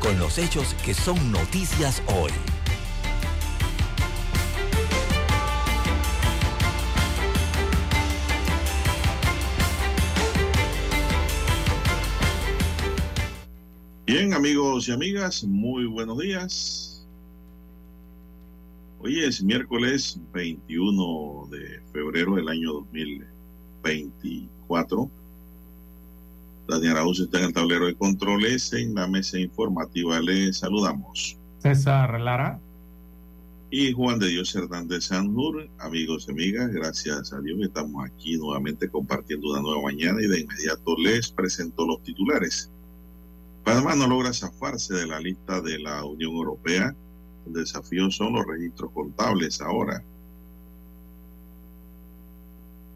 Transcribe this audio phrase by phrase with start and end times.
[0.00, 2.32] con los hechos que son noticias hoy.
[14.06, 17.06] Bien, amigos y amigas, muy buenos días.
[19.00, 25.10] Hoy es miércoles 21 de febrero del año 2024.
[26.68, 28.72] Daniel Araúz está en el tablero de controles.
[28.72, 31.36] En la mesa informativa le saludamos.
[31.58, 32.58] César Lara.
[33.70, 35.68] Y Juan de Dios Hernández Sanjur.
[35.78, 40.40] Amigos y amigas, gracias a Dios estamos aquí nuevamente compartiendo una nueva mañana y de
[40.40, 42.70] inmediato les presento los titulares.
[43.64, 46.94] Panamá no logra zafarse de la lista de la Unión Europea.
[47.46, 50.02] El desafío son los registros contables ahora.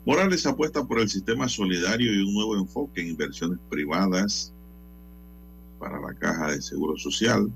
[0.04, 4.52] Morales apuesta por el sistema solidario y un nuevo enfoque en inversiones privadas
[5.78, 7.50] para la caja de seguro social.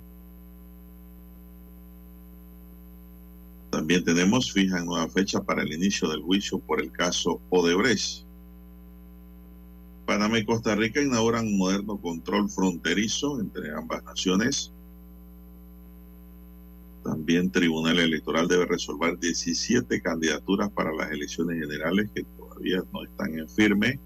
[3.70, 8.24] También tenemos fija nueva fecha para el inicio del juicio por el caso Odebrecht.
[10.06, 14.70] Panamá y Costa Rica inauguran un moderno control fronterizo entre ambas naciones.
[17.02, 23.38] También Tribunal Electoral debe resolver 17 candidaturas para las elecciones generales que todavía no están
[23.38, 23.98] en firme.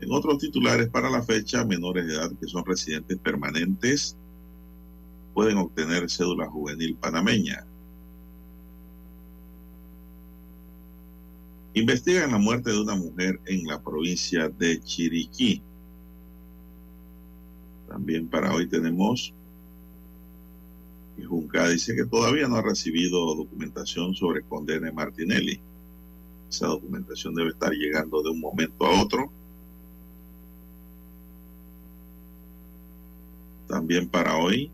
[0.00, 4.16] En otros titulares para la fecha, menores de edad que son residentes permanentes
[5.34, 7.64] pueden obtener cédula juvenil panameña.
[11.74, 15.62] Investigan la muerte de una mujer en la provincia de Chiriquí.
[17.88, 19.32] También para hoy tenemos
[21.20, 25.60] y Junca dice que todavía no ha recibido documentación sobre Condene Martinelli.
[26.48, 29.30] Esa documentación debe estar llegando de un momento a otro.
[33.68, 34.70] También para hoy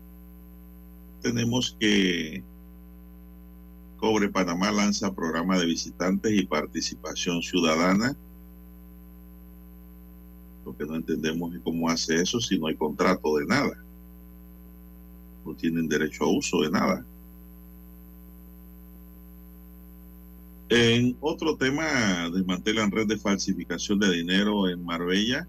[1.21, 2.43] tenemos que
[3.97, 8.15] Cobre Panamá lanza programa de visitantes y participación ciudadana.
[10.65, 13.86] Lo que no entendemos es cómo hace eso si no hay contrato de nada
[15.47, 17.05] no tienen derecho a uso de nada.
[20.69, 25.47] En otro tema, desmantelan red de falsificación de dinero en Marbella,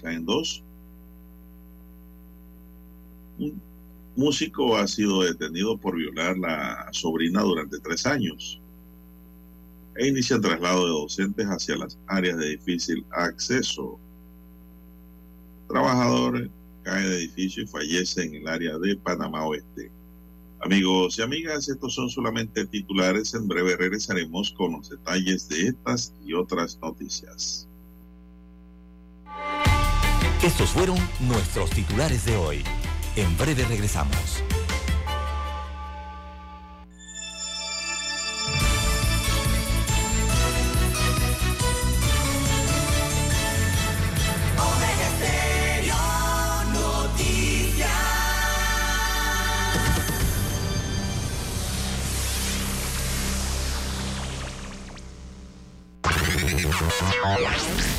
[0.00, 0.62] caen dos.
[3.36, 3.60] Un
[4.14, 8.60] músico ha sido detenido por violar la sobrina durante tres años.
[9.96, 13.98] E inicia traslado de docentes hacia las áreas de difícil acceso.
[15.68, 16.48] Trabajadores
[16.84, 19.90] cae de edificio y fallece en el área de Panamá Oeste.
[20.60, 23.34] Amigos y amigas, estos son solamente titulares.
[23.34, 27.68] En breve regresaremos con los detalles de estas y otras noticias.
[30.42, 32.62] Estos fueron nuestros titulares de hoy.
[33.16, 34.42] En breve regresamos.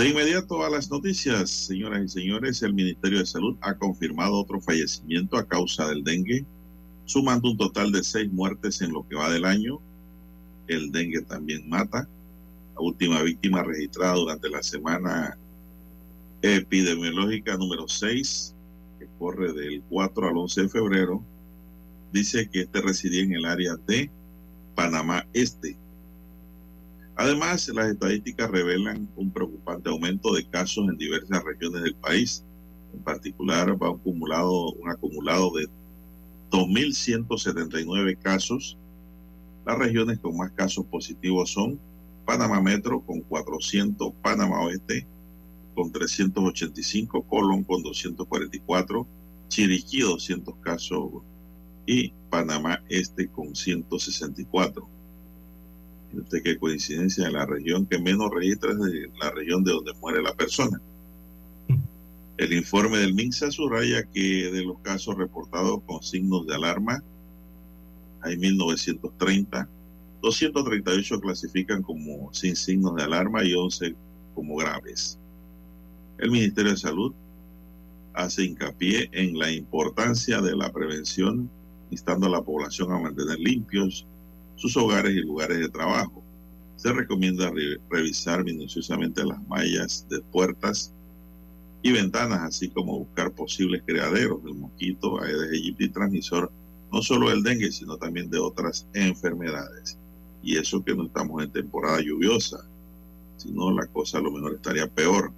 [0.00, 4.58] De inmediato a las noticias, señoras y señores, el Ministerio de Salud ha confirmado otro
[4.58, 6.46] fallecimiento a causa del dengue.
[7.04, 9.78] sumando un total de seis muertes en lo que va del año.
[10.68, 12.08] El dengue también mata.
[12.76, 15.36] La última víctima registrada durante la semana
[16.40, 18.54] epidemiológica número 6,
[18.98, 21.22] que corre del 4 al 11 de febrero,
[22.10, 24.10] dice que este residía en el área de
[24.74, 25.76] Panamá Este.
[27.20, 32.42] Además, las estadísticas revelan un preocupante aumento de casos en diversas regiones del país.
[32.94, 35.66] En particular, va acumulado, un acumulado de
[36.50, 38.78] 2.179 casos.
[39.66, 41.78] Las regiones con más casos positivos son
[42.24, 45.06] Panamá Metro con 400, Panamá Oeste
[45.74, 49.06] con 385, Colón con 244,
[49.48, 51.10] Chiriquí 200 casos
[51.84, 54.99] y Panamá Este con 164.
[56.12, 58.78] Usted qué coincidencia en la región que menos registra es
[59.20, 60.80] la región de donde muere la persona.
[62.36, 67.02] El informe del MINSA subraya que de los casos reportados con signos de alarma
[68.22, 69.68] hay 1930,
[70.22, 73.94] 238 clasifican como sin signos de alarma y 11
[74.34, 75.18] como graves.
[76.18, 77.14] El Ministerio de Salud
[78.14, 81.48] hace hincapié en la importancia de la prevención,
[81.90, 84.06] instando a la población a mantener limpios
[84.60, 86.22] sus hogares y lugares de trabajo.
[86.76, 87.50] Se recomienda
[87.88, 90.92] revisar minuciosamente las mallas de puertas
[91.82, 96.52] y ventanas, así como buscar posibles criaderos del mosquito Aedes aegypti transmisor
[96.92, 99.96] no solo del dengue, sino también de otras enfermedades.
[100.42, 102.64] Y eso que no estamos en temporada lluviosa,
[103.36, 105.32] si no la cosa a lo mejor estaría peor.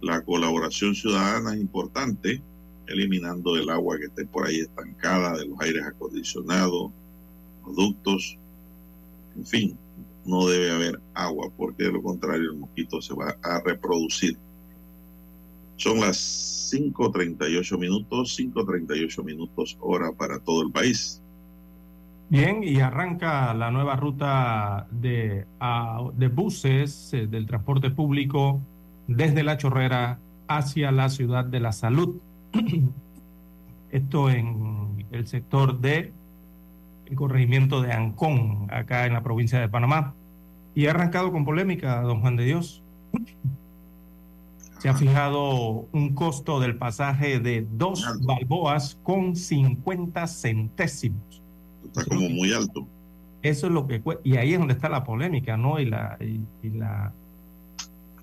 [0.00, 2.40] La colaboración ciudadana es importante,
[2.86, 6.92] eliminando el agua que esté por ahí estancada de los aires acondicionados,
[7.68, 8.38] productos,
[9.36, 9.78] en fin,
[10.24, 14.36] no debe haber agua porque de lo contrario el mosquito se va a reproducir.
[15.76, 16.16] Son las
[16.72, 21.22] 5.38 minutos, 5.38 minutos hora para todo el país.
[22.30, 25.46] Bien, y arranca la nueva ruta de,
[26.34, 28.60] buses eh, del transporte público
[29.06, 32.16] desde La Chorrera hacia la ciudad de la salud.
[33.90, 36.12] Esto en el sector de
[37.08, 40.14] el corregimiento de Ancón, acá en la provincia de Panamá.
[40.74, 42.82] Y ha arrancado con polémica, don Juan de Dios.
[44.78, 51.42] Se ha fijado un costo del pasaje de dos balboas con 50 centésimos.
[51.84, 52.86] Está como muy alto.
[53.42, 55.80] Eso es lo que y ahí es donde está la polémica, ¿no?
[55.80, 57.12] Y la y la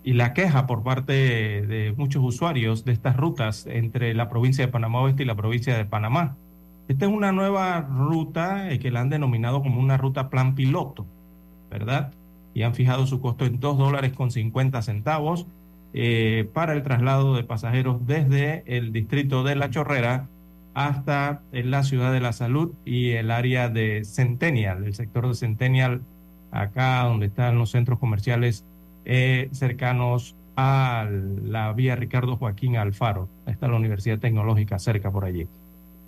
[0.04, 4.72] y la queja por parte de muchos usuarios de estas rutas entre la provincia de
[4.72, 6.38] Panamá Oeste y la provincia de Panamá.
[6.88, 11.06] Esta es una nueva ruta eh, que la han denominado como una ruta plan piloto,
[11.72, 12.14] ¿verdad?
[12.54, 15.48] Y han fijado su costo en 2 dólares con 50 centavos
[15.94, 20.28] eh, para el traslado de pasajeros desde el distrito de La Chorrera
[20.74, 26.02] hasta la ciudad de la salud y el área de Centennial, el sector de Centennial,
[26.52, 28.66] acá donde están los centros comerciales
[29.06, 31.08] eh, cercanos a
[31.44, 33.30] la vía Ricardo Joaquín Alfaro.
[33.46, 35.48] Está la Universidad Tecnológica cerca por allí.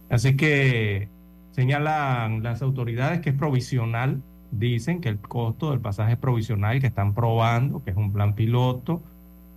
[0.09, 1.09] Así que
[1.51, 4.21] señalan las autoridades que es provisional,
[4.51, 8.33] dicen que el costo del pasaje es provisional, que están probando, que es un plan
[8.33, 9.01] piloto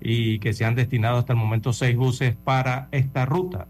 [0.01, 3.67] y que se han destinado hasta el momento seis buses para esta ruta.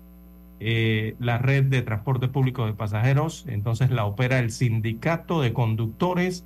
[0.63, 6.45] Eh, la red de transporte público de pasajeros, entonces la opera el Sindicato de Conductores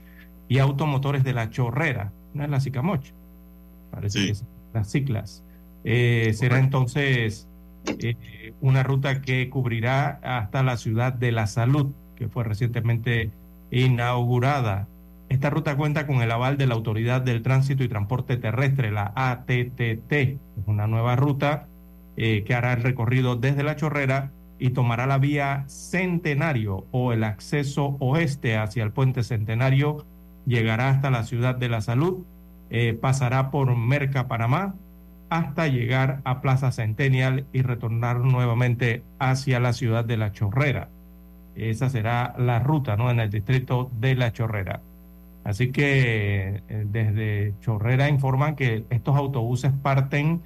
[0.48, 3.04] y Automotores de la Chorrera, no es la Sicamoch,
[3.90, 4.34] parece que
[4.72, 5.42] las ciclas.
[5.82, 7.48] Eh, será entonces
[7.86, 13.30] eh, una ruta que cubrirá hasta la ciudad de la salud, que fue recientemente
[13.70, 14.88] inaugurada.
[15.28, 19.12] Esta ruta cuenta con el aval de la Autoridad del Tránsito y Transporte Terrestre, la
[19.14, 20.12] ATTT.
[20.12, 21.66] Es una nueva ruta
[22.16, 27.24] eh, que hará el recorrido desde La Chorrera y tomará la vía Centenario o el
[27.24, 30.04] acceso oeste hacia el puente Centenario
[30.46, 32.24] llegará hasta la ciudad de la salud,
[32.70, 34.74] eh, pasará por Merca, Panamá,
[35.34, 40.88] hasta llegar a Plaza Centennial y retornar nuevamente hacia la ciudad de La Chorrera.
[41.56, 43.10] Esa será la ruta, ¿no?
[43.10, 44.80] En el distrito de La Chorrera.
[45.42, 50.40] Así que eh, desde Chorrera informan que estos autobuses parten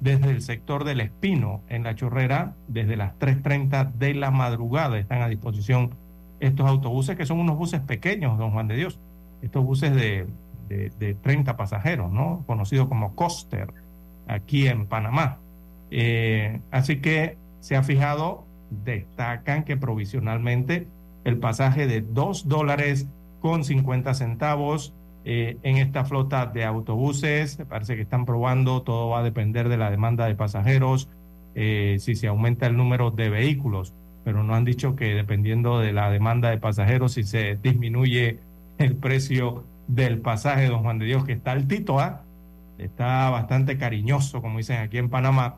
[0.00, 4.98] desde el sector del Espino en La Chorrera, desde las 3.30 de la madrugada.
[4.98, 5.94] Están a disposición
[6.40, 9.00] estos autobuses, que son unos buses pequeños, don Juan de Dios
[9.44, 10.26] estos buses de,
[10.68, 12.42] de, 30 pasajeros, ¿no?
[12.46, 13.72] Conocido como coaster,
[14.26, 15.38] aquí en Panamá.
[15.90, 18.44] Eh, así que se ha fijado,
[18.84, 20.86] destacan que provisionalmente
[21.24, 23.06] el pasaje de 2 dólares
[23.40, 29.20] con 50 centavos eh, en esta flota de autobuses, parece que están probando, todo va
[29.20, 31.08] a depender de la demanda de pasajeros,
[31.54, 33.94] eh, si se aumenta el número de vehículos.
[34.24, 38.38] pero no han dicho que dependiendo de la demanda de pasajeros, si se disminuye
[38.78, 42.22] el precio del pasaje, don Juan de Dios, que está altito, ¿ah?
[42.78, 45.56] Está bastante cariñoso, como dicen aquí en Panamá,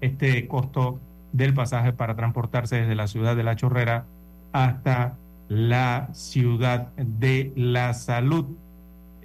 [0.00, 1.00] este costo
[1.32, 4.06] del pasaje para transportarse desde la ciudad de La Chorrera
[4.52, 5.16] hasta
[5.48, 8.46] la ciudad de la salud.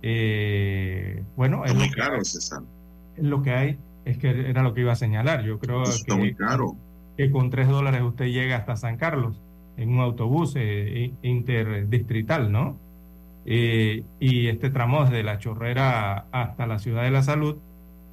[0.01, 2.61] Eh, bueno, es muy caro, César.
[3.17, 5.43] Lo que hay es que era lo que iba a señalar.
[5.43, 6.75] Yo creo que, muy caro.
[7.17, 9.39] que con tres dólares usted llega hasta San Carlos
[9.77, 12.77] en un autobús eh, interdistrital, ¿no?
[13.45, 17.57] Eh, y este tramo desde la Chorrera hasta la Ciudad de la Salud,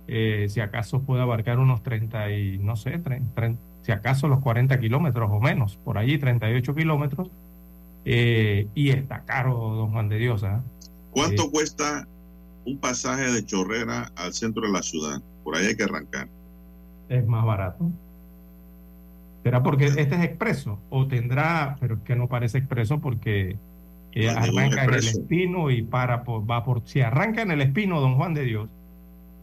[0.09, 3.01] eh, si acaso puede abarcar unos 30 y no sé,
[3.83, 7.31] si acaso los 40 kilómetros o menos, por allí 38 kilómetros,
[8.05, 10.43] y está caro, don Juan de Dios.
[10.43, 10.63] ¿ah?
[11.11, 12.07] ¿Cuánto cuesta
[12.65, 15.21] un pasaje de Chorrera al centro de la ciudad?
[15.45, 16.29] Por ahí hay que arrancar.
[17.09, 17.91] Es más barato.
[19.43, 20.79] ¿Será porque este es expreso?
[20.91, 23.57] ¿O tendrá, pero que no parece expreso porque
[24.13, 26.83] eh, arranca en el espino y para va por.
[26.87, 28.69] Si arranca en el espino, don Juan de Dios,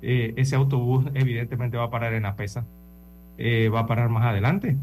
[0.02, 2.66] eh, ese autobús evidentemente va a parar en la pesa.
[3.40, 4.76] Eh, va a parar más adelante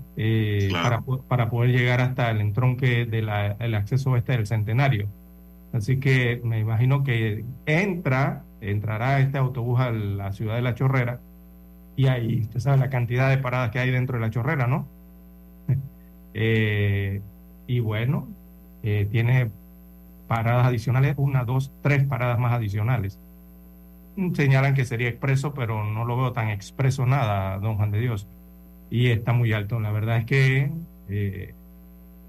[0.71, 5.09] para, para, poder llegar hasta el entronque del acceso este del centenario.
[5.73, 11.19] Así que me imagino que entra entrará este autobús a la ciudad de La Chorrera
[11.97, 14.87] y ahí, usted sabe la cantidad de paradas que hay dentro de La Chorrera, ¿no?
[17.67, 18.29] Y bueno,
[18.83, 19.50] tiene
[20.26, 23.19] paradas adicionales, una, dos, tres paradas más adicionales.
[24.35, 28.28] Señalan que sería expreso, pero no lo veo tan expreso nada, don Juan de Dios.
[28.90, 29.81] Y está muy alto.
[29.81, 30.71] La verdad es que
[31.09, 31.54] eh,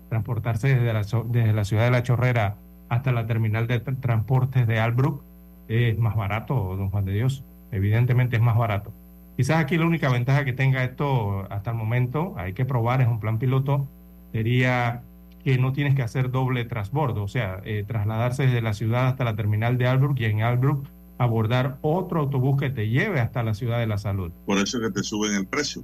[0.10, 2.56] transportarse desde la, desde la ciudad de La Chorrera
[2.90, 5.24] hasta la terminal de transportes de Albrook
[5.68, 7.44] es más barato, don Juan de Dios.
[7.72, 8.92] Evidentemente es más barato.
[9.36, 13.08] Quizás aquí la única ventaja que tenga esto hasta el momento, hay que probar, es
[13.08, 13.88] un plan piloto,
[14.32, 15.04] sería
[15.46, 19.24] que no tienes que hacer doble transbordo, o sea, eh, trasladarse desde la ciudad hasta
[19.24, 20.88] la terminal de Albrook y en Albrook
[21.20, 24.32] abordar otro autobús que te lleve hasta la ciudad de la salud.
[24.48, 25.84] Por eso que te suben el precio.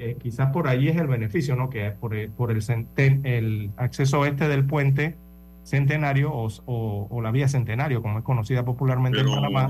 [0.00, 1.70] Eh, quizás por ahí es el beneficio, ¿no?
[1.70, 2.60] Que por, por el,
[2.96, 5.16] el acceso este del puente
[5.62, 9.68] Centenario o, la vía Centenario, como es conocida popularmente en Panamá,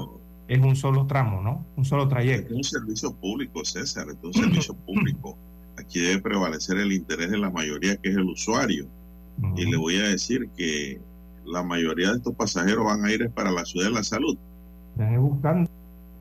[0.49, 1.67] es un solo tramo, ¿no?
[1.77, 2.55] Un solo trayecto.
[2.55, 5.37] Es un servicio público, César, es un servicio público.
[5.79, 8.87] Aquí debe prevalecer el interés de la mayoría, que es el usuario.
[9.57, 11.01] Y le voy a decir que
[11.45, 14.37] la mayoría de estos pasajeros van a ir para la ciudad de la salud.
[14.93, 15.71] Están buscando.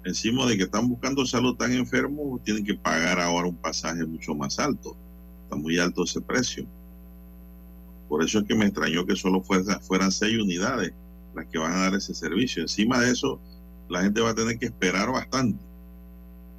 [0.04, 4.36] Encima de que están buscando salud tan enfermos, tienen que pagar ahora un pasaje mucho
[4.36, 4.96] más alto.
[5.44, 6.66] Está muy alto ese precio.
[8.08, 10.94] Por eso es que me extrañó que solo fueran seis unidades
[11.34, 12.62] las que van a dar ese servicio.
[12.62, 13.40] Encima de eso,
[13.90, 15.60] la gente va a tener que esperar bastante.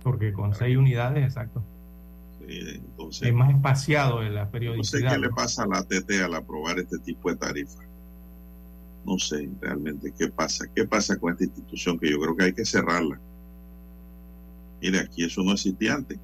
[0.03, 1.63] Porque con seis unidades, exacto.
[2.49, 5.03] Entonces, es más espaciado en la periodicidad.
[5.03, 7.81] No sé qué le pasa a la ATT al aprobar este tipo de tarifa.
[9.05, 10.67] No sé realmente qué pasa.
[10.75, 13.21] ¿Qué pasa con esta institución que yo creo que hay que cerrarla?
[14.81, 16.19] Mire, aquí eso no existía antes.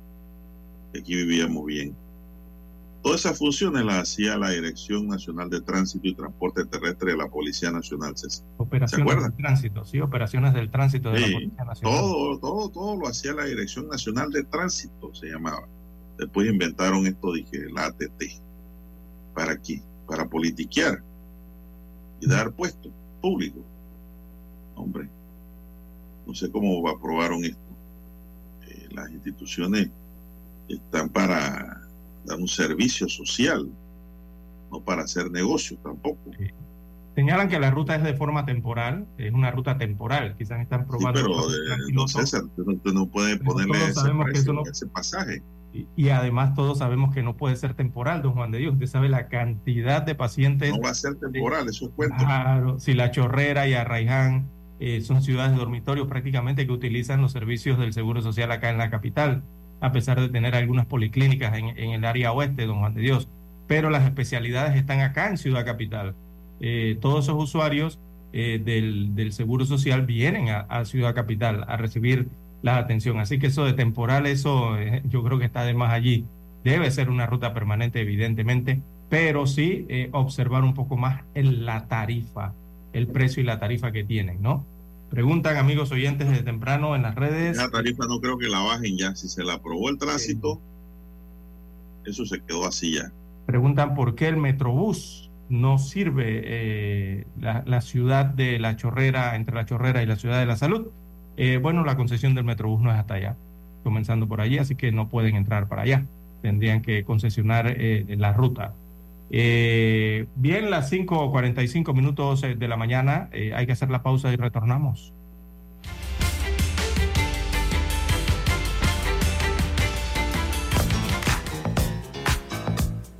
[0.91, 1.97] Aquí vivíamos bien.
[3.02, 7.29] Todas esas funciones las hacía la Dirección Nacional de Tránsito y Transporte Terrestre de la
[7.29, 8.14] Policía Nacional,
[8.59, 12.00] Operaciones del tránsito, sí, operaciones del tránsito de la Policía Nacional.
[12.00, 15.67] Todo, todo, todo lo hacía la Dirección Nacional de Tránsito, se llamaba.
[16.23, 18.23] Después inventaron esto, dije, la ATT.
[19.35, 19.83] ¿Para qué?
[20.07, 21.02] Para politiquear
[22.21, 23.64] y dar puestos públicos.
[24.76, 25.09] Hombre,
[26.25, 27.59] no sé cómo aprobaron esto.
[28.69, 29.91] Eh, las instituciones
[30.69, 31.88] están para
[32.25, 33.69] dar un servicio social,
[34.71, 36.31] no para hacer negocios tampoco.
[37.17, 41.19] Señalan que la ruta es de forma temporal, es una ruta temporal, quizás están probando.
[41.19, 43.76] Sí, pero eh, no, César, usted no puede ponerle
[44.71, 45.43] ese, pasaje.
[45.73, 48.75] Y, además todos sabemos que no puede ser temporal, don Juan de Dios.
[48.75, 50.71] Usted sabe la cantidad de pacientes.
[50.71, 52.17] No va a ser temporal, eso es cuento.
[52.19, 54.49] Claro, si La Chorrera y Arraiján
[54.81, 58.79] eh, son ciudades de dormitorio prácticamente que utilizan los servicios del Seguro Social acá en
[58.79, 59.43] la capital
[59.83, 63.29] a pesar de tener algunas policlínicas en, el área oeste, don Juan de Dios.
[63.67, 66.14] Pero las especialidades están acá en Ciudad Capital.
[66.61, 67.99] Eh, todos esos usuarios
[68.33, 72.29] eh, del, Seguro Social vienen a, Ciudad Capital a recibir
[72.62, 73.19] la atención.
[73.21, 76.25] Así que eso de temporal, eso eh, yo creo que está de más allí.
[76.64, 82.54] Debe ser una ruta permanente, evidentemente, pero sí observar un poco más en la tarifa,
[82.92, 84.64] el precio y la tarifa que tienen, ¿no?
[85.12, 87.59] Preguntan amigos oyentes desde temprano en las redes.
[87.59, 89.14] La tarifa no creo que la bajen ya.
[89.14, 90.59] Si se la aprobó el tránsito,
[92.07, 93.12] eso se quedó así ya.
[93.45, 99.66] Preguntan por qué el Metrobús no sirve eh, la, ciudad de La Chorrera, entre La
[99.66, 100.87] Chorrera y la ciudad de la Salud.
[101.37, 103.37] Eh, bueno, la concesión del Metrobús no es hasta allá,
[103.83, 106.07] comenzando por allí, así que no pueden entrar para allá.
[106.43, 108.75] Tendrían que concesionar eh, la ruta
[109.31, 114.37] Eh, bien, las 5.45 minutos de la mañana, eh, hay que hacer la pausa y
[114.37, 115.15] retornamos.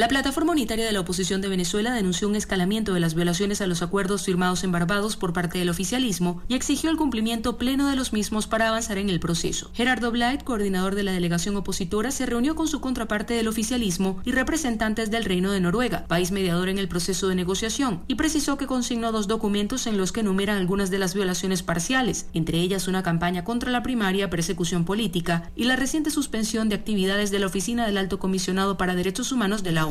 [0.00, 3.66] La plataforma unitaria de la oposición de Venezuela denunció un escalamiento de las violaciones a
[3.66, 7.96] los acuerdos firmados en Barbados por parte del oficialismo y exigió el cumplimiento pleno de
[7.96, 9.70] los mismos para avanzar en el proceso.
[9.74, 14.32] Gerardo Blight, coordinador de la delegación opositora, se reunió con su contraparte del oficialismo y
[14.32, 18.66] representantes del Reino de Noruega, país mediador en el proceso de negociación, y precisó que
[18.66, 23.02] consignó dos documentos en los que enumeran algunas de las violaciones parciales, entre ellas una
[23.02, 27.84] campaña contra la primaria, persecución política y la reciente suspensión de actividades de la Oficina
[27.84, 29.89] del Alto Comisionado para Derechos Humanos de la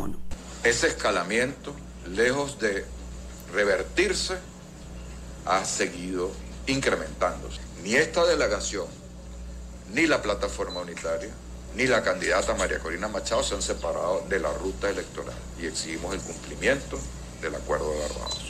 [0.64, 1.74] Ese escalamiento,
[2.08, 2.86] lejos de
[3.54, 4.36] revertirse,
[5.46, 6.32] ha seguido
[6.68, 7.60] incrementándose.
[7.84, 8.88] Ni esta delegación,
[9.94, 11.32] ni la plataforma unitaria,
[11.76, 16.14] ni la candidata María Corina Machado se han separado de la ruta electoral y exigimos
[16.14, 17.00] el cumplimiento
[17.42, 18.49] del acuerdo de Barbados.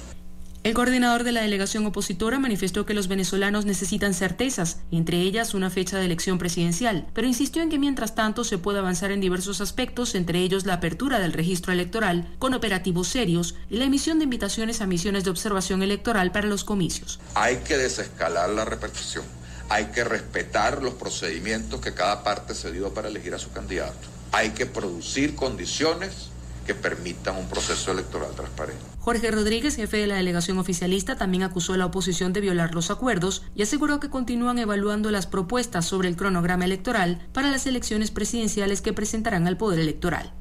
[0.61, 5.69] El coordinador de la delegación opositora manifestó que los venezolanos necesitan certezas, entre ellas una
[5.69, 9.61] fecha de elección presidencial, pero insistió en que mientras tanto se puede avanzar en diversos
[9.61, 14.25] aspectos, entre ellos la apertura del registro electoral con operativos serios y la emisión de
[14.25, 17.21] invitaciones a misiones de observación electoral para los comicios.
[17.35, 19.23] Hay que desescalar la repercusión,
[19.69, 24.09] hay que respetar los procedimientos que cada parte se dio para elegir a su candidato,
[24.33, 26.31] hay que producir condiciones
[26.67, 28.88] que permitan un proceso electoral transparente.
[29.09, 32.91] Jorge Rodríguez, jefe de la delegación oficialista, también acusó a la oposición de violar los
[32.91, 38.11] acuerdos y aseguró que continúan evaluando las propuestas sobre el cronograma electoral para las elecciones
[38.11, 40.31] presidenciales que presentarán al Poder Electoral.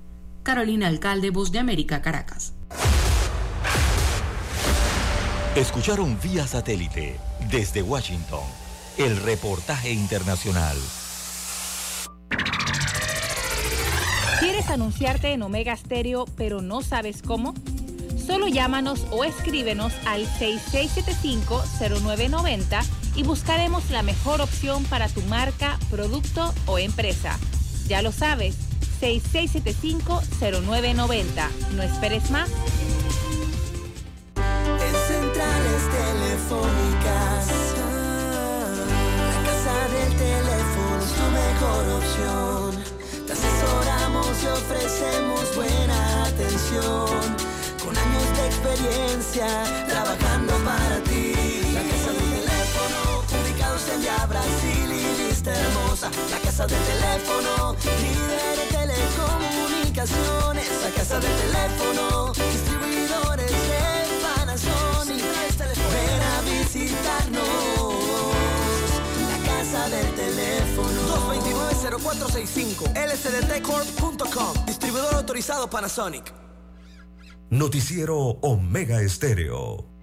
[0.42, 2.52] Carolina Alcalde, Voz de América, Caracas.
[5.56, 7.18] Escucharon vía satélite
[7.50, 8.44] desde Washington
[8.98, 10.76] el reportaje internacional.
[14.40, 17.54] ¿Quieres anunciarte en Omega Stereo pero no sabes cómo?
[18.28, 22.84] Solo llámanos o escríbenos al 6675-0990
[23.16, 27.38] y buscaremos la mejor opción para tu marca, producto o empresa.
[27.86, 28.56] Ya lo sabes,
[29.00, 31.24] 6675-0990.
[31.74, 32.50] No esperes más.
[61.68, 63.82] Teléfono, distribuidores de
[64.22, 65.22] Panasonic.
[65.92, 67.94] Ven a visitarnos.
[69.28, 70.98] La casa del teléfono.
[71.88, 76.32] 229-0465 lsdtcorp.com Distribuidor autorizado Panasonic.
[77.50, 79.97] Noticiero Omega Estéreo.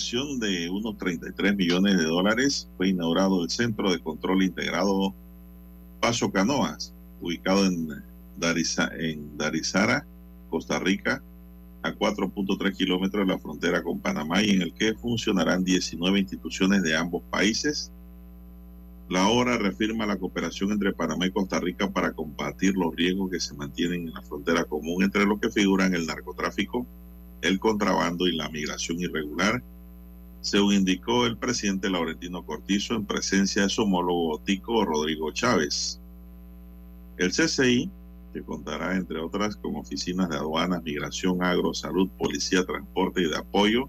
[0.00, 5.14] De unos 33 millones de dólares, fue inaugurado el Centro de Control Integrado
[6.00, 8.02] Paso Canoas, ubicado en,
[8.98, 10.06] en Darizara,
[10.48, 11.22] Costa Rica,
[11.82, 16.82] a 4.3 kilómetros de la frontera con Panamá y en el que funcionarán 19 instituciones
[16.82, 17.92] de ambos países.
[19.10, 23.40] La obra reafirma la cooperación entre Panamá y Costa Rica para combatir los riesgos que
[23.40, 26.86] se mantienen en la frontera común, entre los que figuran el narcotráfico,
[27.42, 29.62] el contrabando y la migración irregular,
[30.40, 36.00] según indicó el presidente Laurentino Cortizo en presencia de su homólogo Tico Rodrigo Chávez.
[37.18, 37.90] El CCI
[38.32, 43.36] que contará, entre otras, con oficinas de aduanas, migración, agro, salud, policía, transporte y de
[43.36, 43.88] apoyo,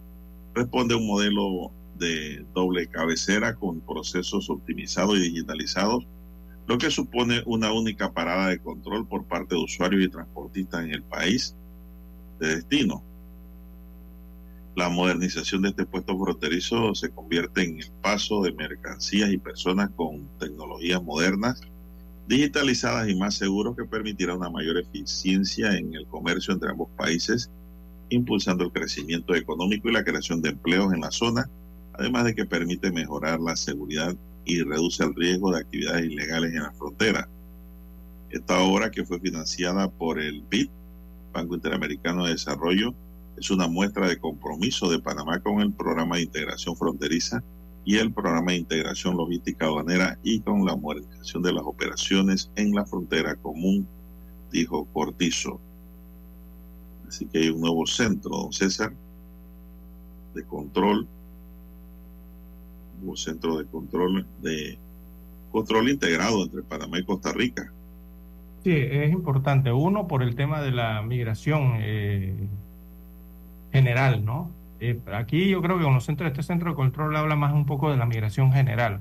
[0.54, 6.06] responde a un modelo de doble cabecera con procesos optimizados y digitalizados,
[6.68, 10.92] lo que supone una única parada de control por parte de usuarios y transportistas en
[10.92, 11.56] el país
[12.40, 13.04] de destino.
[14.76, 19.90] La modernización de este puesto fronterizo se convierte en el paso de mercancías y personas
[19.98, 21.62] con tecnologías modernas,
[22.28, 27.50] digitalizadas y más seguros que permitirá una mayor eficiencia en el comercio entre ambos países,
[28.10, 31.50] impulsando el crecimiento económico y la creación de empleos en la zona,
[31.94, 36.64] además de que permite mejorar la seguridad y reduce el riesgo de actividades ilegales en
[36.64, 37.28] la frontera.
[38.30, 40.70] Esta obra, que fue financiada por el BID,
[41.34, 42.96] Banco Interamericano de Desarrollo,
[43.42, 47.44] es una muestra de compromiso de Panamá con el programa de integración fronteriza
[47.84, 52.76] y el programa de integración logística aduanera y con la modernización de las operaciones en
[52.76, 53.88] la frontera común,
[54.52, 55.60] dijo Cortizo.
[57.08, 58.94] Así que hay un nuevo centro, don César,
[60.36, 61.08] de control,
[62.94, 64.78] un nuevo centro de control de
[65.52, 67.74] control integrado entre Panamá y Costa Rica.
[68.64, 69.72] Sí, es importante.
[69.72, 72.36] Uno, por el tema de la migración eh,
[73.72, 74.52] general, ¿no?
[74.80, 77.66] Eh, aquí yo creo que con los centros, este centro de control habla más un
[77.66, 79.00] poco de la migración general.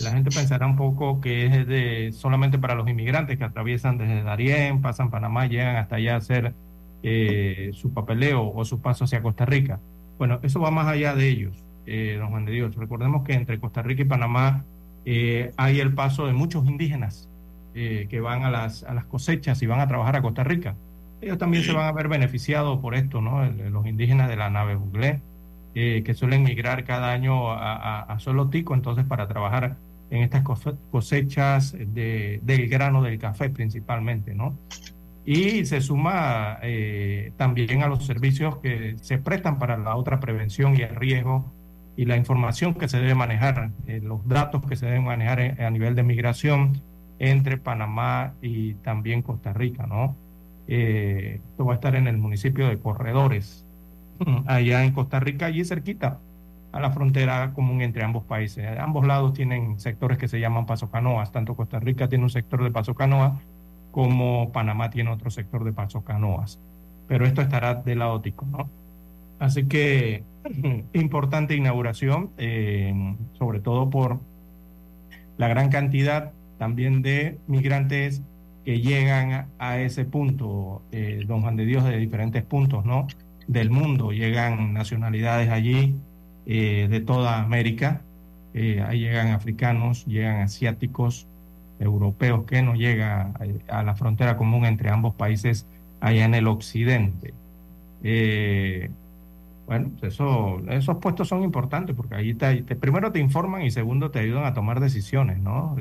[0.00, 4.22] La gente pensará un poco que es de solamente para los inmigrantes que atraviesan desde
[4.22, 6.54] Darién, pasan Panamá, llegan hasta allá a hacer
[7.02, 9.80] eh, su papeleo o su paso hacia Costa Rica.
[10.18, 12.76] Bueno, eso va más allá de ellos, eh, don Juan de Dios.
[12.76, 14.64] Recordemos que entre Costa Rica y Panamá
[15.56, 17.28] hay el paso de muchos indígenas
[17.74, 20.74] que van a las, a las cosechas y van a trabajar a Costa Rica
[21.20, 23.44] ellos también se van a ver beneficiados por esto, ¿no?
[23.44, 25.20] Los indígenas de la nave Buglé,
[25.74, 29.76] eh, que suelen migrar cada año a, a, Solo Tico, entonces para trabajar
[30.10, 30.42] en estas
[30.90, 34.56] cosechas de, del grano del café principalmente, ¿no?
[35.24, 40.76] Y se suma eh, también a los servicios que se prestan para la otra prevención
[40.76, 41.52] y el riesgo
[41.96, 45.70] y la información que se debe manejar, eh, los datos que se deben manejar a
[45.70, 46.80] nivel de migración
[47.18, 50.14] entre Panamá y también Costa Rica, ¿no?
[50.68, 53.64] Eh, esto va a estar en el municipio de Corredores,
[54.46, 56.18] allá en Costa Rica, allí cerquita
[56.72, 58.66] a la frontera común entre ambos países.
[58.78, 62.62] ambos lados tienen sectores que se llaman Paso Canoas, tanto Costa Rica tiene un sector
[62.62, 63.32] de Paso Canoas
[63.92, 66.58] como Panamá tiene otro sector de Paso Canoas.
[67.08, 68.68] Pero esto estará del lado tico, ¿no?
[69.38, 70.22] Así que
[70.92, 72.92] importante inauguración, eh,
[73.38, 74.20] sobre todo por
[75.38, 78.22] la gran cantidad también de migrantes
[78.66, 83.06] que llegan a ese punto, eh, don Juan de Dios, de diferentes puntos ¿no?
[83.46, 84.10] del mundo.
[84.10, 85.94] Llegan nacionalidades allí
[86.46, 88.00] eh, de toda América,
[88.54, 91.28] eh, ahí llegan africanos, llegan asiáticos,
[91.78, 93.34] europeos, que no llegan
[93.68, 95.64] a, la frontera común entre ambos países
[96.00, 97.34] allá en el occidente.
[99.68, 104.18] bueno, eso, esos puestos son importantes porque ahí te, primero te informan y segundo te
[104.18, 105.76] ayudan a tomar decisiones, ¿no?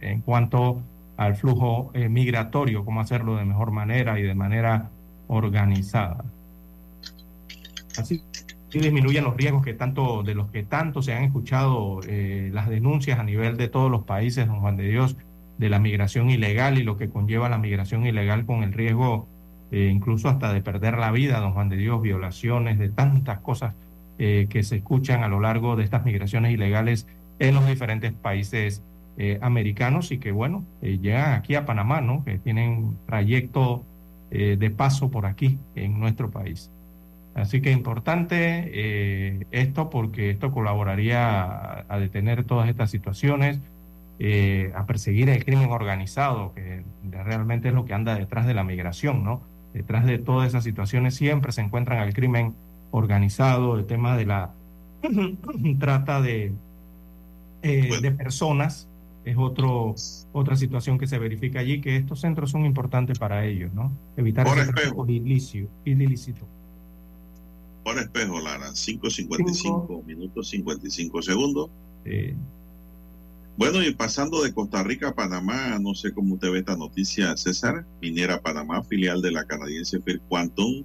[0.00, 0.82] en cuanto
[1.18, 4.88] al flujo eh, migratorio, cómo hacerlo de mejor manera y de manera
[5.26, 6.24] organizada.
[7.98, 8.22] Así
[8.70, 13.18] disminuyen los riesgos que tanto, de los que tanto se han escuchado eh, las denuncias
[13.18, 15.16] a nivel de todos los países, don Juan de Dios,
[15.58, 19.26] de la migración ilegal y lo que conlleva la migración ilegal con el riesgo
[19.72, 23.74] eh, incluso hasta de perder la vida, don Juan de Dios, violaciones, de tantas cosas
[24.18, 27.06] que se escuchan a lo largo de estas migraciones ilegales
[27.38, 28.82] en los diferentes países
[29.20, 32.24] eh, americanos y que, bueno, eh, llegan aquí a Panamá, ¿no?
[32.24, 33.84] Que tienen trayecto
[34.30, 36.70] eh, de paso por aquí, en nuestro país.
[37.34, 43.60] Así que importante esto porque esto colaboraría a, detener todas estas situaciones,
[44.74, 49.24] a perseguir el crimen organizado, que realmente es lo que anda detrás de la migración,
[49.24, 49.42] ¿no?
[49.72, 52.54] Detrás de todas esas situaciones siempre se encuentran el crimen
[52.92, 54.50] organizado, el tema de la
[55.78, 56.52] trata de,
[57.62, 58.88] de personas
[59.28, 59.94] es otro,
[60.32, 63.92] otra situación que se verifica allí, que estos centros son importantes para ellos, ¿no?
[64.16, 65.06] Evitar Por el espejo.
[65.06, 66.46] ilícito.
[67.84, 71.68] Por espejo, Lara, 5.55 minutos 55 segundos.
[73.58, 77.36] Bueno, y pasando de Costa Rica a Panamá, no sé cómo usted ve esta noticia,
[77.36, 77.84] César.
[78.00, 80.84] Minera Panamá, filial de la canadiense Fair Quantum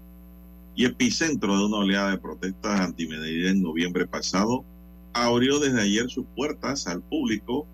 [0.76, 4.66] y epicentro de una oleada de protestas antiminería en noviembre pasado,
[5.14, 7.68] abrió desde ayer sus puertas al público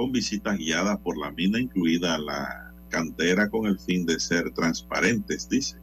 [0.00, 5.46] con visitas guiadas por la mina, incluida la cantera, con el fin de ser transparentes,
[5.46, 5.76] dice.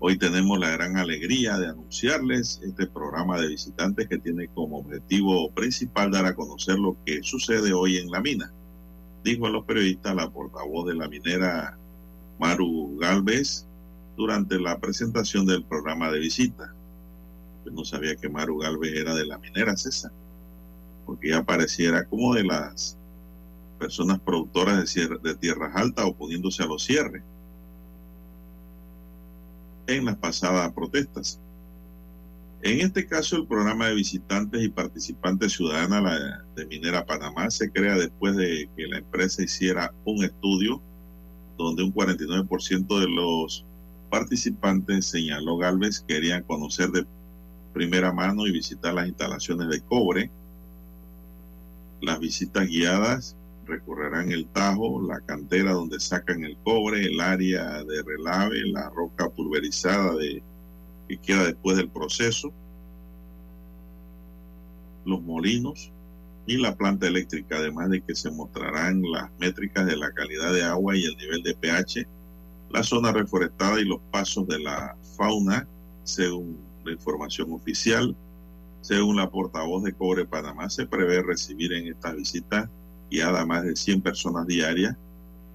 [0.00, 5.50] Hoy tenemos la gran alegría de anunciarles este programa de visitantes que tiene como objetivo
[5.52, 8.52] principal dar a conocer lo que sucede hoy en la mina,
[9.24, 11.78] dijo a los periodistas la portavoz de la minera
[12.38, 13.66] Maru Galvez
[14.18, 16.74] durante la presentación del programa de visita.
[17.72, 20.12] No sabía que Maru Galvez era de la minera César
[21.10, 22.96] porque ya pareciera como de las
[23.80, 27.24] personas productoras de, tierras altas oponiéndose a los cierres
[29.88, 31.40] en las pasadas protestas.
[32.62, 37.96] En este caso, el programa de visitantes y participantes ciudadanas de Minera Panamá se crea
[37.96, 40.80] después de que la empresa hiciera un estudio
[41.58, 43.64] donde un 49% de los
[44.10, 47.04] participantes, señaló Galvez, querían conocer de
[47.74, 50.30] primera mano y visitar las instalaciones de cobre.
[52.00, 53.36] Las visitas guiadas
[53.66, 59.28] recorrerán el Tajo, la cantera donde sacan el cobre, el área de relave, la roca
[59.28, 60.42] pulverizada de,
[61.08, 62.52] que queda después del proceso,
[65.04, 65.92] los molinos
[66.46, 70.64] y la planta eléctrica, además de que se mostrarán las métricas de la calidad de
[70.64, 72.06] agua y el nivel de pH,
[72.70, 75.66] la zona reforestada y los pasos de la fauna,
[76.04, 78.16] según la información oficial.
[78.80, 82.68] Según la portavoz de Cobre Panamá, se prevé recibir en estas visitas
[83.10, 84.96] guiada más de 100 personas diarias,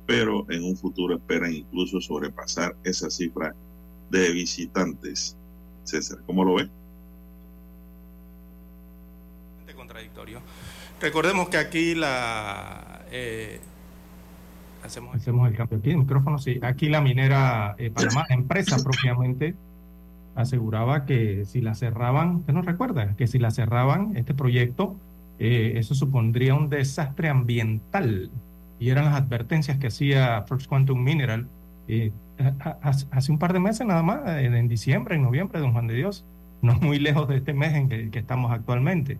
[0.05, 3.55] pero en un futuro esperan incluso sobrepasar esa cifra
[4.09, 5.35] de visitantes.
[5.83, 6.69] César, ¿cómo lo ve?
[9.75, 10.41] Contradictorio.
[10.99, 13.05] Recordemos que aquí la...
[13.11, 13.59] Eh,
[14.83, 16.59] hacemos, hacemos el cambio aquí, el micrófono, sí.
[16.61, 19.55] Aquí la minera eh, Panamá, empresa propiamente,
[20.36, 23.15] aseguraba que si la cerraban, ¿usted no recuerda?
[23.15, 24.95] Que si la cerraban, este proyecto,
[25.39, 28.30] eh, eso supondría un desastre ambiental.
[28.80, 31.48] Y eran las advertencias que hacía First Quantum Mineral
[31.88, 32.12] eh,
[33.12, 36.26] hace un par de meses nada más, en, diciembre, en noviembre, don Juan de Dios,
[36.62, 39.17] no muy lejos de este mes en que, que estamos actualmente.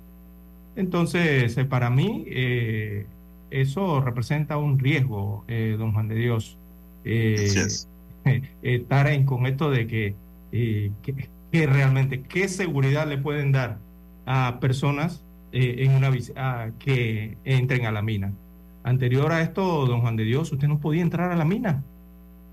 [0.76, 3.06] Entonces, eh, para mí, eh,
[3.50, 6.58] eso representa un riesgo, eh, don Juan de Dios,
[8.64, 10.16] estar con esto de que,
[10.52, 13.78] que, realmente, qué seguridad le pueden dar
[14.26, 16.12] a personas en una
[16.80, 18.34] que entren a la mina.
[18.84, 21.84] Anterior a esto, don Juan de Dios, usted no podía entrar a la mina.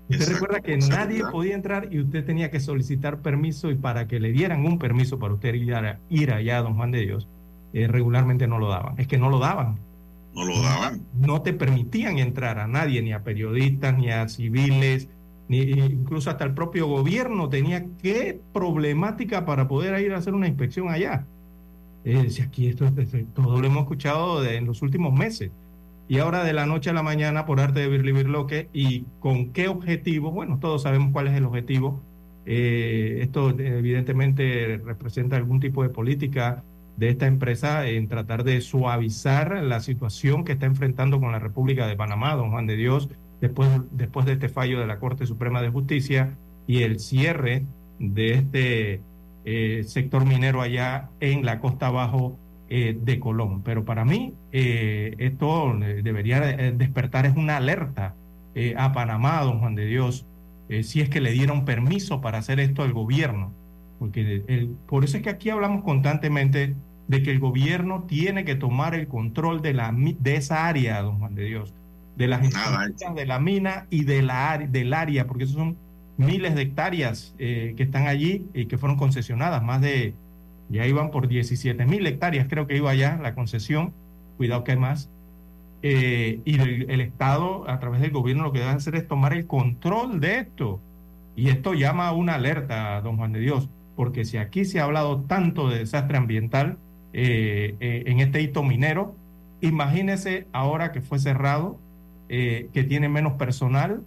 [0.09, 4.19] Usted recuerda que nadie podía entrar y usted tenía que solicitar permiso y para que
[4.19, 5.73] le dieran un permiso para usted ir,
[6.09, 7.27] ir allá, don Juan de Dios,
[7.73, 8.95] eh, regularmente no lo daban.
[8.99, 9.79] Es que no lo daban.
[10.33, 11.01] No lo daban.
[11.19, 15.09] No te permitían entrar a nadie, ni a periodistas, ni a civiles,
[15.49, 20.89] incluso hasta el propio gobierno tenía qué problemática para poder ir a hacer una inspección
[20.89, 21.25] allá.
[22.05, 22.85] Eh, si aquí esto,
[23.33, 25.51] todo lo hemos escuchado en los últimos meses.
[26.07, 29.51] Y ahora de la noche a la mañana, por arte de Birli Birloque, ¿y con
[29.53, 30.31] qué objetivo?
[30.31, 32.01] Bueno, todos sabemos cuál es el objetivo.
[32.45, 36.61] Eh, esto evidentemente representa algún tipo de política
[36.97, 41.87] de esta empresa en tratar de suavizar la situación que está enfrentando con la República
[41.87, 43.09] de Panamá, don Juan de Dios,
[43.43, 47.63] después, después de este fallo de la Corte Suprema de Justicia y el cierre
[47.99, 49.01] de este
[49.43, 52.37] eh, sector minero allá en la costa abajo
[52.69, 53.61] eh, de Colón.
[53.61, 56.39] Pero para mí eh, esto debería
[56.71, 58.15] despertar es una alerta
[58.77, 60.25] a Panamá, don Juan de Dios,
[60.83, 63.51] si es que le dieron permiso para hacer esto al gobierno
[63.99, 66.75] porque el, por eso es que aquí hablamos constantemente
[67.07, 71.19] de que el gobierno tiene que tomar el control de, la, de esa área, don
[71.19, 71.73] Juan de Dios,
[72.15, 75.77] de las instalaciones de la mina y de la, del área, porque esos son
[76.17, 80.13] miles de hectáreas eh, que están allí y que fueron concesionadas, más de,
[80.69, 83.93] ya iban por 17 mil hectáreas, creo que iba allá la concesión,
[84.37, 85.09] cuidado que hay más.
[85.85, 89.33] Eh, y el, el, Estado, a través del gobierno, lo que debe hacer es tomar
[89.33, 90.79] el control de esto.
[91.35, 94.83] Y esto llama a una alerta, don Juan de Dios porque si aquí se ha
[94.83, 96.77] hablado tanto de desastre ambiental
[97.13, 99.15] eh, eh, en este hito minero,
[99.61, 101.79] imagínese ahora que fue cerrado,
[102.29, 104.01] eh, que tiene menos personal,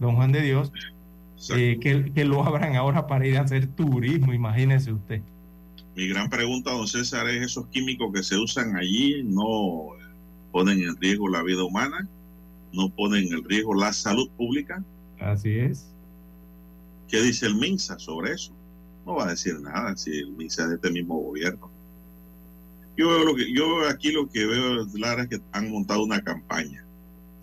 [0.00, 0.72] don Juan de Dios,
[1.48, 1.78] que,
[2.14, 5.22] que, lo abran ahora para ir a hacer turismo, imagínese usted.
[5.94, 9.90] Mi gran pregunta, don César, es esos químicos que se usan allí no
[10.52, 12.08] ponen en riesgo la vida humana,
[12.72, 14.82] no ponen en riesgo la salud pública.
[15.20, 15.92] Así es.
[17.08, 18.52] ¿Qué dice el MINSA sobre eso?
[19.08, 21.70] no va a decir nada si el MISA es de este mismo gobierno.
[22.94, 26.20] Yo veo lo que yo aquí lo que veo claro es que han montado una
[26.20, 26.84] campaña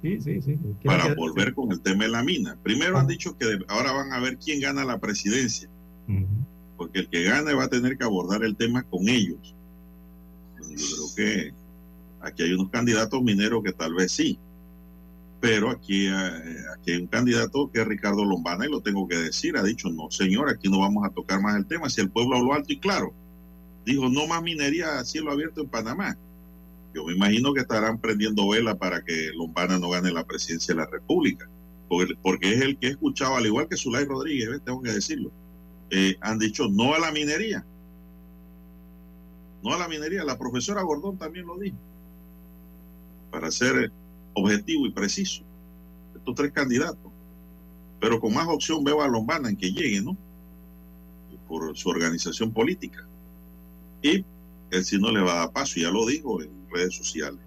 [0.05, 0.57] sí, sí, sí.
[0.83, 2.57] para volver con el tema de la mina.
[2.61, 5.69] Primero han dicho que ahora van a ver quién gana la presidencia,
[6.77, 9.55] porque el que gane va a tener que abordar el tema con ellos.
[10.57, 11.53] Yo creo que
[12.21, 14.37] aquí hay unos candidatos mineros que tal vez sí,
[15.39, 19.17] pero aquí, eh, aquí hay un candidato que es Ricardo Lombana y lo tengo que
[19.17, 22.09] decir, ha dicho, no señor, aquí no vamos a tocar más el tema, si el
[22.09, 23.13] pueblo habló alto y claro,
[23.85, 26.17] dijo, no más minería a cielo abierto en Panamá.
[26.95, 30.79] Yo me imagino que estarán prendiendo vela para que Lombana no gane la presidencia de
[30.79, 31.49] la República,
[31.89, 35.29] porque, es el que he escuchado, al igual que Zulay Rodríguez, tengo que decirlo,
[35.89, 37.65] eh, han dicho no a la minería.
[39.62, 41.75] No a la minería, la profesora Gordón también lo dijo.
[43.29, 43.91] Para hacer
[44.34, 45.43] objetivo y preciso.
[46.15, 47.12] Estos tres candidatos.
[47.99, 50.15] Pero con más opción veo a Lombana en que llegue, ¿no?
[51.49, 53.05] Por su organización política.
[54.01, 54.23] Y
[54.71, 57.39] él sí no le va a dar paso, ya lo dijo en redes sociales.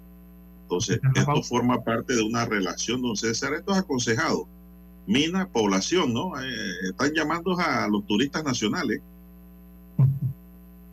[0.62, 4.47] Entonces, esto forma parte de una relación, don César, esto es aconsejado.
[5.07, 6.38] Mina, población, ¿no?
[6.38, 9.01] Eh, están llamando a los turistas nacionales.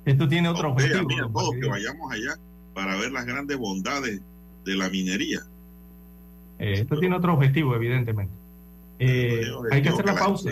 [0.05, 1.07] Esto tiene otro objetivo.
[1.33, 2.37] todos que vayamos allá
[2.73, 4.21] para ver las grandes bondades
[4.63, 5.41] de la minería.
[6.59, 8.33] Eh, esto tiene otro objetivo, evidentemente.
[8.99, 10.51] Eh, hay que hacer la pausa.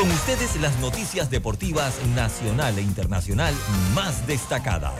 [0.00, 3.52] Con ustedes las noticias deportivas nacional e internacional
[3.94, 4.94] más destacadas.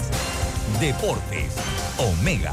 [0.79, 1.55] Deportes,
[1.97, 2.53] Omega.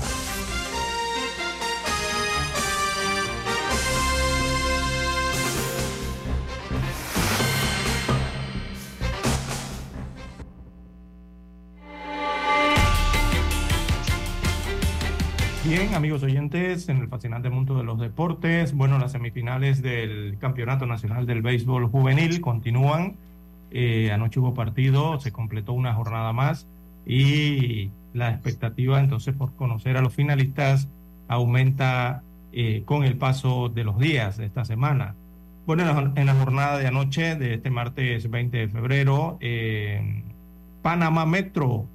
[15.77, 21.27] Amigos oyentes, en el fascinante mundo de los deportes, bueno, las semifinales del Campeonato Nacional
[21.27, 23.15] del Béisbol Juvenil continúan.
[23.69, 26.65] Eh, anoche hubo partido, se completó una jornada más
[27.05, 30.87] y la expectativa entonces por conocer a los finalistas
[31.27, 32.23] aumenta
[32.53, 35.13] eh, con el paso de los días de esta semana.
[35.67, 35.83] Bueno,
[36.15, 40.23] en la, jornada de anoche, de este martes 20 de febrero, eh,
[40.81, 41.85] Panamá Metro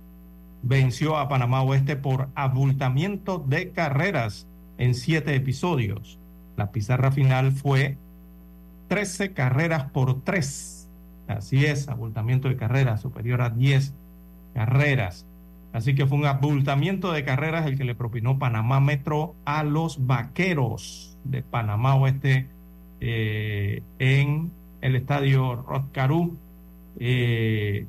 [0.62, 4.46] venció a Panamá Oeste por abultamiento de carreras
[4.78, 6.18] en siete episodios.
[6.56, 7.96] La pizarra final fue
[8.88, 10.88] 13 carreras por 3.
[11.28, 13.94] Así es, abultamiento de carreras superior a 10
[14.54, 15.26] carreras.
[15.72, 20.06] Así que fue un abultamiento de carreras el que le propinó Panamá Metro a los
[20.06, 22.48] vaqueros de Panamá Oeste
[23.00, 24.50] eh, en
[24.82, 25.64] el estadio.
[26.98, 27.86] Eh,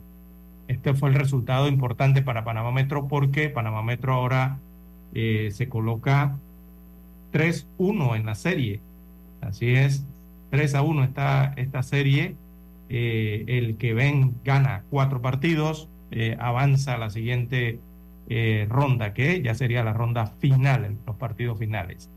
[0.68, 4.60] este fue el resultado importante para Panamá Metro porque Panamá Metro ahora
[5.14, 6.38] eh, se coloca
[7.32, 8.80] 3-1 en la serie.
[9.42, 10.06] Así es,
[10.52, 12.36] 3 a 1 está esta serie.
[12.90, 17.80] el que ven gana cuatro partidos, eh, avanza a la siguiente
[18.30, 22.08] eh, ronda, que ya sería la ronda final, los partidos finales.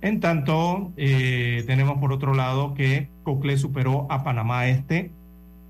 [0.00, 5.10] En tanto, eh, tenemos por otro lado que Cocle superó a Panamá Este.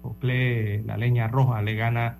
[0.03, 2.19] Cocle, la leña roja, le gana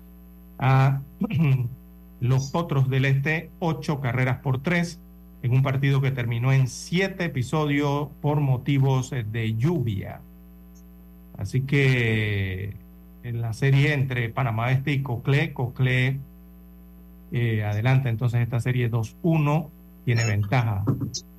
[0.57, 1.01] a
[2.19, 4.99] los otros del Este ocho carreras por tres
[5.41, 10.21] en un partido que terminó en siete episodios por motivos de lluvia.
[11.37, 12.73] Así que
[13.23, 15.53] en la serie entre Panamá Este y Cocle.
[15.53, 16.19] Cocle
[17.31, 19.69] eh, adelanta entonces esta serie 2-1,
[20.03, 20.83] tiene ventaja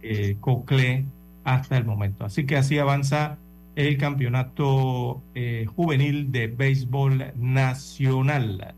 [0.02, 1.04] eh, Cocle
[1.44, 2.24] hasta el momento.
[2.24, 3.38] Así que así avanza
[3.76, 8.74] el campeonato eh, juvenil de béisbol nacional.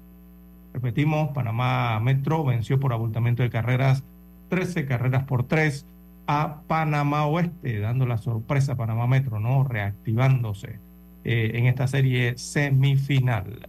[0.72, 4.02] Repetimos, Panamá Metro venció por abultamiento de carreras
[4.52, 5.86] 13 carreras por 3
[6.26, 9.64] a Panamá Oeste, dando la sorpresa a Panamá Metro, ¿no?
[9.64, 10.78] Reactivándose
[11.24, 13.68] eh, en esta serie semifinal.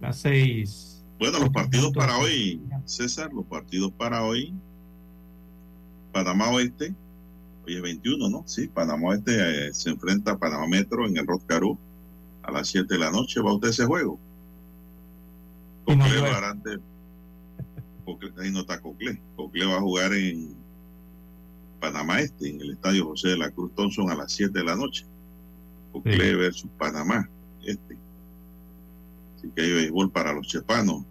[0.00, 1.04] Las seis.
[1.18, 4.52] Bueno, los partidos para hoy, César, los partidos para hoy.
[6.12, 6.92] Panamá Oeste,
[7.66, 8.44] hoy es 21, ¿no?
[8.46, 11.78] Sí, Panamá Oeste eh, se enfrenta a Panamá Metro en el Rotcarú
[12.42, 13.40] a las 7 de la noche.
[13.40, 14.18] ¿Va usted ese juego?
[15.84, 16.78] Cocle va Barante,
[18.04, 19.20] Cocle, ahí no está Cocle.
[19.36, 20.54] Cocle va a jugar en
[21.80, 24.76] Panamá Este, en el Estadio José de la Cruz Thompson a las 7 de la
[24.76, 25.06] noche.
[25.92, 27.28] Cocle versus Panamá.
[27.62, 27.96] Este.
[29.36, 31.04] Así que hay béisbol para los chepanos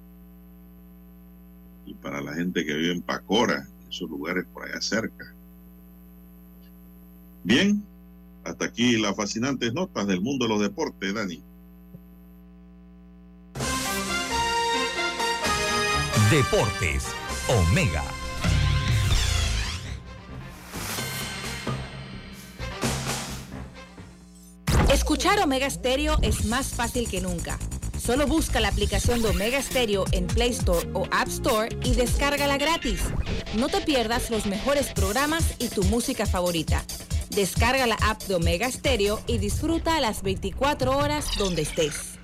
[1.86, 5.32] y para la gente que vive en Pacora, esos lugares por allá cerca.
[7.44, 7.84] Bien,
[8.46, 11.44] hasta aquí las fascinantes notas del mundo de los deportes, Dani.
[16.32, 17.04] Deportes,
[17.50, 18.04] Omega.
[24.91, 27.60] Escuchar Omega Stereo es más fácil que nunca.
[28.00, 32.58] Solo busca la aplicación de Omega Stereo en Play Store o App Store y descárgala
[32.58, 33.02] gratis.
[33.58, 36.84] No te pierdas los mejores programas y tu música favorita.
[37.36, 42.19] Descarga la app de Omega Stereo y disfruta las 24 horas donde estés.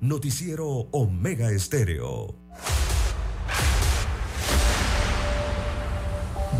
[0.00, 2.34] Noticiero Omega Estéreo.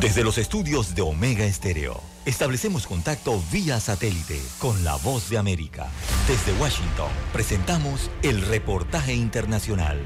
[0.00, 5.88] Desde los estudios de Omega Estéreo, establecemos contacto vía satélite con la voz de América.
[6.28, 9.98] Desde Washington, presentamos el reportaje internacional.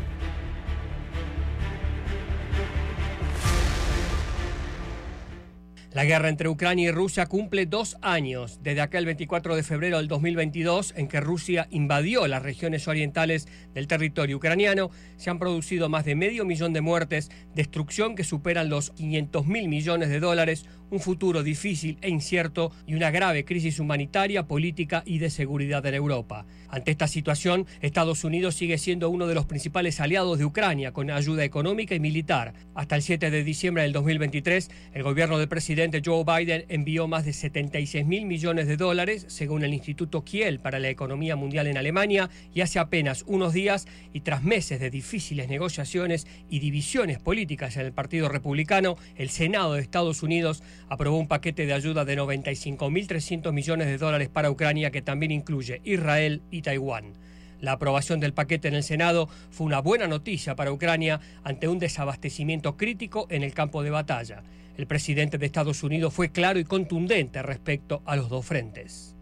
[5.93, 10.07] La guerra entre Ucrania y Rusia cumple dos años desde aquel 24 de febrero del
[10.07, 14.91] 2022 en que Rusia invadió las regiones orientales del territorio ucraniano.
[15.17, 19.69] Se han producido más de medio millón de muertes, destrucción que superan los 500 mil
[19.69, 25.19] millones de dólares, un futuro difícil e incierto y una grave crisis humanitaria, política y
[25.19, 26.47] de seguridad en Europa.
[26.69, 31.11] Ante esta situación, Estados Unidos sigue siendo uno de los principales aliados de Ucrania con
[31.11, 32.53] ayuda económica y militar.
[32.75, 37.25] Hasta el 7 de diciembre del 2023, el gobierno del presidente Joe Biden envió más
[37.25, 41.79] de 76 mil millones de dólares, según el Instituto Kiel para la Economía Mundial en
[41.79, 47.77] Alemania, y hace apenas unos días y tras meses de difíciles negociaciones y divisiones políticas
[47.77, 52.19] en el Partido Republicano, el Senado de Estados Unidos aprobó un paquete de ayuda de
[52.19, 57.15] 95.300 millones de dólares para Ucrania que también incluye Israel y Taiwán.
[57.61, 61.79] La aprobación del paquete en el Senado fue una buena noticia para Ucrania ante un
[61.79, 64.43] desabastecimiento crítico en el campo de batalla.
[64.77, 69.18] El presidente de Estados Unidos fue claro y contundente respecto a los dos frentes.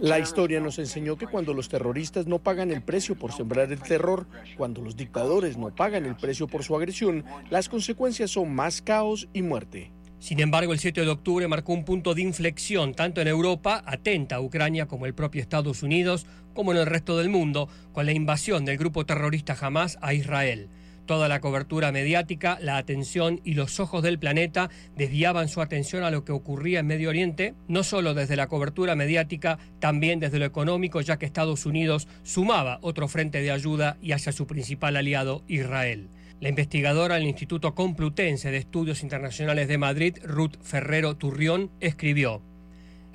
[0.00, 3.80] La historia nos enseñó que cuando los terroristas no pagan el precio por sembrar el
[3.80, 8.82] terror, cuando los dictadores no pagan el precio por su agresión, las consecuencias son más
[8.82, 9.92] caos y muerte.
[10.18, 14.36] Sin embargo, el 7 de octubre marcó un punto de inflexión tanto en Europa, atenta
[14.36, 18.12] a Ucrania, como el propio Estados Unidos, como en el resto del mundo, con la
[18.12, 20.68] invasión del grupo terrorista Hamas a Israel.
[21.08, 26.10] Toda la cobertura mediática, la atención y los ojos del planeta desviaban su atención a
[26.10, 30.44] lo que ocurría en Medio Oriente, no solo desde la cobertura mediática, también desde lo
[30.44, 35.44] económico, ya que Estados Unidos sumaba otro frente de ayuda y hacia su principal aliado,
[35.48, 36.10] Israel.
[36.40, 42.42] La investigadora del Instituto Complutense de Estudios Internacionales de Madrid, Ruth Ferrero Turrión, escribió,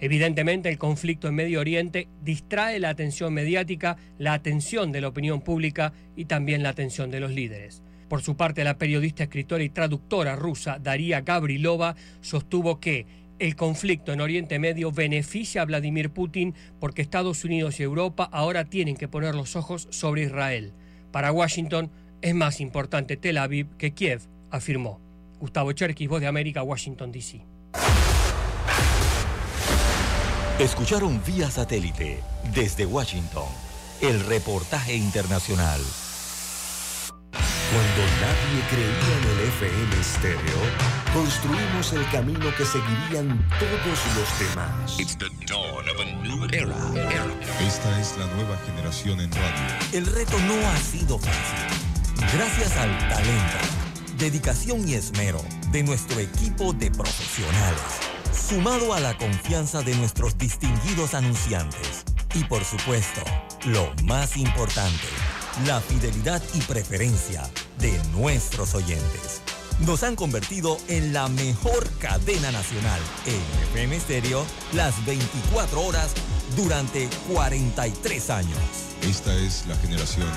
[0.04, 5.40] Evidentemente el conflicto en Medio Oriente distrae la atención mediática, la atención de la opinión
[5.40, 7.82] pública y también la atención de los líderes.
[8.10, 13.06] Por su parte, la periodista, escritora y traductora rusa Daria Gabrilova sostuvo que
[13.40, 18.66] el conflicto en Oriente Medio beneficia a Vladimir Putin porque Estados Unidos y Europa ahora
[18.66, 20.74] tienen que poner los ojos sobre Israel.
[21.14, 21.90] Para Washington,
[22.22, 24.20] es más importante Tel Aviv que Kiev,
[24.52, 25.00] afirmó.
[25.40, 27.53] Gustavo Cherkis, Voz de América, Washington, D.C.
[30.60, 32.22] Escucharon vía satélite
[32.54, 33.48] desde Washington
[34.02, 35.82] el reportaje internacional.
[37.32, 40.60] Cuando nadie creía en el FM estéreo,
[41.12, 45.00] construimos el camino que seguirían todos los demás.
[47.60, 49.64] Esta es la nueva generación en radio.
[49.92, 51.84] El reto no ha sido fácil
[52.32, 53.58] Gracias al talento,
[54.18, 55.42] dedicación y esmero
[55.72, 58.00] de nuestro equipo de profesionales,
[58.34, 62.04] sumado a la confianza de nuestros distinguidos anunciantes
[62.36, 63.22] y por supuesto,
[63.66, 65.08] lo más importante,
[65.68, 67.44] la fidelidad y preferencia
[67.80, 69.42] de nuestros oyentes.
[69.86, 76.14] Nos han convertido en la mejor cadena nacional en FM Stereo las 24 horas
[76.56, 78.58] durante 43 años.
[79.02, 80.28] Esta es la generación.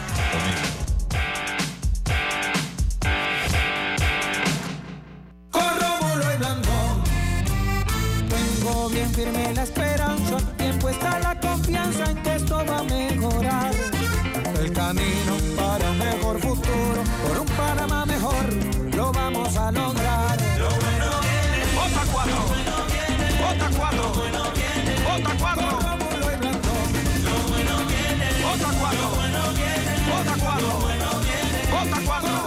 [8.97, 13.71] Bien firme la esperanza, bien puesta la confianza en que esto va a mejorar.
[14.61, 18.45] El camino para un mejor futuro, por un Panamá mejor,
[18.95, 20.37] lo vamos a lograr.
[20.59, 21.61] Lo bueno viene.
[21.77, 22.39] Vota cuatro.
[23.43, 24.05] Vota cuatro.
[25.09, 25.67] Vota cuatro.
[28.47, 29.09] Vota cuatro.
[30.11, 30.71] Vota cuatro.
[31.71, 32.46] Vota cuatro.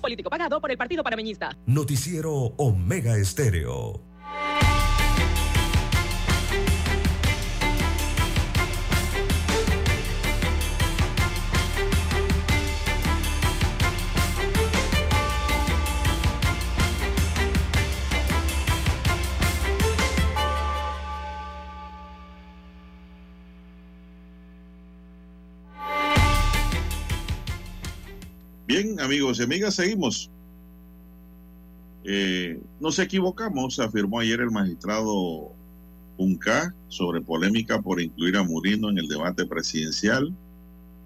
[0.00, 1.56] Político pagado por el Partido Panameñista.
[1.66, 4.00] Noticiero Omega Estéreo.
[28.76, 30.30] Bien, amigos y amigas, seguimos.
[32.04, 35.50] Eh, nos equivocamos, afirmó ayer el magistrado
[36.18, 40.30] Unca sobre polémica por incluir a Murino en el debate presidencial.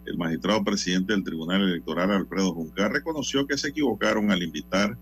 [0.04, 4.98] El magistrado presidente del Tribunal Electoral, Alfredo Junca, reconoció que se equivocaron al invitar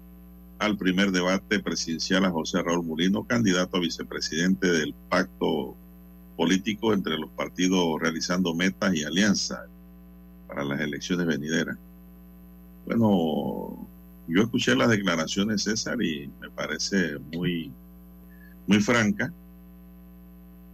[0.58, 5.74] al primer debate presidencial a José Raúl Murino, candidato a vicepresidente del pacto
[6.36, 9.60] político entre los partidos realizando metas y alianzas
[10.46, 11.78] para las elecciones venideras.
[12.88, 13.86] Bueno,
[14.28, 17.70] yo escuché las declaraciones César y me parece muy,
[18.66, 19.30] muy franca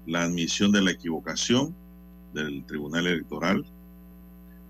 [0.07, 1.75] la admisión de la equivocación
[2.33, 3.65] del Tribunal Electoral.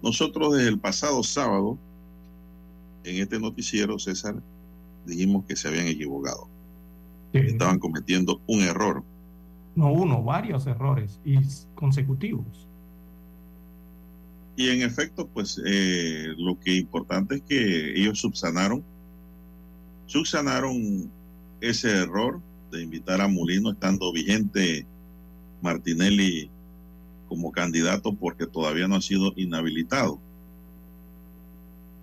[0.03, 1.77] Nosotros desde el pasado sábado,
[3.05, 4.37] en este noticiero, César,
[5.05, 6.49] dijimos que se habían equivocado.
[7.35, 9.03] Estaban cometiendo un error.
[9.77, 11.37] No uno, varios errores y
[11.75, 12.67] consecutivos.
[14.57, 18.85] Y en efecto, pues eh, lo que importante es que ellos subsanaron,
[20.07, 21.11] subsanaron
[21.61, 22.41] ese error
[22.71, 24.87] de invitar a Molino estando vigente
[25.61, 26.51] Martinelli
[27.29, 30.21] como candidato porque todavía no ha sido inhabilitado.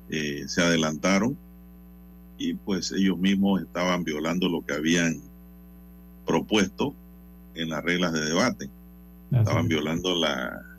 [0.10, 1.38] Eh, se adelantaron
[2.38, 5.22] y pues ellos mismos estaban violando lo que habían
[6.26, 6.94] propuesto
[7.56, 8.70] en las reglas de debate.
[9.32, 10.71] Estaban violando la,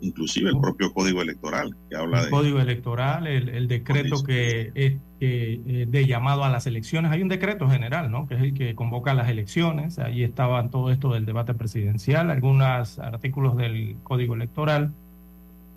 [0.00, 5.86] inclusive el propio código electoral que habla el código electoral el, decreto que es eh,
[5.88, 7.10] de llamado a las elecciones.
[7.10, 9.98] Hay un decreto general no que es el que convoca las elecciones.
[9.98, 14.92] Ahí estaban todo esto del debate presidencial algunos artículos del código electoral.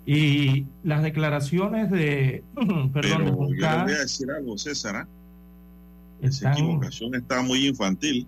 [0.06, 5.08] Y las declaraciones de perdón Pero yo voy a decir algo César ¿ah?
[6.20, 8.26] esa equivocación está muy infantil.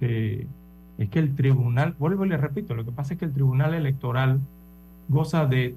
[0.00, 3.74] Es que el tribunal vuelvo y le repito lo que pasa es que el tribunal
[3.74, 4.40] electoral
[5.08, 5.74] goza de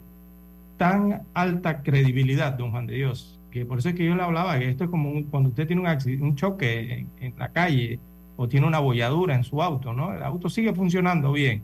[0.78, 4.58] tan alta credibilidad, don Juan de Dios, que por eso es que yo le hablaba,
[4.58, 8.00] que esto es como cuando usted tiene un, choque en, la calle
[8.36, 10.14] o tiene una bolladura en su auto, ¿no?
[10.14, 11.62] El auto sigue funcionando bien,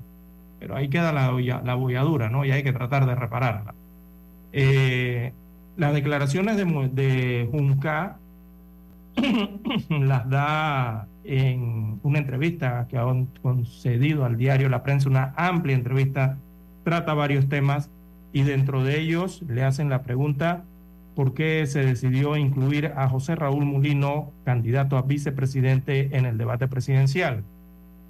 [0.60, 2.46] pero ahí queda la, la bolladura, ¿no?
[2.46, 3.74] Y hay que tratar de repararla.
[4.54, 5.34] Eh,
[5.78, 8.18] las declaraciones de, de Junca
[9.90, 13.06] las da en una entrevista que ha
[13.42, 16.38] concedido al diario La Prensa, una amplia entrevista
[16.88, 17.90] trata varios temas
[18.32, 20.64] y dentro de ellos le hacen la pregunta
[21.18, 26.70] por qué se decidió incluir a José Raúl Mulino, candidato a vicepresidente en el debate
[26.70, 27.44] presidencial.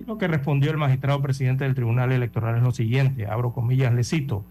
[0.06, 4.04] Lo que respondió el magistrado presidente del Tribunal Electoral es lo siguiente, abro comillas, le
[4.04, 4.46] cito,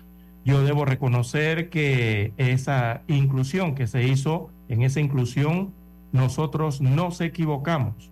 [0.44, 5.72] yo debo reconocer que esa inclusión que se hizo, en esa inclusión
[6.10, 8.10] nosotros nos equivocamos,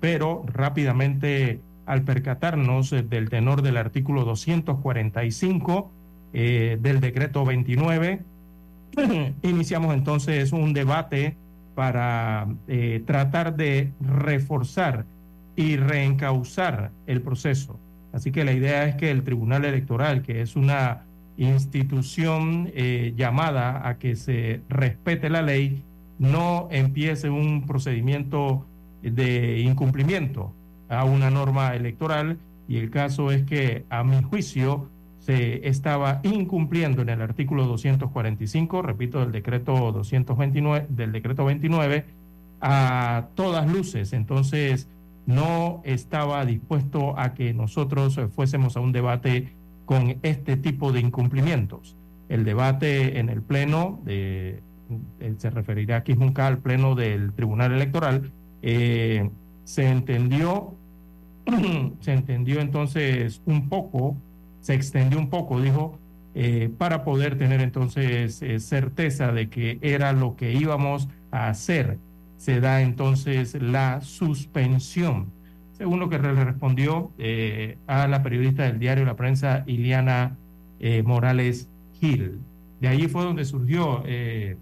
[0.00, 5.90] pero rápidamente al percatarnos del tenor del artículo 245
[6.32, 8.20] eh, del decreto 29,
[9.42, 11.36] iniciamos entonces un debate
[11.74, 15.04] para eh, tratar de reforzar
[15.54, 17.78] y reencauzar el proceso.
[18.12, 21.04] Así que la idea es que el Tribunal Electoral, que es una
[21.36, 25.82] institución eh, llamada a que se respete la ley,
[26.18, 28.66] no empiece un procedimiento
[29.02, 30.55] de incumplimiento
[30.88, 37.02] a una norma electoral y el caso es que a mi juicio se estaba incumpliendo
[37.02, 42.04] en el artículo 245, repito, del decreto 229 del decreto 29
[42.60, 44.12] a todas luces.
[44.12, 44.88] Entonces,
[45.26, 49.52] no estaba dispuesto a que nosotros fuésemos a un debate
[49.84, 51.96] con este tipo de incumplimientos.
[52.28, 54.60] El debate en el Pleno, de,
[55.20, 58.30] eh, se referirá aquí nunca al Pleno del Tribunal Electoral,
[58.62, 59.28] eh,
[59.64, 60.75] se entendió,
[62.00, 64.16] se entendió entonces un poco,
[64.60, 65.98] se extendió un poco, dijo,
[66.34, 71.98] eh, para poder tener entonces certeza de que era lo que íbamos a hacer.
[72.36, 75.32] Se da entonces la suspensión
[75.76, 80.36] según lo que le respondió eh, a la periodista del diario La Prensa, Iliana
[80.80, 81.68] eh, Morales
[82.00, 82.40] Gil.
[82.80, 84.56] De allí fue donde surgió eh,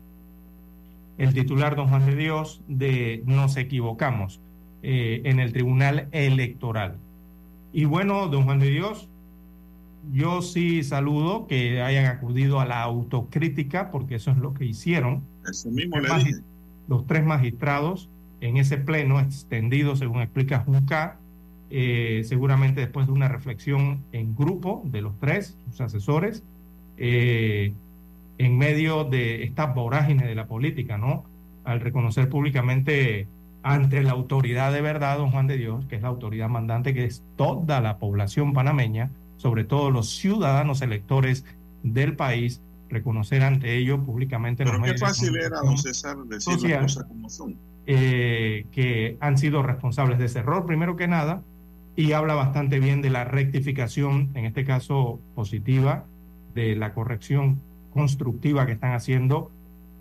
[1.18, 4.40] el titular, don Juan de Dios, de Nos equivocamos
[4.84, 6.96] en el Tribunal Electoral.
[7.72, 9.08] Y bueno, don Juan de Dios,
[10.12, 15.22] yo sí saludo que hayan acudido a la autocrítica, porque eso es lo que hicieron.
[15.48, 15.96] Eso mismo
[16.88, 18.08] Los tres magistrados
[18.40, 21.18] en ese pleno extendido, según explica Junca,
[21.70, 26.44] eh, seguramente después de una reflexión en grupo de los tres, sus asesores,
[26.98, 27.72] eh,
[28.36, 31.24] en medio de esta vorágine de la política, ¿no?
[31.64, 33.26] Al reconocer públicamente
[33.64, 37.06] ante la autoridad de verdad, don Juan de Dios, que es la autoridad mandante, que
[37.06, 41.46] es toda la población panameña, sobre todo los ciudadanos electores
[41.82, 42.60] del país,
[42.90, 44.64] reconocer ante ellos públicamente.
[44.64, 47.56] Pero qué fácil era, don César, decir las cosas como son
[47.86, 51.42] eh, que han sido responsables de ese error, primero que nada,
[51.96, 56.04] y habla bastante bien de la rectificación, en este caso positiva,
[56.54, 57.62] de la corrección
[57.94, 59.50] constructiva que están haciendo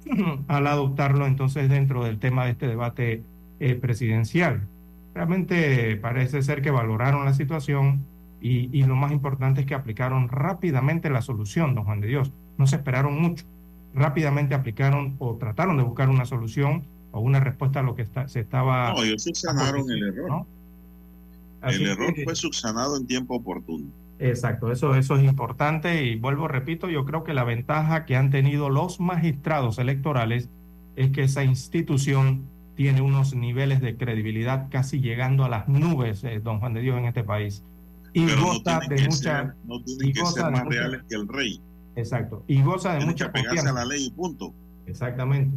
[0.50, 3.24] al adoptarlo entonces dentro del tema de este debate
[3.60, 4.68] eh, presidencial.
[5.14, 8.06] Realmente parece ser que valoraron la situación
[8.42, 12.32] y, y, lo más importante es que aplicaron rápidamente la solución, don Juan de Dios.
[12.58, 13.46] No se esperaron mucho.
[13.94, 16.84] Rápidamente aplicaron o trataron de buscar una solución
[17.14, 18.92] o una respuesta a lo que está, se estaba...
[18.94, 20.46] No, ellos subsanaron el error.
[21.62, 23.86] El error fue subsanado en tiempo oportuno.
[24.20, 28.32] Exacto, eso, eso es importante y vuelvo, repito, yo creo que la ventaja que han
[28.32, 30.50] tenido los magistrados electorales
[30.96, 32.46] es que esa institución
[32.76, 36.98] tiene unos niveles de credibilidad casi llegando a las nubes, eh, don Juan de Dios,
[36.98, 37.64] en este país.
[38.14, 39.56] Y goza de mucha...
[39.66, 41.62] no tienen que ser más reales que el rey.
[41.96, 43.70] Exacto, y goza de mucha confianza.
[43.70, 44.54] a la ley y punto.
[44.86, 45.56] Exactamente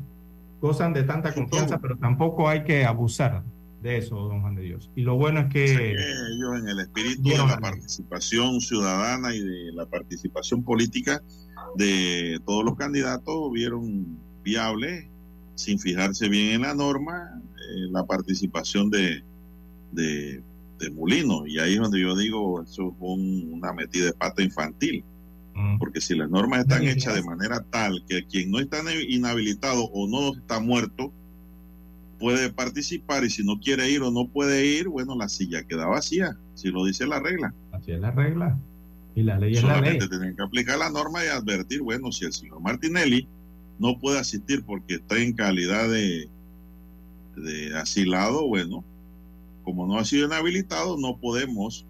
[0.60, 3.42] gozan de tanta confianza, pero tampoco hay que abusar
[3.82, 4.90] de eso, don Juan de Dios.
[4.96, 5.92] Y lo bueno es que...
[5.92, 11.22] ellos en el espíritu de la participación ciudadana y de la participación política
[11.76, 15.10] de todos los candidatos vieron viable,
[15.56, 19.24] sin fijarse bien en la norma, eh, la participación de,
[19.92, 20.40] de,
[20.78, 21.46] de Mulino.
[21.46, 25.04] Y ahí es donde yo digo, eso fue una metida de pata infantil
[25.78, 30.06] porque si las normas están hechas de manera tal que quien no está inhabilitado o
[30.06, 31.12] no está muerto
[32.18, 35.86] puede participar y si no quiere ir o no puede ir, bueno, la silla queda
[35.86, 37.54] vacía, si lo dice la regla.
[37.72, 38.58] Así es la regla.
[39.14, 39.98] Y la ley es la ley.
[39.98, 43.28] tienen que aplicar la norma y advertir, bueno, si el señor Martinelli
[43.78, 46.28] no puede asistir porque está en calidad de,
[47.36, 48.84] de asilado, bueno,
[49.64, 51.84] como no ha sido inhabilitado, no podemos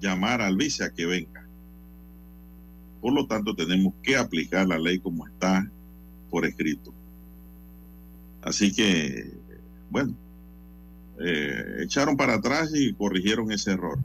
[0.00, 1.46] llamar al vice a que venga.
[3.00, 5.70] Por lo tanto, tenemos que aplicar la ley como está
[6.30, 6.92] por escrito.
[8.42, 9.32] Así que,
[9.90, 10.14] bueno,
[11.20, 13.98] eh, echaron para atrás y corrigieron ese error.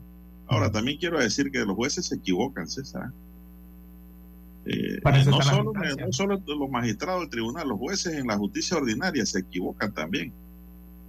[0.46, 3.12] Ahora, también quiero decir que los jueces se equivocan, César.
[4.66, 9.26] Eh, no, solo, no, solo, los magistrados del tribunal, los jueces en la justicia ordinaria
[9.26, 10.32] se equivocan también.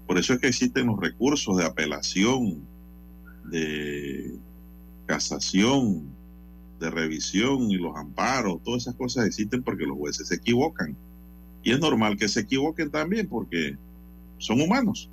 [0.08, 2.68] Por eso es que existen los recursos de apelación,
[3.46, 4.36] de
[5.06, 6.04] casación,
[6.80, 10.96] de revisión y los amparos, todas esas cosas existen porque los jueces se equivocan.
[11.64, 13.78] Y es normal que se equivoquen también porque
[14.38, 15.10] son humanos.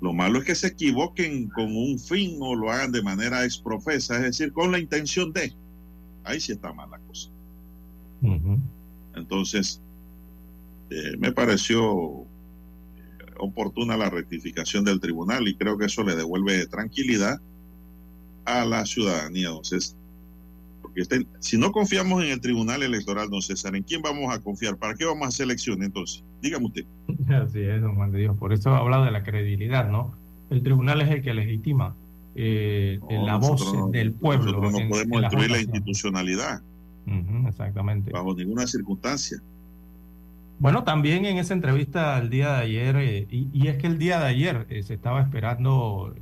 [0.00, 4.16] Lo malo es que se equivoquen con un fin o lo hagan de manera exprofesa,
[4.16, 5.52] es decir, con la intención de.
[6.28, 7.30] Ahí sí está mal la cosa.
[9.14, 9.80] Entonces,
[10.90, 12.26] eh, me pareció eh,
[13.38, 17.40] oportuna la rectificación del tribunal y creo que eso le devuelve tranquilidad
[18.44, 19.96] a la ciudadanía, César.
[20.82, 24.38] Porque este, si no confiamos en el tribunal electoral, don César, ¿en quién vamos a
[24.38, 24.76] confiar?
[24.76, 26.22] ¿Para qué vamos a hacer elecciones entonces?
[26.42, 26.84] Dígame usted.
[27.42, 28.36] Así es, don Juan de Dios.
[28.36, 30.14] Por eso ha hablado de la credibilidad, ¿no?
[30.50, 31.94] El tribunal es el que legitima
[32.40, 34.52] eh, No, la voz no- del pueblo.
[34.52, 36.62] Nosotros no en- podemos en las destruir la institucionalidad
[37.06, 38.12] Ujú, exactamente.
[38.12, 39.38] bajo ninguna circunstancia.
[40.60, 43.98] Bueno, también en esa entrevista el día de ayer, eh, y, y es que el
[43.98, 46.14] día de ayer eh, se estaba esperando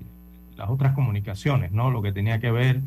[0.56, 1.90] las otras comunicaciones, ¿no?
[1.90, 2.80] Lo que tenía que ver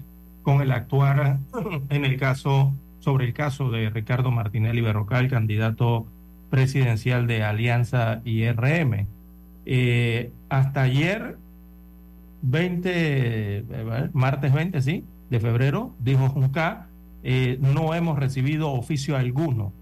[0.43, 1.37] con el actuar
[1.89, 6.05] en el caso, sobre el caso de Ricardo Martinelli Berrocal, candidato
[6.49, 9.05] presidencial de Alianza IRM.
[9.65, 11.37] Eh, hasta ayer,
[12.41, 13.63] 20, eh,
[14.13, 16.87] martes 20, sí, de febrero, dijo Junca,
[17.23, 19.73] eh, no hemos recibido oficio alguno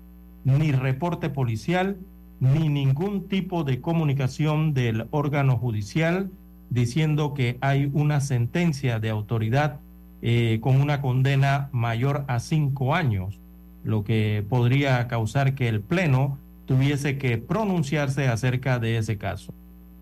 [0.43, 1.97] ni reporte policial,
[2.39, 6.31] ni ningún tipo de comunicación del órgano judicial
[6.69, 9.79] diciendo que hay una sentencia de autoridad
[10.21, 13.39] eh, con una condena mayor a cinco años,
[13.83, 19.53] lo que podría causar que el Pleno tuviese que pronunciarse acerca de ese caso.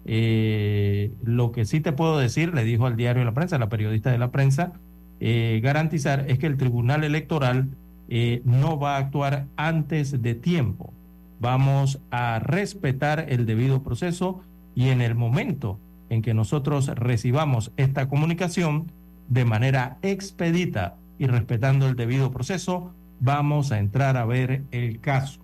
[0.05, 3.69] Eh, lo que sí te puedo decir, le dijo al diario de la prensa, la
[3.69, 4.73] periodista de la prensa,
[5.19, 7.69] eh, garantizar es que el Tribunal Electoral
[8.07, 10.93] eh, no va a actuar antes de tiempo.
[11.39, 14.41] Vamos a respetar el debido proceso
[14.75, 15.79] y en el momento
[16.09, 18.91] en que nosotros recibamos esta comunicación
[19.27, 25.39] de manera expedita y respetando el debido proceso, vamos a entrar a ver el caso.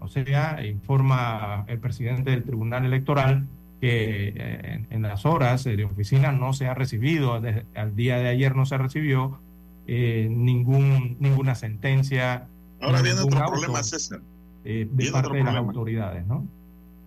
[0.00, 3.46] O sea, informa el presidente del Tribunal Electoral
[3.84, 8.28] que eh, en, las horas de oficina no se ha recibido, desde, al día de
[8.28, 9.38] ayer no se recibió
[9.86, 12.48] eh, ningún, ninguna sentencia.
[12.80, 14.22] Ahora viene otro auto, problema, César.
[14.64, 15.68] eh, de Viene parte otro de las problema.
[15.68, 16.48] autoridades, ¿no?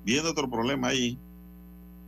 [0.05, 1.17] Viene otro problema ahí.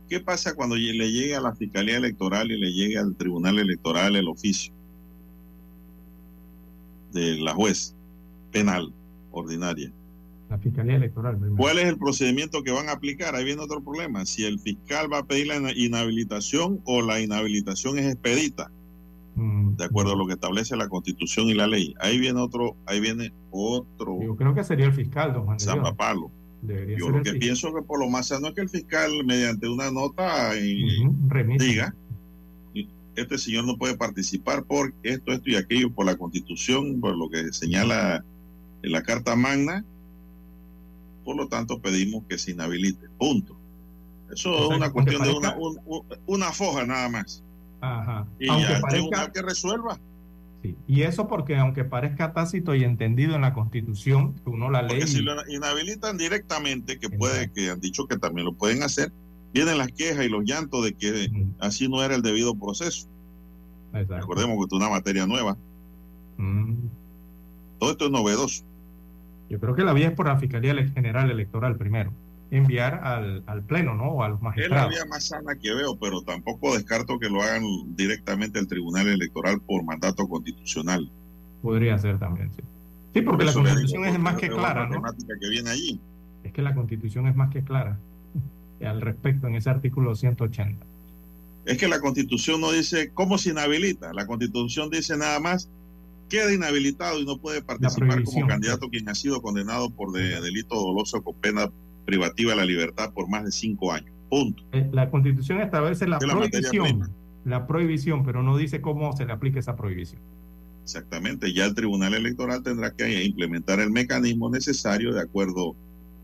[0.08, 4.14] ¿Qué pasa cuando le llegue a la Fiscalía Electoral y le llegue al Tribunal Electoral
[4.14, 4.72] el oficio
[7.12, 7.96] de la juez
[8.52, 8.92] penal
[9.32, 9.90] ordinaria?
[10.50, 11.38] La Fiscalía Electoral.
[11.56, 13.34] ¿Cuál es el procedimiento que van a aplicar?
[13.34, 14.26] Ahí viene otro problema.
[14.26, 18.70] Si el fiscal va a pedir la inhabilitación o la inhabilitación es expedita,
[19.40, 21.94] Mm, de acuerdo a lo que establece la Constitución y la ley.
[22.00, 26.30] Ahí viene otro, ahí viene otro Yo creo que sería el fiscal, don Juan de.
[26.62, 27.38] Debería Yo ser lo que fiscal.
[27.38, 31.64] pienso que por lo más sano es que el fiscal, mediante una nota, y remite.
[31.64, 31.94] diga,
[33.16, 37.30] este señor no puede participar por esto, esto y aquello, por la constitución, por lo
[37.30, 38.22] que señala
[38.82, 39.84] en la Carta Magna,
[41.30, 43.56] por lo tanto pedimos que se inhabilite, punto.
[44.34, 45.78] Eso O sea, es una cuestión de una, un-
[46.26, 47.40] una foja nada más.
[47.80, 48.26] Ajá.
[48.40, 49.96] Y Aunque ya parezca- que resuelva.
[50.60, 54.82] Sí, Y eso porque aunque parezca tácito y entendido en la Constitución, que uno la
[54.82, 54.98] ley...
[54.98, 59.12] Porque si lo inhabilitan directamente, que puede, que han dicho que también lo pueden hacer,
[59.54, 63.06] vienen las quejas y los llantos de que así no era el debido proceso.
[63.92, 65.56] Recordemos que esto es una materia nueva.
[67.78, 68.64] Todo esto es novedoso.
[69.50, 72.12] Yo creo que la vía es por la Fiscalía General Electoral primero.
[72.52, 74.04] Enviar al, al Pleno, ¿no?
[74.10, 74.90] O a los Es la magistrados.
[74.90, 77.62] vía más sana que veo, pero tampoco descarto que lo hagan
[77.96, 81.10] directamente el Tribunal Electoral por mandato constitucional.
[81.62, 82.62] Podría ser también, sí.
[83.14, 85.02] Sí, porque la Eso Constitución digo, es más que clara, ¿no?
[85.40, 86.00] que viene allí.
[86.44, 87.98] Es que la Constitución es más que clara
[88.84, 90.86] al respecto en ese artículo 180.
[91.66, 94.12] Es que la Constitución no dice cómo se inhabilita.
[94.14, 95.68] La Constitución dice nada más
[96.30, 100.76] queda inhabilitado y no puede participar como candidato quien ha sido condenado por de- delito
[100.76, 101.70] doloso con pena
[102.06, 104.10] privativa de la libertad por más de cinco años.
[104.30, 104.62] Punto.
[104.72, 107.10] Eh, La Constitución establece la prohibición,
[107.44, 110.22] la prohibición, pero no dice cómo se le aplica esa prohibición.
[110.84, 111.52] Exactamente.
[111.52, 115.74] Ya el Tribunal Electoral tendrá que implementar el mecanismo necesario de acuerdo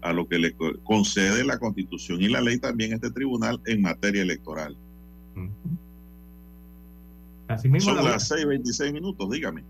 [0.02, 3.60] a lo que le co- concede la Constitución y la ley también a este tribunal
[3.66, 4.76] en materia electoral.
[7.48, 9.62] Así mismo Son la las 6:26 minutos, dígame.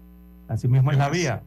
[0.49, 1.42] Así mismo es la vía.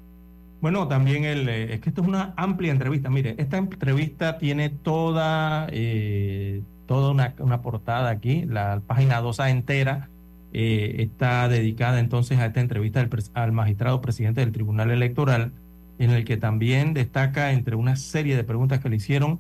[0.62, 3.10] Bueno, también el, eh, es que esto es una amplia entrevista.
[3.10, 10.10] Mire, esta entrevista tiene toda, eh, toda una, una portada aquí, la página 2A entera
[10.52, 15.54] eh, está dedicada entonces a esta entrevista pres- al magistrado presidente del Tribunal Electoral,
[15.98, 19.40] en el que también destaca entre una serie de preguntas que le hicieron,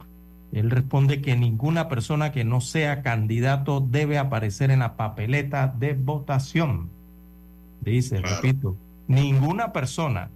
[0.51, 5.93] él responde que ninguna persona que no sea candidato debe aparecer en la papeleta de
[5.93, 6.89] votación.
[7.81, 8.75] Dice, repito,
[9.09, 10.29] ninguna persona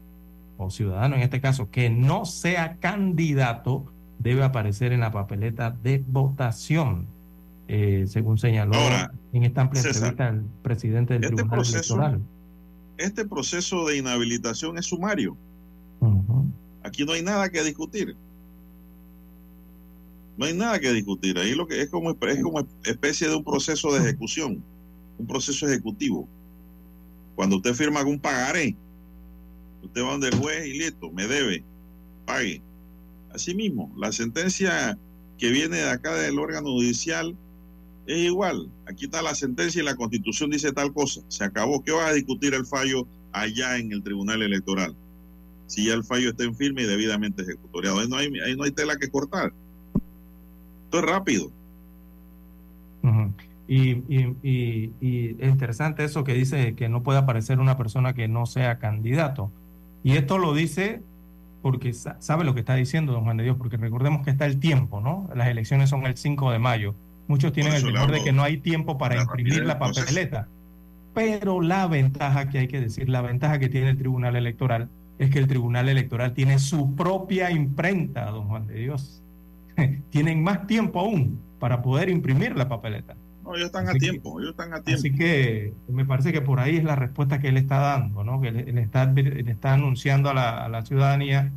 [0.58, 3.86] o ciudadano en este caso que no sea candidato
[4.20, 7.08] debe aparecer en la papeleta de votación,
[7.68, 8.78] eh, según señaló
[9.32, 12.22] en esta amplia entrevista el presidente del este Tribunal proceso, Electoral.
[12.98, 15.38] Este proceso de inhabilitación es sumario.
[16.84, 18.16] Aquí no hay nada que discutir.
[20.38, 21.38] No hay nada que discutir.
[21.38, 24.64] Ahí lo que es como, es como especie de un proceso de ejecución,
[25.18, 26.28] un proceso ejecutivo.
[27.36, 28.76] Cuando usted firma algún pagaré,
[29.82, 31.64] usted va donde el juez y listo, me debe,
[32.26, 32.62] pague.
[33.34, 34.98] Así mismo, la sentencia
[35.38, 37.36] que viene de acá del órgano judicial
[38.06, 38.70] es igual.
[38.86, 41.22] Aquí está la sentencia y la constitución dice tal cosa.
[41.30, 41.84] Se acabó.
[41.84, 44.96] ¿Qué vas a discutir el fallo allá en el tribunal electoral?
[45.68, 48.00] Si ya el fallo está en firme y debidamente ejecutoriado.
[48.00, 48.08] Ahí
[48.56, 49.54] no hay, tela que cortar.
[50.86, 51.52] Esto es rápido.
[53.02, 53.34] Ujú.
[53.68, 58.14] Y, y- y- y es interesante eso que dice que no puede aparecer una persona
[58.14, 59.52] que no sea candidato.
[60.04, 61.02] Y esto lo dice
[61.62, 64.46] porque sa- sabe lo que está diciendo don Juan de Dios, porque recordemos que está
[64.46, 65.30] el tiempo, ¿no?
[65.34, 66.94] Las elecciones son el 5 de mayo.
[67.30, 70.48] Muchos tienen el temor de que no hay tiempo para la imprimir la papeleta.
[71.14, 74.90] Pero la ventaja que hay que decir, la ventaja que tiene el Tribunal Electoral
[75.20, 79.22] es que el Tribunal Electoral tiene su propia imprenta, don Juan de Dios.
[80.10, 83.16] Tienen más tiempo aún para poder imprimir la papeleta.
[83.44, 85.00] No, ellos están a Así que- tiempo, ellos están a tiempo.
[85.00, 88.40] Así que me parece que por ahí es la respuesta que él está dando, ¿no?
[88.42, 91.52] Que él, él está, él está anunciando a la, a la ciudadanía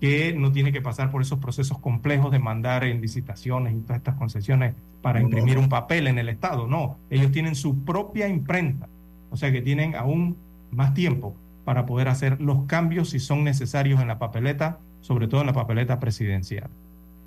[0.00, 3.98] que no tiene que pasar por esos procesos complejos de mandar en licitaciones y todas
[3.98, 5.62] estas concesiones para No, imprimir no.
[5.62, 6.66] un papel en el Estado.
[6.66, 8.88] No, ellos tienen su propia imprenta,
[9.30, 10.36] o sea que tienen aún
[10.72, 15.40] más tiempo para poder hacer los cambios si son necesarios en la papeleta, sobre todo
[15.42, 16.68] en la papeleta presidencial.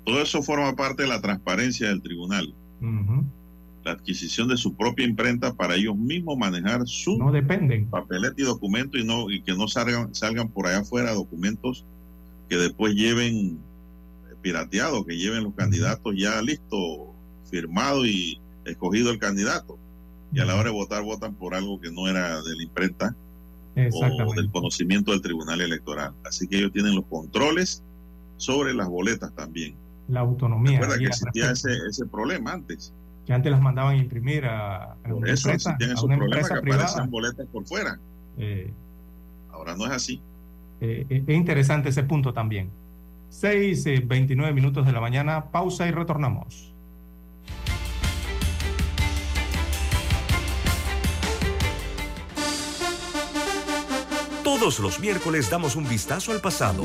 [0.04, 2.54] Todo eso forma parte de la transparencia del tribunal.
[2.82, 3.24] Ujú.
[3.86, 7.86] La adquisición de su propia imprenta para ellos mismos manejar su No dependen.
[7.88, 11.84] papeleta y documento y no y que no salgan salgan por allá afuera documentos
[12.48, 13.60] que después lleven
[14.28, 17.14] eh, pirateados, que lleven los candidatos ya listo,
[17.48, 19.78] firmado y escogido el candidato.
[20.32, 23.14] Y a la hora de votar votan por algo que no era de la imprenta
[23.92, 26.12] o del conocimiento del Tribunal Electoral.
[26.24, 27.84] Así que ellos tienen los controles
[28.36, 29.76] sobre las boletas también.
[30.08, 30.80] La autonomía.
[30.80, 32.92] Recuerda que existía ese, ese problema antes.
[33.26, 35.74] Que antes las mandaban a imprimir a, a Por una eso empresa, a
[36.04, 37.06] una que privada.
[37.08, 37.98] boletas por fuera.
[38.38, 38.72] Eh,
[39.50, 40.20] Ahora no es así.
[40.80, 42.70] eh, eh, es interesante ese punto también.
[43.30, 46.72] 6, eh, 29 minutos de la mañana, pausa y retornamos.
[54.44, 56.84] Todos los miércoles damos un vistazo al pasado.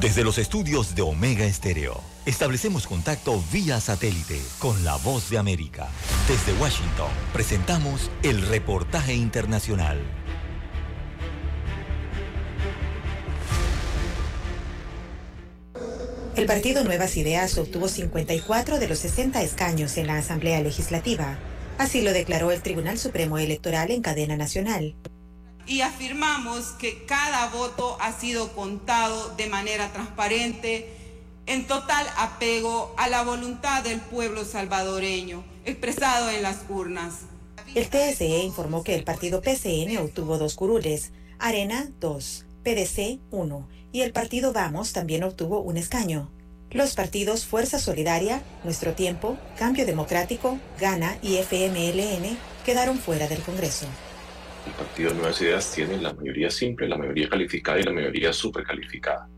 [0.00, 5.88] Desde los estudios de Omega Estéreo, establecemos contacto vía satélite con la voz de América.
[6.28, 9.98] Desde Washington, presentamos el reportaje internacional.
[16.36, 21.38] El partido Nuevas Ideas obtuvo 54 de los 60 escaños en la Asamblea Legislativa.
[21.78, 24.94] Así lo declaró el Tribunal Supremo Electoral en cadena nacional.
[25.66, 30.92] Y afirmamos que cada voto ha sido contado de manera transparente,
[31.46, 37.20] en total apego a la voluntad del pueblo salvadoreño, expresado en las urnas.
[37.74, 44.00] El TSE informó que el partido PCN obtuvo dos curules, Arena 2, PDC 1 y
[44.02, 46.30] el partido Vamos también obtuvo un escaño.
[46.70, 53.86] Los partidos Fuerza Solidaria, Nuestro Tiempo, Cambio Democrático, Gana y FMLN quedaron fuera del Congreso.
[54.66, 59.28] El Partido Nuevas Ideas tiene la mayoría simple, la mayoría calificada y la mayoría supercalificada.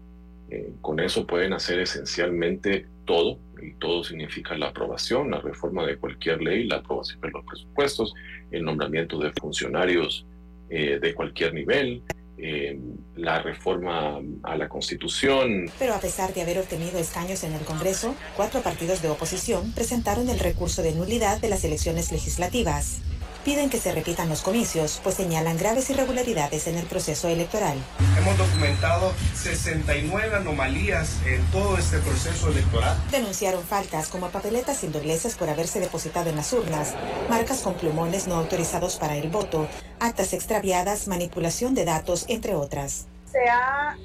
[0.50, 5.98] Eh, con eso pueden hacer esencialmente todo, y todo significa la aprobación, la reforma de
[5.98, 8.14] cualquier ley, la aprobación de los presupuestos,
[8.50, 10.26] el nombramiento de funcionarios
[10.70, 12.02] eh, de cualquier nivel,
[12.38, 12.78] eh,
[13.16, 18.14] la reforma a la Constitución, Pero a pesar de haber obtenido escaños en el Congreso,
[18.36, 23.00] cuatro partidos de oposición presentaron el recurso de nulidad de las elecciones legislativas.
[23.44, 27.78] Piden que se repitan los comicios, pues señalan graves irregularidades en el proceso electoral.
[28.18, 32.96] Hemos documentado 69 anomalías en todo este proceso electoral.
[33.10, 36.94] Denunciaron faltas como papeletas sin dobleces por haberse depositado en las urnas,
[37.30, 39.68] marcas con plumones no autorizados para el voto,
[40.00, 43.06] actas extraviadas, manipulación de datos, entre otras.
[43.30, 43.96] Se ha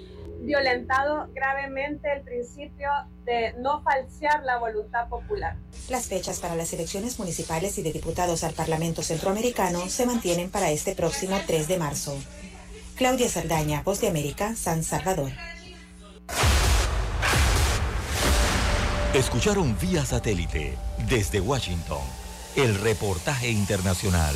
[0.44, 2.90] violentado gravemente el principio
[3.26, 5.56] de no falsear la voluntad popular.
[5.90, 10.72] Las fechas para las elecciones municipales y de diputados al Parlamento Centroamericano se mantienen para
[10.72, 12.18] este próximo 3 de marzo.
[12.96, 15.32] Claudia Saldaña, Voz de América, San Salvador.
[19.14, 20.74] Escucharon vía satélite
[21.08, 22.02] desde Washington
[22.56, 24.36] el reportaje internacional.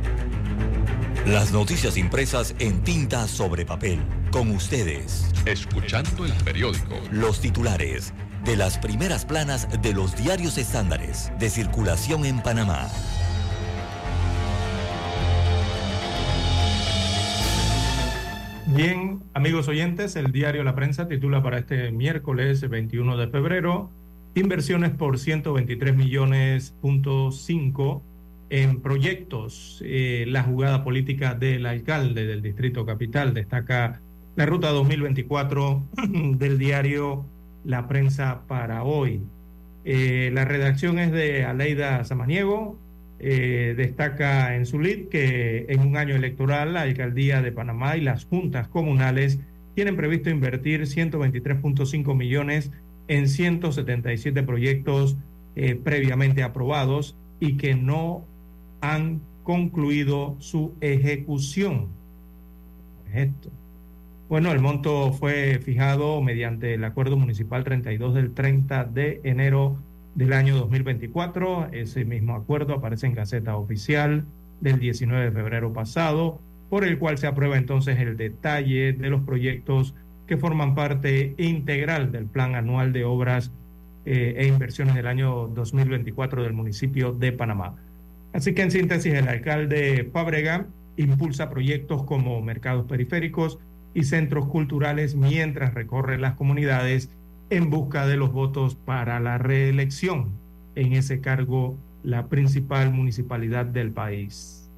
[1.25, 3.99] Las noticias impresas en tinta sobre papel.
[4.31, 5.31] Con ustedes.
[5.45, 6.95] Escuchando el periódico.
[7.11, 8.11] Los titulares
[8.43, 12.87] de las primeras planas de los diarios estándares de circulación en Panamá.
[18.65, 23.91] Bien, amigos oyentes, el diario La Prensa titula para este miércoles 21 de febrero,
[24.33, 28.03] inversiones por 123 millones punto cinco
[28.51, 29.81] en proyectos.
[29.83, 34.01] Eh, la jugada política del alcalde del Distrito Capital destaca
[34.35, 35.83] la ruta 2024
[36.37, 37.25] del diario
[37.63, 39.21] La Prensa para hoy.
[39.85, 42.77] Eh, la redacción es de Aleida Samaniego.
[43.19, 48.01] Eh, destaca en su lead que en un año electoral la alcaldía de Panamá y
[48.01, 49.39] las juntas comunales
[49.75, 52.71] tienen previsto invertir 123.5 millones
[53.07, 55.17] en 177 proyectos
[55.83, 58.25] previamente aprobados y que no
[58.81, 61.87] han concluido su ejecución.
[63.13, 63.49] Esto.
[64.29, 69.77] Bueno, el monto fue fijado mediante el Acuerdo Municipal 32 del 30 de enero
[70.15, 71.69] del año 2024.
[71.71, 74.23] Ese mismo acuerdo aparece en Gaceta Oficial
[74.61, 79.21] del 19 de febrero pasado, por el cual se aprueba entonces el detalle de los
[79.23, 79.93] proyectos
[80.27, 83.51] que forman parte integral del Plan Anual de Obras
[84.05, 87.75] eh, e Inversiones del año 2024 del municipio de Panamá.
[88.33, 90.67] Así que en síntesis, el alcalde Fábrega
[90.97, 93.59] impulsa proyectos como mercados periféricos
[93.93, 97.09] y centros culturales mientras recorre las comunidades
[97.49, 100.29] en busca de los votos para la reelección
[100.75, 104.69] en ese cargo la principal municipalidad del país.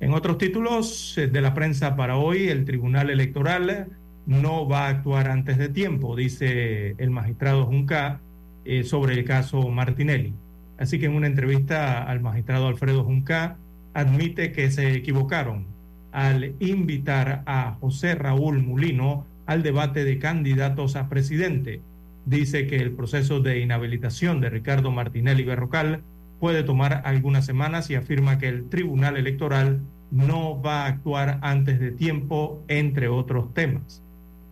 [0.00, 3.88] En otros títulos de la prensa para hoy, el Tribunal Electoral
[4.26, 8.20] no va a actuar antes de tiempo, dice el magistrado Junca
[8.64, 10.34] eh, sobre el caso Martinelli.
[10.78, 13.56] Así que en una entrevista al magistrado Alfredo Junca
[13.94, 15.66] admite que se equivocaron
[16.12, 21.80] al invitar a José Raúl Mulino al debate de candidatos a presidente.
[22.26, 26.02] Dice que el proceso de inhabilitación de Ricardo Martinelli Berrocal
[26.38, 31.80] puede tomar algunas semanas y afirma que el Tribunal Electoral no va a actuar antes
[31.80, 34.02] de tiempo, entre otros temas.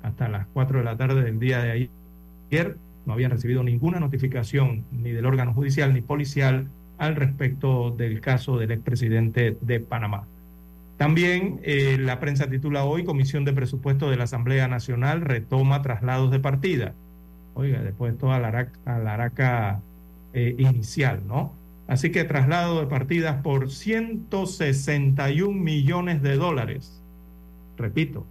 [0.03, 1.91] Hasta las 4 de la tarde del día de
[2.51, 6.67] ayer no habían recibido ninguna notificación ni del órgano judicial ni policial
[6.99, 10.27] al respecto del caso del expresidente de Panamá.
[10.97, 16.31] También eh, la prensa titula hoy Comisión de Presupuesto de la Asamblea Nacional retoma traslados
[16.31, 16.95] de partida.
[17.55, 18.49] Oiga, después de toda la
[18.87, 19.81] araca,
[20.33, 21.53] eh, inicial, ¿no?
[21.87, 27.01] Así que traslado de partidas por 161 millones de dólares.
[27.77, 28.27] Repito,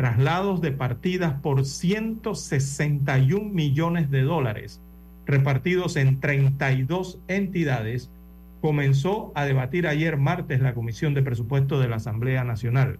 [0.00, 4.80] traslados de partidas por 161 millones de dólares
[5.26, 8.08] repartidos en 32 entidades,
[8.62, 12.98] comenzó a debatir ayer martes la Comisión de Presupuesto de la Asamblea Nacional.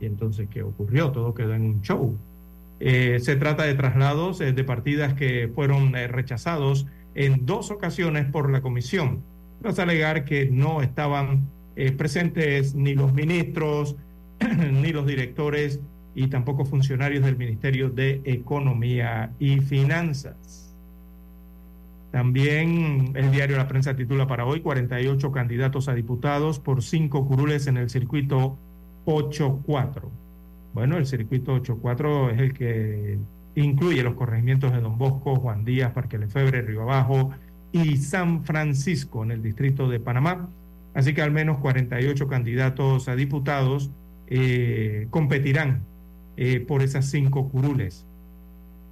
[0.00, 1.10] Y entonces, ¿qué ocurrió?
[1.10, 2.16] Todo quedó en un show.
[2.78, 6.86] Eh, se trata de traslados eh, de partidas que fueron eh, rechazados
[7.16, 9.20] en dos ocasiones por la Comisión,
[9.62, 11.48] tras alegar que no estaban
[11.96, 13.96] presentes ni los ministros
[14.70, 15.80] ni los directores
[16.14, 20.74] y tampoco funcionarios del Ministerio de Economía y Finanzas.
[22.10, 27.66] También el diario La Prensa titula para hoy 48 candidatos a diputados por cinco curules
[27.66, 28.56] en el circuito
[29.06, 30.02] 8-4.
[30.72, 33.18] Bueno, el circuito 8-4 es el que
[33.56, 37.32] incluye los corregimientos de Don Bosco, Juan Díaz, Parque Lefebre, Río Abajo
[37.72, 40.48] y San Francisco en el distrito de Panamá
[40.94, 43.90] Así que al menos 48 candidatos a diputados
[44.28, 45.82] eh, competirán
[46.36, 48.04] eh, por esas cinco curules.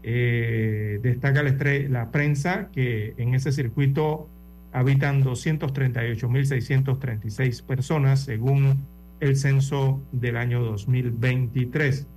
[0.05, 4.27] Eh, destaca la, prensa que en ese circuito
[4.73, 8.79] habitan 238.636 personas según
[9.21, 12.09] el censo del año 2023.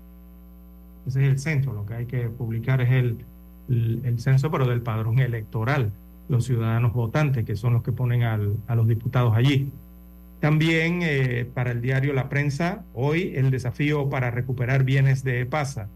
[1.08, 3.24] Ese es el censo, lo que hay que publicar es el,
[4.18, 5.92] censo, pero del padrón electoral,
[6.28, 9.72] los ciudadanos votantes, que son los que ponen a los diputados allí.
[10.40, 15.88] También eh, para el diario La Prensa, hoy el desafío para recuperar bienes de PASA.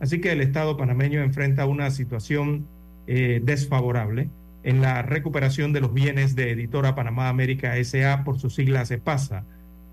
[0.00, 2.66] Así que el Estado panameño enfrenta una situación
[3.06, 4.28] eh, desfavorable
[4.62, 9.44] en la recuperación de los bienes de Editora Panamá América SA por sus siglas EPASA,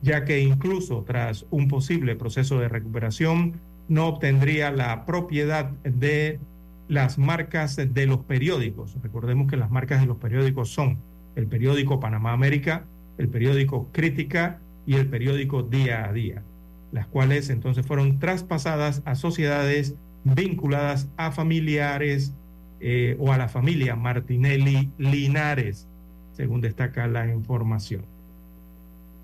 [0.01, 3.53] ya que incluso tras un posible proceso de recuperación
[3.87, 6.39] no obtendría la propiedad de
[6.87, 8.97] las marcas de los periódicos.
[9.01, 10.97] Recordemos que las marcas de los periódicos son
[11.35, 12.85] el periódico Panamá América,
[13.17, 16.43] el periódico Crítica y el periódico Día a Día,
[16.91, 22.33] las cuales entonces fueron traspasadas a sociedades vinculadas a familiares
[22.79, 25.87] eh, o a la familia Martinelli Linares,
[26.33, 28.03] según destaca la información.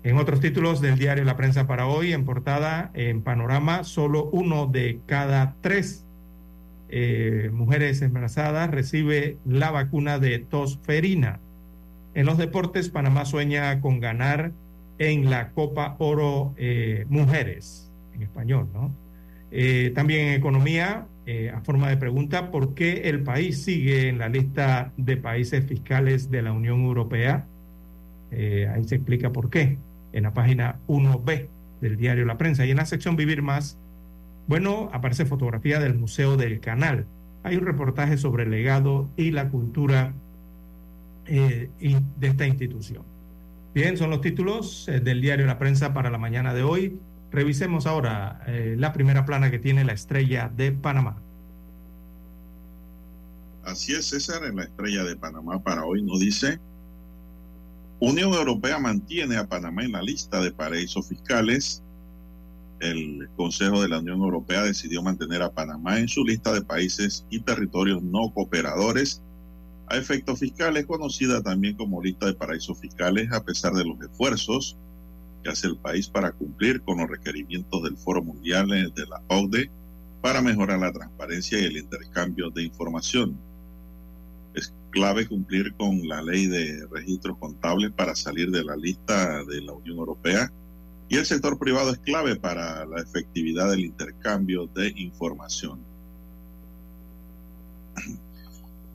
[0.04, 4.66] En otros títulos del diario La Prensa para hoy, en portada, en panorama, solo uno
[4.66, 6.04] de cada tres
[6.88, 11.38] eh, mujeres embarazadas recibe la vacuna de tosferina.
[12.14, 14.52] En los deportes, Panamá sueña con ganar
[14.98, 18.94] en la Copa Oro eh, Mujeres, en español, ¿no?
[19.50, 21.06] Eh, también en economía,
[21.54, 26.30] a forma de pregunta, ¿por qué el país sigue en la lista de países fiscales
[26.30, 27.46] de la Unión Europea?
[28.32, 29.76] ahí se explica por qué,
[30.12, 31.48] en la página 1B
[31.82, 32.64] del diario La Prensa.
[32.64, 33.78] Y en la sección Vivir Más,
[34.46, 37.06] bueno, aparece fotografía del Museo del Canal.
[37.42, 40.14] Hay un reportaje sobre el legado y la cultura
[41.26, 43.04] eh, de esta institución.
[43.74, 47.00] Bien, son los títulos eh, del diario La Prensa para la mañana de hoy.
[47.30, 51.16] Revisemos ahora eh, la primera plana que tiene la estrella de Panamá.
[53.64, 56.58] Así es, César, en la estrella de Panamá para hoy nos dice,
[58.00, 61.82] Unión Europea mantiene a Panamá en la lista de paraísos fiscales
[62.82, 67.24] el Consejo de la Unión Europea decidió mantener a Panamá en su lista de países
[67.30, 69.22] y territorios no cooperadores
[69.88, 74.76] a efectos fiscales, conocida también como lista de paraísos fiscales, a pesar de los esfuerzos
[75.42, 79.70] que hace el país para cumplir con los requerimientos del Foro Mundial de la OCDE
[80.20, 83.36] para mejorar la transparencia y el intercambio de información.
[84.54, 89.60] Es clave cumplir con la ley de registros contables para salir de la lista de
[89.62, 90.52] la Unión Europea
[91.08, 95.80] y el sector privado es clave para la efectividad del intercambio de información.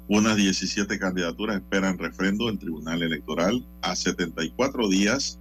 [0.09, 5.37] Unas 17 candidaturas esperan refrendo del Tribunal Electoral a 74 días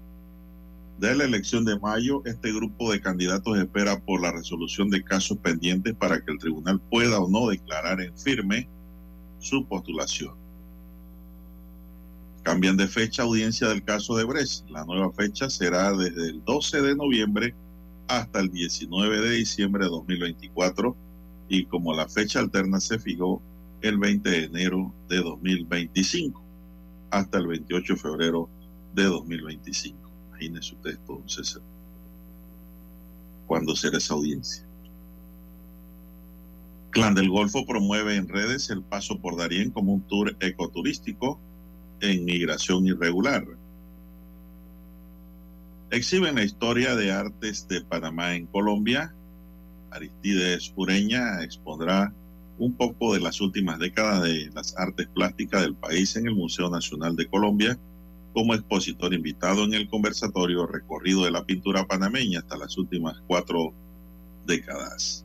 [0.98, 2.22] de la elección de mayo.
[2.24, 6.80] Este grupo de candidatos espera por la resolución de casos pendientes para que el tribunal
[6.90, 8.68] pueda o no declarar en firme
[9.38, 10.34] su postulación.
[12.42, 14.68] Cambian de fecha audiencia del caso de Brecht.
[14.70, 17.54] La nueva fecha será desde el 12 de noviembre
[18.08, 20.96] hasta el 19 de diciembre de 2024
[21.48, 23.40] y como la fecha alterna se fijó
[23.86, 26.42] el 20 de enero de 2025
[27.10, 28.48] hasta el 28 de febrero
[28.94, 29.96] de 2025.
[30.30, 31.60] Imagínese usted entonces
[33.46, 34.64] cuando será esa audiencia.
[36.90, 41.38] Clan del Golfo promueve en redes el paso por Darién como un tour ecoturístico
[42.00, 43.46] en migración irregular.
[45.90, 49.14] Exhiben la historia de artes de Panamá en Colombia.
[49.90, 52.12] Aristides Ureña expondrá
[52.58, 56.70] un poco de las últimas décadas de las artes plásticas del país en el Museo
[56.70, 57.78] Nacional de Colombia
[58.32, 63.72] como expositor invitado en el conversatorio recorrido de la pintura panameña hasta las últimas cuatro
[64.46, 65.24] décadas.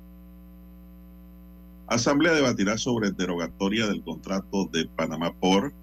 [1.88, 5.74] Asamblea debatirá sobre derogatoria del contrato de Panamá por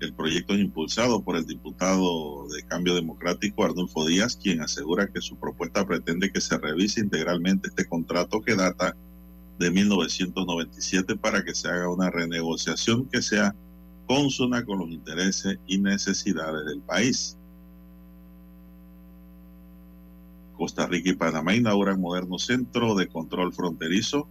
[0.00, 5.20] el proyecto es impulsado por el diputado de Cambio Democrático Arnulfo Díaz, quien asegura que
[5.20, 9.09] su propuesta pretende que se revise integralmente este contrato que data de
[9.68, 13.54] 1997 para que se haga una renegociación que sea
[14.06, 17.36] consona con los intereses y necesidades del país.
[20.56, 24.28] Costa Rica y Panamá inauguran moderno centro de control fronterizo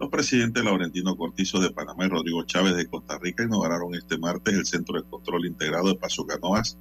[0.00, 4.54] los presidentes Laurentino Cortizo de Panamá y Rodrigo Chávez de Costa Rica inauguraron este martes
[4.54, 6.78] el Centro de Control Integrado de Paso Canoas,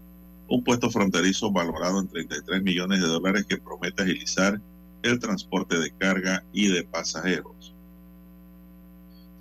[0.48, 4.62] un puesto fronterizo valorado en 33 millones de dólares que promete agilizar
[5.04, 7.76] el transporte de carga y de pasajeros.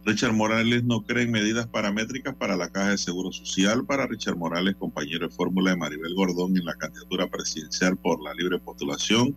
[0.09, 3.85] Richard Morales no cree en medidas paramétricas para la Caja de Seguro Social.
[3.85, 8.33] Para Richard Morales, compañero de fórmula de Maribel Gordón en la candidatura presidencial por la
[8.33, 9.37] libre postulación,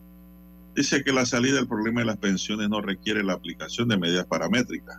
[0.73, 4.25] dice que la salida del problema de las pensiones no requiere la aplicación de medidas
[4.27, 4.97] paramétricas,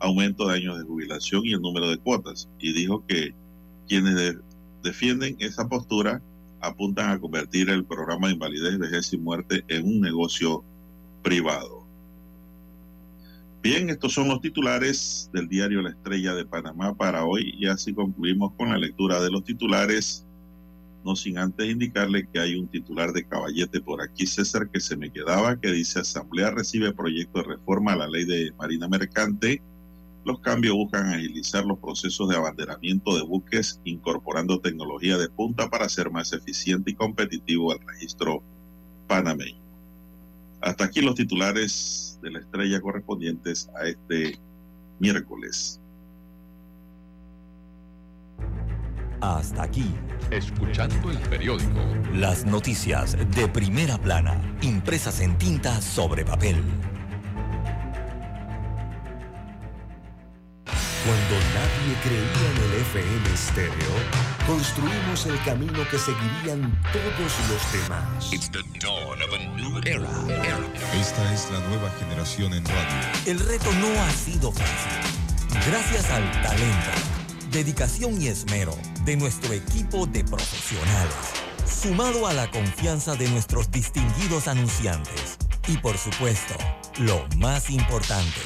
[0.00, 2.48] aumento de años de jubilación y el número de cuotas.
[2.58, 3.32] Y dijo que
[3.86, 4.34] quienes
[4.82, 6.20] defienden esa postura
[6.60, 10.64] apuntan a convertir el programa de invalidez, vejez y muerte en un negocio
[11.22, 11.83] privado.
[13.64, 17.94] Bien, estos son los titulares del diario La Estrella de Panamá para hoy y así
[17.94, 20.26] concluimos con la lectura de los titulares,
[21.02, 24.98] no sin antes indicarle que hay un titular de caballete por aquí, César, que se
[24.98, 29.62] me quedaba, que dice Asamblea recibe proyecto de reforma a la ley de Marina Mercante.
[30.26, 35.88] Los cambios buscan agilizar los procesos de abanderamiento de buques, incorporando tecnología de punta para
[35.88, 38.42] ser más eficiente y competitivo el registro
[39.08, 39.63] panameño.
[40.64, 44.38] Hasta aquí los titulares de la estrella correspondientes a este
[44.98, 45.78] miércoles.
[49.20, 49.84] Hasta aquí.
[50.30, 51.80] Escuchando el periódico.
[52.14, 56.56] Las noticias de primera plana, impresas en tinta sobre papel.
[61.04, 68.32] Cuando nadie creía en el FM estéreo, construimos el camino que seguirían todos los demás.
[70.94, 73.12] Esta es la nueva generación en radio.
[73.26, 75.14] El reto no ha sido fácil.
[75.68, 76.90] Gracias al talento,
[77.50, 81.14] dedicación y esmero de nuestro equipo de profesionales,
[81.66, 85.38] sumado a la confianza de nuestros distinguidos anunciantes
[85.68, 86.54] y por supuesto,
[86.98, 88.40] lo más importante,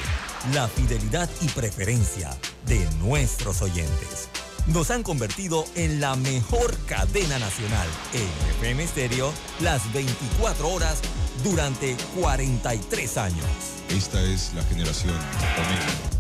[0.55, 2.31] la fidelidad y preferencia
[2.67, 4.29] de nuestros oyentes.
[4.73, 8.29] Nos han convertido en la mejor cadena nacional en
[8.59, 11.01] FM Stereo las 24 horas
[11.43, 13.47] durante 43 años.
[13.89, 15.15] Esta es la generación
[15.57, 16.19] Omega.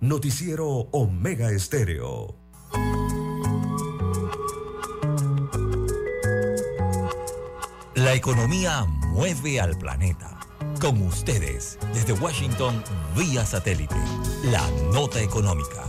[0.00, 2.36] Noticiero Omega Estéreo.
[7.96, 10.37] La economía mueve al planeta.
[10.80, 12.84] Con ustedes, desde Washington,
[13.16, 13.96] vía satélite,
[14.44, 15.82] la nota económica.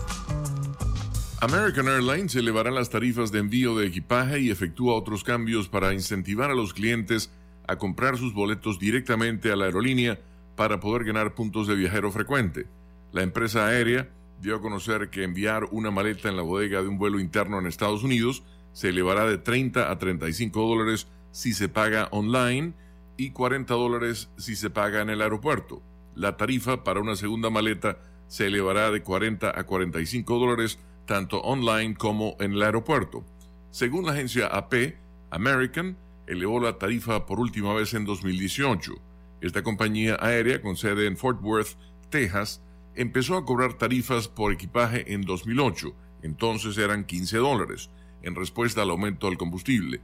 [1.41, 6.49] American Airlines elevará las tarifas de envío de equipaje y efectúa otros cambios para incentivar
[6.49, 7.31] a los clientes
[7.67, 10.19] a comprar sus boletos directamente a la aerolínea
[10.55, 12.65] para poder ganar puntos de viajero frecuente.
[13.11, 14.09] La empresa aérea
[14.41, 17.67] dio a conocer que enviar una maleta en la bodega de un vuelo interno en
[17.67, 18.43] Estados Unidos
[18.73, 22.73] se elevará de 30 a 35 dólares si se paga online
[23.19, 25.83] y 40 dólares si se paga en el aeropuerto.
[26.15, 31.95] La tarifa para una segunda maleta se elevará de 40 a 45 dólares tanto online
[31.95, 33.25] como en el aeropuerto.
[33.71, 34.95] Según la agencia AP,
[35.31, 35.97] American
[36.27, 38.93] elevó la tarifa por última vez en 2018.
[39.41, 41.75] Esta compañía aérea con sede en Fort Worth,
[42.09, 42.61] Texas,
[42.95, 47.89] empezó a cobrar tarifas por equipaje en 2008, entonces eran 15 dólares,
[48.21, 49.99] en respuesta al aumento del combustible.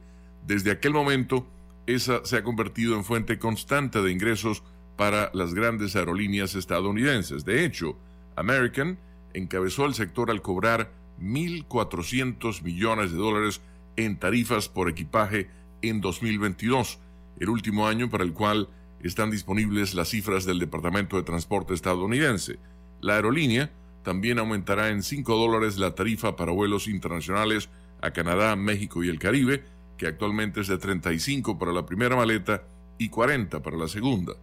[0.46, 1.46] Desde aquel momento,
[1.86, 4.62] esa se ha convertido en fuente constante de ingresos
[4.96, 7.44] para las grandes aerolíneas estadounidenses.
[7.44, 7.98] De hecho,
[8.34, 8.98] American
[9.34, 13.60] encabezó el sector al cobrar 1.400 millones de dólares
[13.96, 15.48] en tarifas por equipaje
[15.82, 16.98] en 2022,
[17.38, 18.68] el último año para el cual
[19.00, 22.58] están disponibles las cifras del Departamento de Transporte estadounidense.
[23.00, 23.70] La aerolínea
[24.02, 27.68] también aumentará en 5 dólares la tarifa para vuelos internacionales
[28.00, 29.64] a Canadá, México y el Caribe,
[29.96, 32.64] que actualmente es de 35 para la primera maleta
[32.98, 34.34] y 40 para la segunda.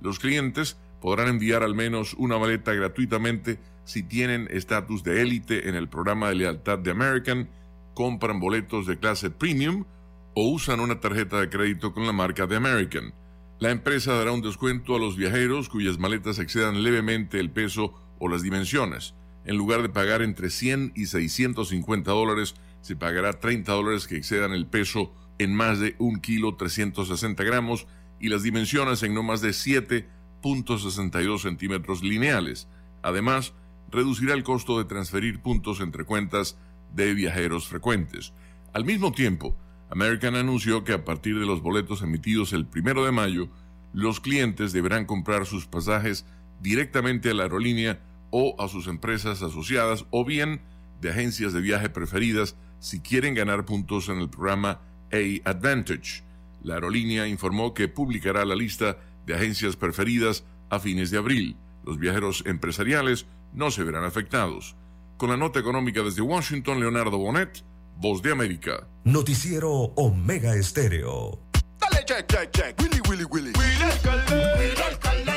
[0.00, 5.74] Los clientes podrán enviar al menos una maleta gratuitamente si tienen estatus de élite en
[5.74, 7.48] el programa de lealtad de American,
[7.94, 9.84] compran boletos de clase premium
[10.34, 13.14] o usan una tarjeta de crédito con la marca de American.
[13.60, 18.28] La empresa dará un descuento a los viajeros cuyas maletas excedan levemente el peso o
[18.28, 19.14] las dimensiones.
[19.44, 22.54] En lugar de pagar entre 100 y 650 dólares,
[22.88, 27.86] se pagará 30 dólares que excedan el peso en más de 1 kilo 360 gramos
[28.18, 32.66] y las dimensiones en no más de 7.62 centímetros lineales.
[33.02, 33.52] Además,
[33.90, 36.56] reducirá el costo de transferir puntos entre cuentas
[36.94, 38.32] de viajeros frecuentes.
[38.72, 39.54] Al mismo tiempo,
[39.90, 43.50] American anunció que a partir de los boletos emitidos el primero de mayo,
[43.92, 46.24] los clientes deberán comprar sus pasajes
[46.62, 48.00] directamente a la aerolínea
[48.30, 50.62] o a sus empresas asociadas o bien
[51.02, 54.80] de agencias de viaje preferidas si quieren ganar puntos en el programa
[55.12, 56.22] A Advantage.
[56.62, 61.56] La aerolínea informó que publicará la lista de agencias preferidas a fines de abril.
[61.84, 64.76] Los viajeros empresariales no se verán afectados.
[65.16, 67.64] Con la nota económica desde Washington, Leonardo Bonet,
[67.96, 68.86] Voz de América.
[69.04, 71.40] Noticiero Omega Estéreo.
[71.80, 72.80] Dale check, check, check.
[72.80, 73.52] Willy, Willy, Willy.
[73.58, 74.52] Willy alcalde.
[74.58, 75.27] Willy alcalde.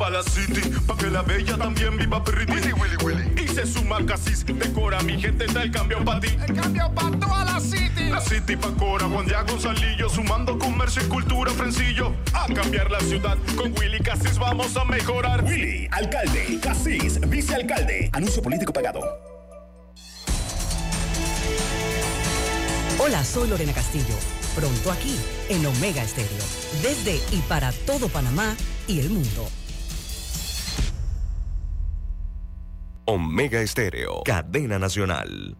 [0.00, 0.62] Para la city.
[0.86, 2.50] Pa' que la bella también viva pretty.
[2.50, 3.44] Willy, Willy, Willy.
[3.44, 4.46] Y se suma Casis.
[4.46, 6.38] Decora mi gente, está el cambio para ti.
[6.48, 8.08] El cambio para toda la city.
[8.08, 10.08] La city pa' Cora, Juan Diego Gonzalillo.
[10.08, 12.14] Sumando comercio y cultura, Frencillo.
[12.32, 13.36] A cambiar la ciudad.
[13.56, 15.44] Con Willy Casis vamos a mejorar.
[15.44, 16.58] Willy, alcalde.
[16.62, 18.08] Casis, vicealcalde.
[18.14, 19.00] Anuncio político pagado.
[22.98, 24.14] Hola, soy Lorena Castillo.
[24.54, 25.14] Pronto aquí,
[25.50, 26.44] en Omega Estéreo.
[26.82, 28.56] Desde y para todo Panamá
[28.88, 29.48] y el mundo.
[33.12, 35.56] Omega Estéreo, cadena nacional.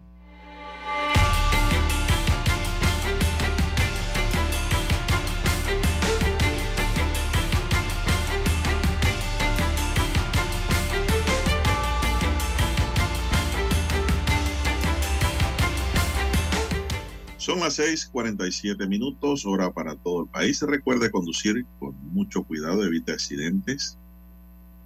[17.35, 20.61] Son las 6:47 minutos, hora para todo el país.
[20.61, 23.97] Recuerde conducir con mucho cuidado, evite accidentes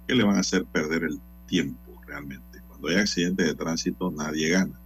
[0.08, 2.45] que le van a hacer perder el tiempo realmente.
[2.76, 4.78] Cuando hay accidentes de tránsito, nadie gana,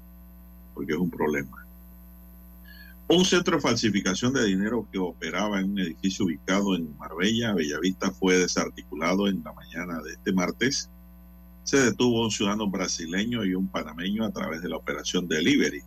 [0.74, 1.66] porque es un problema.
[3.08, 8.12] Un centro de falsificación de dinero que operaba en un edificio ubicado en Marbella, Bellavista,
[8.12, 10.88] fue desarticulado en la mañana de este martes.
[11.64, 15.82] Se detuvo un ciudadano brasileño y un panameño a través de la operación Delivery.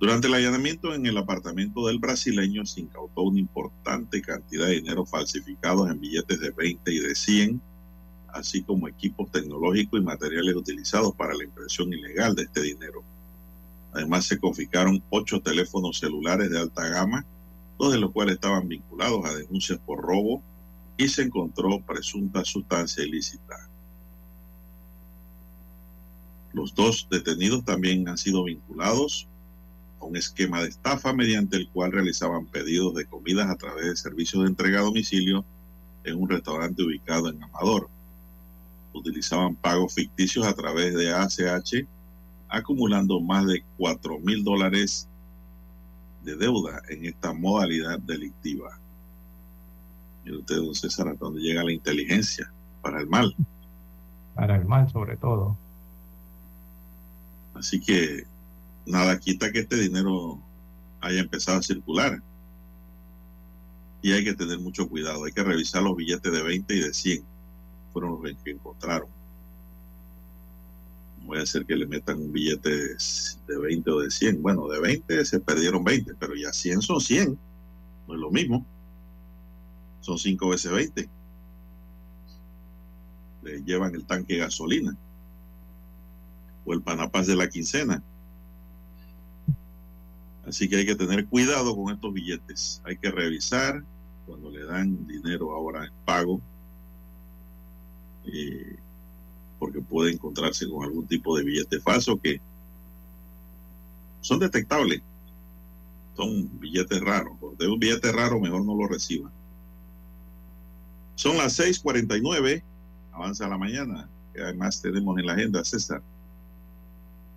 [0.00, 5.04] Durante el allanamiento en el apartamento del brasileño se incautó una importante cantidad de dinero
[5.04, 7.60] falsificado en billetes de 20 y de 100,
[8.32, 13.02] así como equipos tecnológicos y materiales utilizados para la impresión ilegal de este dinero.
[13.92, 17.26] Además se confiscaron ocho teléfonos celulares de alta gama,
[17.78, 20.42] dos de los cuales estaban vinculados a denuncias por robo
[20.96, 23.68] y se encontró presunta sustancia ilícita.
[26.52, 29.26] Los dos detenidos también han sido vinculados
[30.00, 33.96] a un esquema de estafa mediante el cual realizaban pedidos de comidas a través de
[33.96, 35.44] servicios de entrega a domicilio
[36.04, 37.88] en un restaurante ubicado en Amador.
[38.92, 41.86] Utilizaban pagos ficticios a través de ACH,
[42.48, 45.08] acumulando más de 4 mil dólares
[46.22, 48.78] de deuda en esta modalidad delictiva.
[50.24, 53.34] Mire usted, don César, hasta dónde llega la inteligencia para el mal.
[54.34, 55.56] Para el mal, sobre todo.
[57.54, 58.24] Así que
[58.86, 60.38] nada quita que este dinero
[61.00, 62.22] haya empezado a circular.
[64.00, 65.24] Y hay que tener mucho cuidado.
[65.24, 67.24] Hay que revisar los billetes de 20 y de 100.
[67.92, 69.08] Fueron los que encontraron.
[71.20, 72.70] No voy a hacer que le metan un billete
[73.46, 74.42] de 20 o de 100.
[74.42, 77.38] Bueno, de 20 se perdieron 20, pero ya 100 son 100.
[78.08, 78.66] No es lo mismo.
[80.00, 81.08] Son 5 veces 20.
[83.42, 84.96] Le llevan el tanque de gasolina.
[86.64, 88.02] O el panapaz de la quincena.
[90.46, 92.82] Así que hay que tener cuidado con estos billetes.
[92.84, 93.82] Hay que revisar
[94.26, 96.40] cuando le dan dinero ahora en pago,
[98.26, 98.76] eh,
[99.58, 102.40] porque puede encontrarse con algún tipo de billete falso que
[104.20, 105.02] son detectables.
[106.14, 107.34] Son billetes raros.
[107.58, 109.30] De un billete raro mejor no lo reciban.
[111.14, 112.62] Son las 6:49.
[113.12, 114.08] Avanza la mañana.
[114.32, 116.02] Que además tenemos en la agenda, César.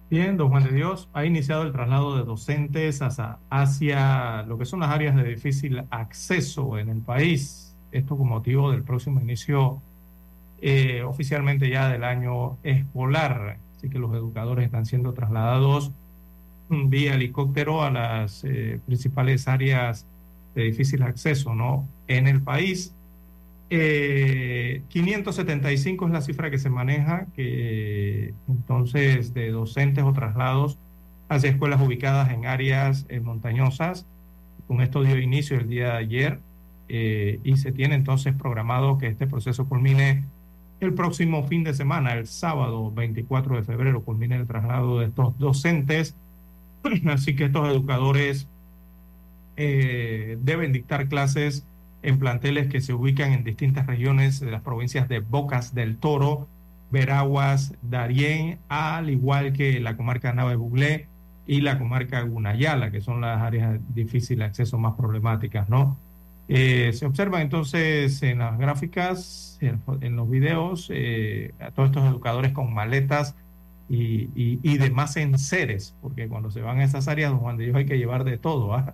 [0.10, 4.66] Bien, don Juan de Dios, ha iniciado el traslado de docentes hacia, hacia, lo que
[4.66, 7.76] son las áreas de difícil acceso en el país.
[7.92, 9.82] Esto con motivo del próximo inicio
[10.62, 13.58] eh, oficialmente ya del año escolar.
[13.78, 15.92] Así que los educadores están siendo trasladados
[16.70, 20.08] vía helicóptero a las eh, principales áreas
[20.56, 21.88] de difícil acceso ¿no?
[22.08, 22.94] en el país.
[23.70, 30.78] Eh, 575 es la cifra que se maneja, que entonces de docentes o traslados
[31.30, 34.06] hacia escuelas ubicadas en áreas eh, montañosas.
[34.68, 36.40] Con esto dio inicio el día de ayer
[36.90, 40.26] eh, y se tiene entonces programado que este proceso culmine
[40.86, 45.38] el próximo fin de semana, el sábado 24 de febrero, culmine el traslado de estos
[45.38, 46.16] docentes.
[47.08, 48.48] Así que estos educadores
[49.58, 51.66] eh, deben dictar clases
[52.04, 56.48] en planteles que se ubican en distintas regiones de las provincias de Bocas del Toro,
[56.92, 61.08] Veraguas, Darién, al igual que la comarca Nave Buglé
[61.48, 65.98] y la comarca Gunayala, que son las áreas de difícil acceso más problemáticas, ¿no?
[66.48, 72.06] Eh, se observa entonces en las gráficas, en, en los videos, eh, a todos estos
[72.06, 73.36] educadores con maletas
[73.90, 77.66] y, y, y, demás enseres, porque cuando se van a esas áreas, don Juan de
[77.66, 78.74] Dios, hay que llevar de todo.
[78.74, 78.94] ¿ah?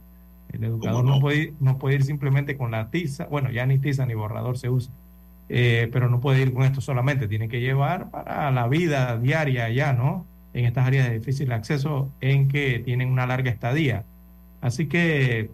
[0.51, 1.15] El educador no?
[1.15, 1.21] no?
[1.21, 4.57] puede ir, no puede ir simplemente con la tiza, bueno, ya ni tiza ni borrador
[4.57, 4.93] se usa,
[5.49, 9.69] eh, pero no puede ir con esto solamente, tiene que llevar para la vida diaria
[9.69, 10.25] ya, ¿no?
[10.53, 14.05] en estas áreas de difícil acceso en que tienen una larga estadía.
[14.59, 15.49] Así que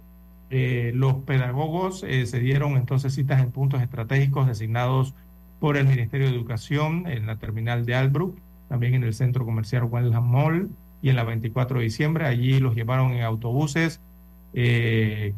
[0.49, 5.13] eh, los pedagogos eh, se dieron entonces citas en puntos estratégicos designados
[5.59, 8.37] por el Ministerio de Educación en la terminal de Albrook,
[8.69, 10.69] también en el centro comercial Wendell Mall
[11.01, 12.25] y en la 24 de diciembre.
[12.25, 13.99] Allí los llevaron en autobuses
[14.53, 15.33] eh,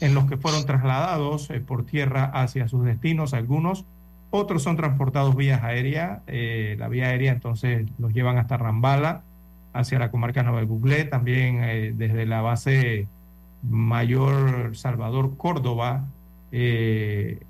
[0.00, 3.84] en los que fueron trasladados por tierra hacia sus destinos, algunos.
[4.30, 6.22] Otros son transportados vía aérea.
[6.78, 9.22] La vía aérea entonces los llevan hasta Rambala,
[9.74, 13.08] hacia la comarca Nueva Buglé, también desde la base
[13.62, 16.06] Mayor Salvador Córdoba,
[16.52, 17.40] eh,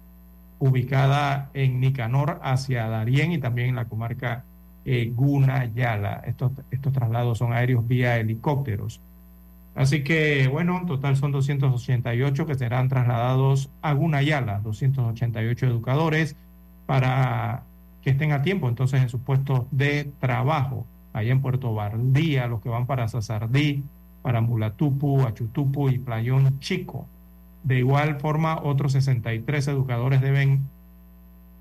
[0.58, 4.44] ubicada en Nicanor hacia Darién y también en la comarca
[4.84, 6.22] eh, Guna Yala.
[6.26, 9.00] Estos, estos traslados son aéreos vía helicópteros.
[9.74, 16.36] Así que, bueno, en total son 288 que serán trasladados a Gunayala, 288 educadores
[16.86, 17.62] para
[18.02, 22.60] que estén a tiempo entonces en sus puestos de trabajo, allá en Puerto Bardía, los
[22.60, 23.84] que van para Sazardí,
[24.22, 27.06] para Mulatupu, Achutupu y Playón Chico.
[27.62, 30.68] De igual forma, otros 63 educadores deben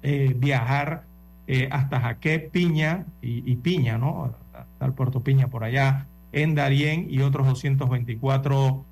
[0.01, 1.03] eh, viajar
[1.47, 4.33] eh, hasta Jaque, Piña y, Piña, ¿no?
[4.53, 8.85] Hasta Puerto Piña por allá, en Darién y otros 224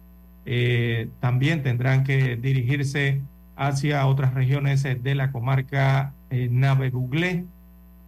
[0.46, 3.22] eh, también tendrán que dirigirse
[3.56, 6.14] hacia otras regiones de la comarca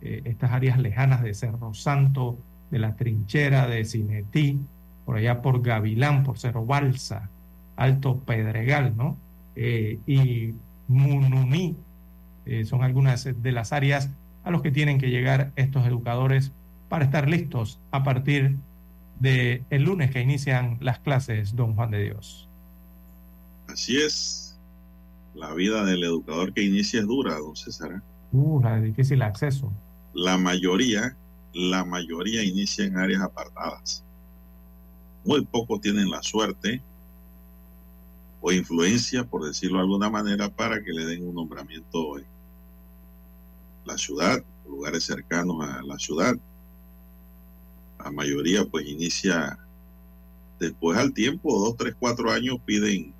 [0.02, 2.38] eh, estas áreas lejanas de Cerro Santo,
[2.72, 4.60] de la trinchera de Cinetí,
[5.10, 7.32] por allá por Gavilán, por Cerro Balsa,
[7.78, 9.18] Alto Pedregal, ¿no?
[9.56, 10.54] Eh, y
[10.88, 11.76] Mununí,
[12.46, 14.12] eh, son algunas de las áreas
[14.44, 16.52] a los que tienen que llegar estos educadores
[16.90, 18.58] para estar listos a partir
[19.20, 22.48] de el lunes que inician las clases, don Juan de Dios.
[23.68, 24.60] Así es.
[25.34, 28.04] La vida del educador que inicia es dura, don César.
[28.32, 29.74] Uh, la de difícil acceso.
[30.14, 31.18] La mayoría,
[31.52, 34.06] la mayoría inicia en áreas apartadas.
[35.24, 36.82] Muy pocos tienen la suerte
[38.42, 42.26] o influencia, por decirlo de alguna manera, para que le den un nombramiento en
[43.86, 46.34] la ciudad, lugares cercanos a la ciudad.
[48.04, 49.60] La mayoría pues inicia
[50.60, 53.14] después al tiempo, dos, tres, cuatro años piden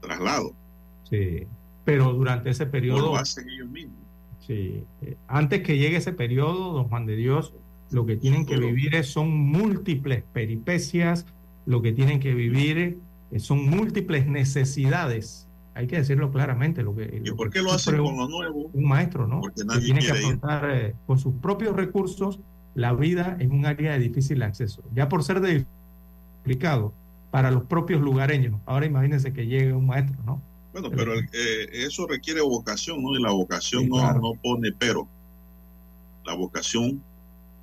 [0.00, 0.56] traslado.
[1.04, 1.46] Sí,
[1.84, 4.06] pero durante ese O periodo, lo hacen ellos mismos.
[4.38, 7.54] sí, eh, antes que llegue ese periodo, don Juan de Dios,
[7.90, 11.26] lo que tienen que vivir son múltiples peripecias,
[11.66, 12.98] lo que tienen que vivir
[13.30, 15.48] eh, son múltiples necesidades.
[15.74, 16.82] Hay que decirlo claramente.
[16.82, 18.70] Lo que, ¿Y por que qué lo hacen con lo nuevo?
[18.72, 19.40] un maestro, ¿no?
[19.40, 20.24] Porque que nadie tiene que quiere ir.
[20.26, 22.40] afrontar eh, con sus propios recursos
[22.74, 24.82] la vida en un área de difícil acceso.
[24.94, 25.64] Ya por ser de-
[26.38, 26.92] complicado
[27.30, 28.58] para los propios lugareños.
[28.66, 30.40] Ahora imagínense que llegue un maestro, ¿no?
[30.72, 33.14] Bueno, pero el- eh, eso requiere vocación, ¿no?
[33.18, 34.20] Y la vocación Sí, no, claro.
[34.20, 35.06] no pone pero.
[36.24, 37.02] La vocación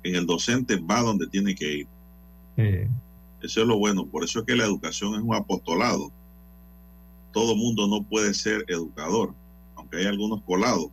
[0.04, 1.88] el docente va donde tiene que ir.
[3.42, 4.06] Eso es lo bueno.
[4.06, 6.10] Por eso es que la educación es un apostolado.
[7.32, 9.34] Todo mundo no puede ser educador,
[9.76, 10.88] aunque hay algunos colados.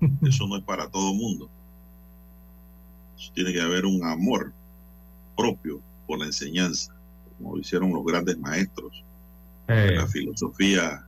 [0.22, 1.48] Eso no es para todo mundo.
[3.18, 4.52] Eso tiene que haber un amor
[5.36, 6.94] propio por la enseñanza,
[7.38, 9.04] como lo hicieron los grandes maestros.
[9.68, 11.03] eh, La filosofía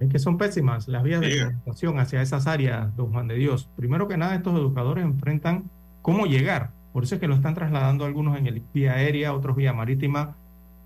[0.00, 3.68] Es que son pésimas las vías de comunicación hacia esas áreas, don Juan de Dios.
[3.76, 5.64] Primero que nada, estos educadores enfrentan
[6.02, 6.70] cómo llegar.
[6.92, 10.36] Por eso es que lo están trasladando algunos en el vía aérea, otros vía marítima,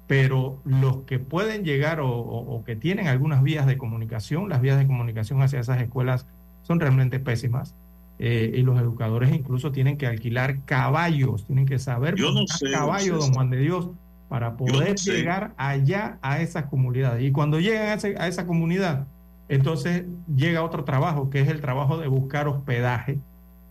[0.06, 4.60] pero los que pueden llegar o, o- o que tienen algunas vías de comunicación, las
[4.60, 6.26] vías de comunicación hacia esas escuelas
[6.62, 7.74] son realmente pésimas.
[8.22, 12.70] Eh, y los educadores incluso tienen que alquilar caballos, tienen que saber Yo no sé,
[12.70, 13.32] caballo, don.
[13.32, 13.90] Juan de Dios,
[14.30, 17.22] para poder llegar allá a esas comunidades.
[17.24, 19.06] Y cuando llegan a, ese- a esa comunidad,
[19.48, 20.04] entonces
[20.34, 23.18] llega otro trabajo, que es el trabajo de buscar hospedaje,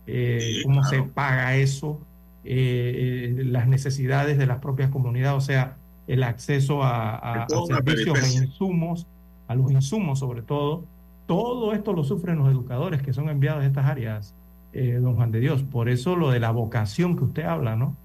[0.06, 0.96] eh, Sí, cómo claro.
[0.96, 1.98] se paga eso,
[2.44, 5.76] eh, eh, las necesidades de las propias comunidades, o sea,
[6.06, 9.06] el acceso a, servicios e insumos,
[9.48, 10.84] a los insumos sobre todo.
[11.26, 14.34] Todo esto lo sufren los educadores que son enviados a estas áreas,
[14.74, 15.62] eh, don Juan de Dios.
[15.62, 17.96] Por eso lo de la vocación que usted habla, ¿no?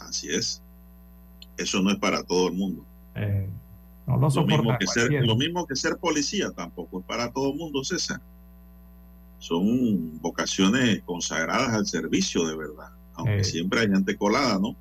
[0.00, 0.62] Así es.
[1.56, 2.84] Eso no es para todo el mundo.
[3.14, 3.48] Eh,
[4.06, 7.52] no lo Lo mismo, que ser, lo mismo que ser policía tampoco es para todo
[7.52, 8.20] el mundo, César.
[9.38, 12.90] Son vocaciones consagradas al servicio de verdad.
[13.14, 13.44] Aunque Eh.
[13.44, 14.74] siempre hay gente colada, ¿no?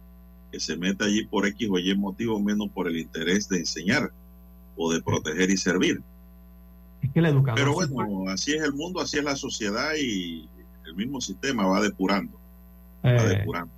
[0.52, 4.12] Que se mete allí por X o Y motivo, menos por el interés de enseñar
[4.78, 6.02] o de proteger y servir.
[7.02, 10.48] Es que el educador Pero bueno, así es el mundo, así es la sociedad y
[10.86, 12.38] el mismo sistema va depurando.
[13.04, 13.72] Va Eh, depurando.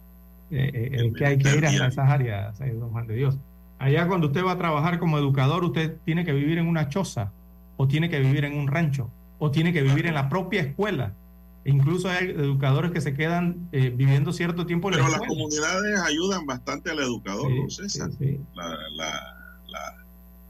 [0.54, 3.38] Eh, eh, el que hay que ir hasta esas áreas, eh, don Juan de Dios.
[3.80, 7.32] Allá cuando usted va a trabajar como educador, usted tiene que vivir en una choza,
[7.76, 9.10] o tiene que vivir en un rancho,
[9.40, 11.14] o tiene que vivir en la propia escuela.
[11.66, 15.34] Incluso hay educadores que se quedan eh, viviendo cierto tiempo en Pero la las escuela.
[15.44, 18.10] comunidades ayudan bastante al educador, Sí, don César.
[18.12, 18.40] sí, sí.
[18.54, 19.96] La- la- la-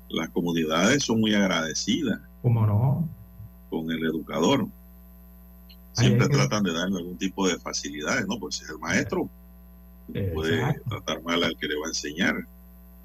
[0.09, 3.07] las comunidades son muy agradecidas ¿Cómo no?
[3.69, 4.67] con el educador.
[5.93, 8.39] Siempre que- tratan de darle algún tipo de facilidades, ¿no?
[8.39, 9.29] Pues si es el maestro,
[10.33, 10.81] puede Exacto.
[10.89, 12.35] tratar mal al que le va a enseñar.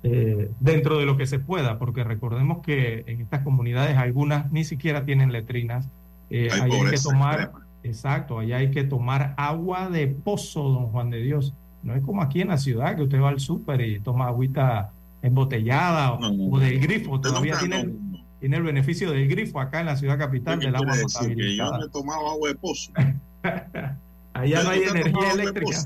[0.05, 4.65] eh, dentro de lo que se pueda, porque recordemos que en estas comunidades algunas ni
[4.65, 5.89] siquiera tienen letrinas.
[6.31, 7.67] Eh, Hay que tomar, extrema.
[7.83, 11.53] exacto, allá hay que tomar agua de pozo, don Juan de Dios.
[11.83, 14.93] No es como aquí en la ciudad que usted va al súper y toma agüita
[15.23, 17.21] embotellada o, No, no, o del grifo.
[17.21, 17.99] Todavía tiene, el,
[18.41, 20.93] tiene el beneficio del grifo acá en la ciudad capital ¿Qué del agua?
[20.93, 21.79] Que yo potabilizada.
[21.79, 22.93] no he tomado agua de pozo.
[24.35, 25.79] Allá no hay ¿Usted ha tomado energía eléctrica.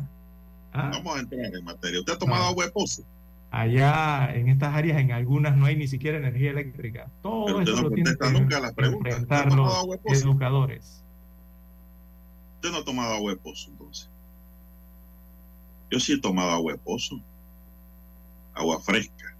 [0.72, 0.90] Ah.
[0.92, 2.00] Vamos a entrar en materia.
[2.00, 2.48] ¿Usted ha tomado No.
[2.50, 3.02] agua de pozo?
[3.50, 7.10] Allá en estas áreas, en algunas no hay ni siquiera energía eléctrica.
[7.22, 9.20] Todo Pero no lo tienen contesta que nunca las preguntas.
[9.20, 10.24] ¿Usted ha enfrentar tomado los agua de pozo?
[10.24, 11.02] educadores.
[12.56, 14.08] Usted no ha tomado agua de pozo, entonces.
[15.90, 17.20] Yo sí he tomado agua de pozo.
[18.54, 19.34] Agua fresca.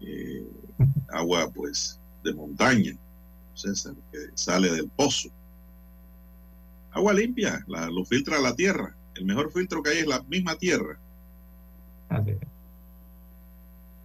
[0.00, 0.46] Eh,
[1.12, 2.92] agua, pues, de montaña.
[3.54, 5.30] César, que sale del pozo.
[6.92, 8.94] Agua limpia, la- lo filtra la tierra.
[9.18, 10.98] El mejor filtro que hay es la misma tierra.
[12.08, 12.38] Así es.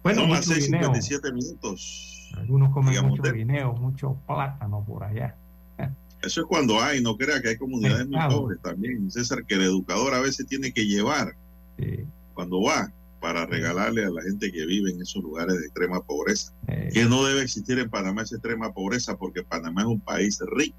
[0.02, 0.92] Bueno, Son las mucho guineo.
[0.92, 2.30] 6:57 minutos.
[2.36, 3.34] Algunos comen Digamos, mucho usted.
[3.36, 5.36] guineo, mucho plátano por allá.
[6.22, 9.62] Eso es cuando hay, no crea que hay comunidades muy pobres también, César, que el
[9.62, 11.34] educador a veces tiene que llevar
[11.78, 12.04] Sí.
[12.34, 16.52] cuando va para regalarle a la gente que vive en esos lugares de extrema pobreza.
[16.68, 20.38] Eh, Que no debe existir en Panamá esa extrema pobreza porque Panamá es un país
[20.54, 20.76] rico.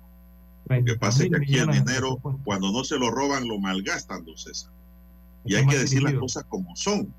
[0.67, 3.59] Lo que 30 pasa es que aquí el dinero, cuando no se lo roban, lo
[3.59, 4.71] malgastan, don César.
[5.45, 7.13] Y hay que decir las cosas como son.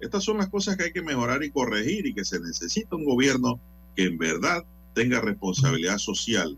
[0.00, 3.04] Estas son las cosas que hay que mejorar y corregir y que se necesita un
[3.04, 3.58] gobierno
[3.96, 4.64] que en verdad
[4.94, 6.56] tenga responsabilidad social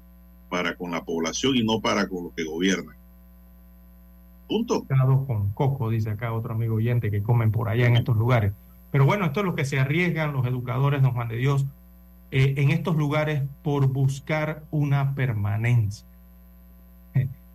[0.49, 2.97] para con la población y no para con lo que gobierna.
[4.49, 4.85] Punto.
[5.27, 8.53] con coco, dice acá otro amigo oyente que comen por allá en estos lugares.
[8.91, 11.67] Pero bueno, esto es lo que se arriesgan los educadores, don Juan de Dios,
[12.31, 16.08] eh, en estos lugares por buscar una permanencia.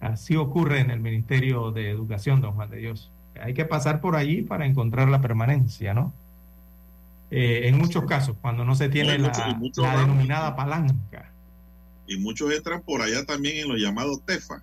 [0.03, 3.09] Así ocurre en el Ministerio de Educación, don Juan de Dios.
[3.41, 6.11] Hay que pasar por allí para encontrar la permanencia, ¿no?
[7.31, 11.31] Eh, en muchos casos, cuando no se tiene No, la, mucho- la denominada palanca.
[12.05, 14.61] Y muchos entran por allá también en lo llamado TEFA.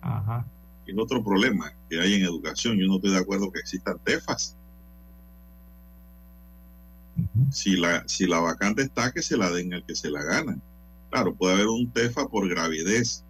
[0.00, 0.46] Ajá.
[0.86, 2.78] Es otro problema que hay en educación.
[2.78, 4.56] Yo no estoy de acuerdo que existan TEFAs.
[7.50, 10.56] Si la, si la vacante está, que se la den al que se la gana.
[11.10, 13.22] Claro, puede haber un TEFA por gravidez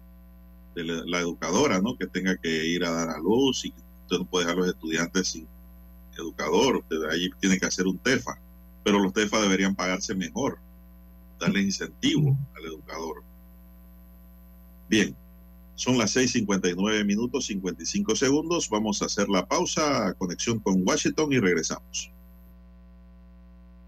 [0.83, 1.97] de la, educadora, ¿no?
[1.97, 3.73] Que tenga que ir a dar a luz y
[4.03, 5.47] usted no puede dejar a los estudiantes sin
[6.17, 6.77] educador.
[6.77, 8.39] Usted ahí tiene que hacer un TEFA.
[8.83, 10.59] Pero los TEFA deberían pagarse mejor,
[11.39, 13.23] darle incentivo al educador.
[14.87, 15.15] Bien,
[15.75, 18.69] son las 6:59 minutos 55 segundos.
[18.69, 22.11] Vamos a hacer la pausa, conexión con Washington y regresamos.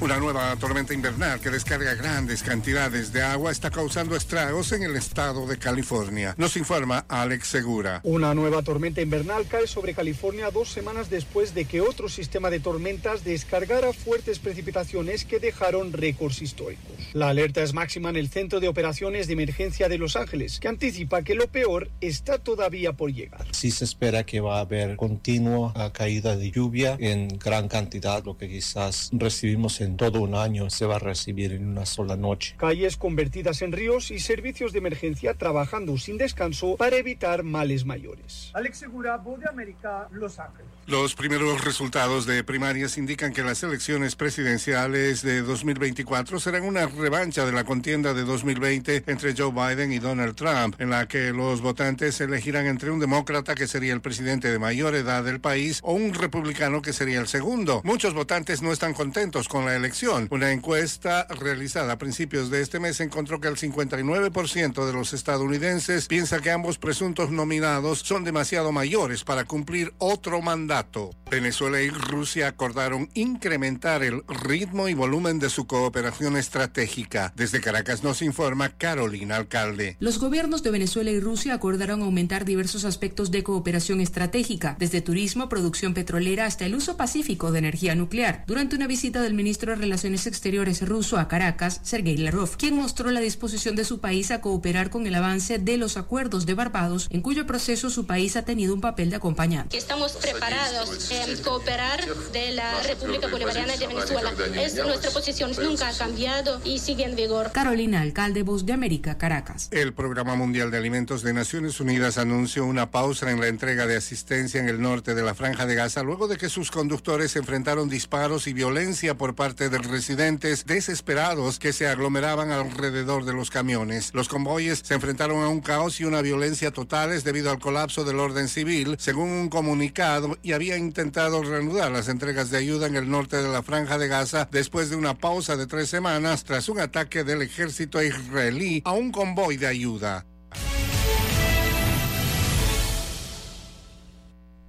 [0.00, 4.94] Una nueva tormenta invernal que descarga grandes cantidades de agua está causando estragos en el
[4.94, 6.36] estado de California.
[6.38, 8.00] Nos informa Alex Segura.
[8.04, 12.60] Una nueva tormenta invernal cae sobre California dos semanas después de que otro sistema de
[12.60, 16.92] tormentas descargara fuertes precipitaciones que dejaron récords históricos.
[17.12, 20.68] La alerta es máxima en el Centro de Operaciones de Emergencia de Los Ángeles, que
[20.68, 23.48] anticipa que lo peor está todavía por llegar.
[23.50, 28.24] Sí se espera que va a haber continua ah, caída de lluvia en gran cantidad,
[28.24, 32.16] lo que quizás recibimos en todo un año se va a recibir en una sola
[32.16, 32.54] noche.
[32.58, 38.50] Calles convertidas en ríos y servicios de emergencia trabajando sin descanso para evitar males mayores.
[38.54, 40.66] Alex Segura, Voz de América, Los Ángeles.
[40.86, 47.44] Los primeros resultados de primarias indican que las elecciones presidenciales de 2024 serán una revancha
[47.44, 51.60] de la contienda de 2020 entre Joe Biden y Donald Trump, en la que los
[51.60, 55.92] votantes elegirán entre un demócrata que sería el presidente de mayor edad del país o
[55.92, 57.82] un republicano que sería el segundo.
[57.84, 60.28] Muchos votantes no están contentos con la elección.
[60.30, 66.06] Una encuesta realizada a principios de este mes encontró que el 59% de los estadounidenses
[66.06, 71.10] piensa que ambos presuntos nominados son demasiado mayores para cumplir otro mandato.
[71.30, 77.32] Venezuela y Rusia acordaron incrementar el ritmo y volumen de su cooperación estratégica.
[77.36, 79.96] Desde Caracas nos informa Carolina Alcalde.
[80.00, 85.48] Los gobiernos de Venezuela y Rusia acordaron aumentar diversos aspectos de cooperación estratégica, desde turismo,
[85.48, 89.76] producción petrolera hasta el uso pacífico de energía nuclear, durante una visita del ministro de
[89.76, 94.40] Relaciones Exteriores ruso a Caracas, Sergei Lavrov, quien mostró la disposición de su país a
[94.40, 98.44] cooperar con el avance de los acuerdos de Barbados, en cuyo proceso su país ha
[98.44, 99.76] tenido un papel de acompañante.
[99.76, 101.10] Estamos preparados
[101.44, 104.32] cooperar de la República Bolivariana de Venezuela.
[104.56, 107.52] Es nuestra posición, nunca ha cambiado y sigue en vigor.
[107.52, 109.68] Carolina Alcalde, Voz de América, Caracas.
[109.70, 113.96] El Programa Mundial de Alimentos de Naciones Unidas anunció una pausa en la entrega de
[113.96, 117.88] asistencia en el norte de la Franja de Gaza luego de que sus conductores enfrentaron
[117.88, 124.14] disparos y violencia por parte de residentes desesperados que se aglomeraban alrededor de los camiones.
[124.14, 128.20] Los convoyes se enfrentaron a un caos y una violencia totales debido al colapso del
[128.20, 132.94] orden civil, según un comunicado, y había intentado intentado reanudar las entregas de ayuda en
[132.94, 136.68] el norte de la franja de Gaza después de una pausa de tres semanas tras
[136.68, 140.26] un ataque del ejército israelí a un convoy de ayuda.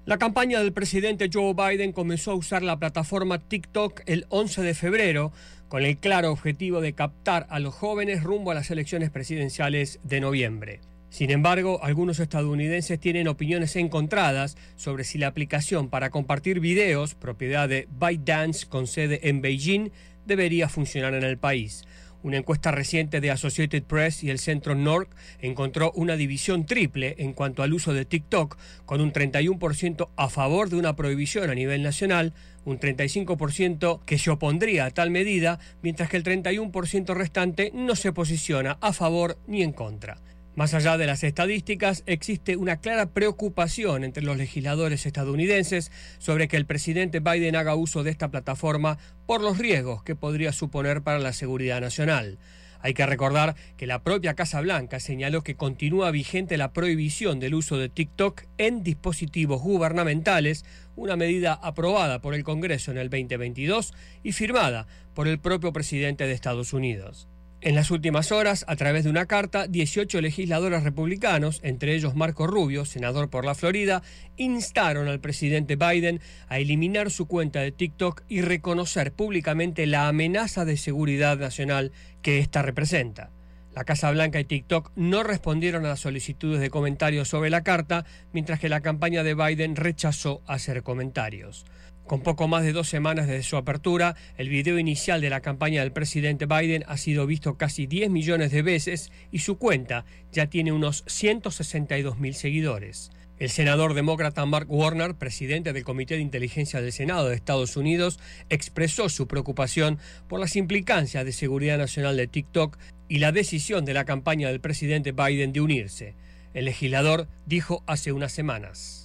[0.10, 4.74] La campaña del presidente Joe Biden comenzó a usar la plataforma TikTok el 11 de
[4.74, 5.32] febrero
[5.68, 10.20] con el claro objetivo de captar a los jóvenes rumbo a las elecciones presidenciales de
[10.20, 10.82] noviembre.
[11.12, 17.70] Sin embargo, algunos estadounidenses tienen opiniones encontradas sobre si la aplicación para compartir videos, propiedad
[17.70, 19.92] de ByteDance con sede en Beijing,
[20.26, 21.84] debería funcionar en el país.
[22.22, 25.10] Una encuesta reciente de Associated Press y el Centro NORC
[25.40, 30.70] encontró una división triple en cuanto al uso de TikTok, con un 31% a favor
[30.70, 32.34] de una prohibición a nivel nacional,
[32.66, 38.12] un 35% que se opondría a tal medida, mientras que el 31% restante no se
[38.12, 40.18] posiciona a favor ni en contra.
[40.56, 46.58] Más allá de las estadísticas, existe una clara preocupación entre los legisladores estadounidenses sobre que
[46.58, 51.20] el presidente Biden haga uso de esta plataforma por los riesgos que podría suponer para
[51.20, 52.40] la seguridad nacional.
[52.82, 57.56] Hay que recordar que la propia Casa Blanca señaló que continúa vigente la prohibición del
[57.56, 60.64] uso de TikTok en dispositivos gubernamentales,
[60.96, 63.94] una medida aprobada por el Congreso en el 2022
[64.24, 67.28] y firmada por el propio presidente de Estados Unidos.
[67.62, 72.48] En las últimas horas, a través de una carta, 18 legisladores republicanos, entre ellos Marco
[72.48, 74.02] Rubio, senador por la Florida,
[74.38, 80.64] instaron al presidente Biden a eliminar su cuenta de TikTok y reconocer públicamente la amenaza
[80.64, 81.92] de seguridad nacional
[82.22, 83.30] que ésta representa.
[83.76, 88.06] La Casa Blanca y TikTok no respondieron a las solicitudes de comentarios sobre la carta,
[88.32, 91.66] mientras que la campaña de Biden rechazó hacer comentarios.
[92.10, 95.82] Con poco más de dos semanas desde su apertura, el video inicial de la campaña
[95.82, 100.48] del presidente Biden ha sido visto casi 10 millones de veces y su cuenta ya
[100.48, 103.12] tiene unos 162 mil seguidores.
[103.38, 108.20] El senador demócrata Mark Warner, presidente del Comité de Inteligencia del Senado de Estados Unidos,
[108.50, 113.94] expresó su preocupación por las implicancias de seguridad nacional de TikTok y la decisión de
[113.94, 116.16] la campaña del presidente Biden de unirse.
[116.56, 118.99] El legislador dijo hace unas semanas.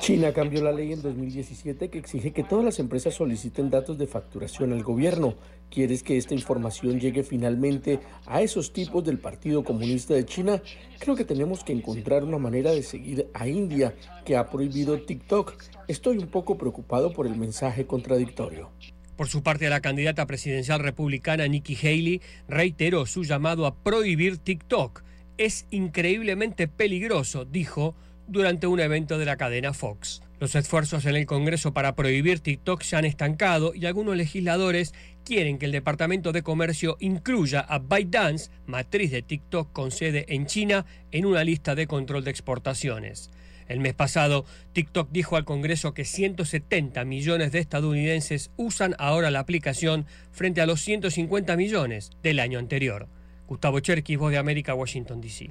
[0.00, 4.06] China cambió la ley en 2017 que exige que todas las empresas soliciten datos de
[4.06, 5.34] facturación al gobierno.
[5.70, 10.62] ¿Quieres que esta información llegue finalmente a esos tipos del Partido Comunista de China?
[10.98, 13.94] Creo que tenemos que encontrar una manera de seguir a India,
[14.24, 15.54] que ha prohibido TikTok.
[15.88, 18.70] Estoy un poco preocupado por el mensaje contradictorio.
[19.16, 25.02] Por su parte, la candidata presidencial republicana Nikki Haley reiteró su llamado a prohibir TikTok.
[25.38, 27.94] Es increíblemente peligroso, dijo,
[28.26, 30.22] durante un evento de la cadena Fox.
[30.40, 34.92] Los esfuerzos en el Congreso para prohibir TikTok se han estancado y algunos legisladores
[35.24, 40.46] quieren que el Departamento de Comercio incluya a ByteDance, matriz de TikTok con sede en
[40.46, 43.30] China, en una lista de control de exportaciones.
[43.68, 49.40] El mes pasado, TikTok dijo al Congreso que 170 millones de estadounidenses usan ahora la
[49.40, 53.08] aplicación frente a los 150 millones del año anterior.
[53.46, 55.50] Gustavo Cherkis, Voz de América, Washington, D.C.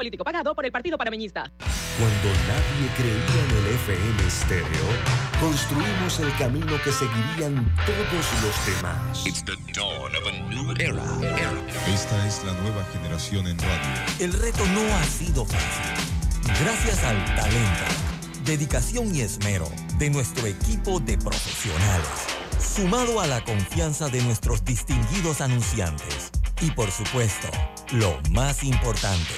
[0.00, 1.52] político pagado por el Partido Panameñista.
[1.98, 4.86] Cuando nadie creía en el FM estéreo,
[5.38, 9.26] construimos el camino que seguirían todos los demás.
[11.86, 13.90] Esta es la nueva generación en radio.
[14.20, 15.92] El reto no ha sido fácil.
[16.64, 17.84] Gracias al talento,
[18.46, 19.68] dedicación y esmero
[19.98, 22.08] de nuestro equipo de profesionales,
[22.58, 26.32] sumado a la confianza de nuestros distinguidos anunciantes
[26.62, 27.48] y por supuesto,
[27.92, 29.32] lo más importante,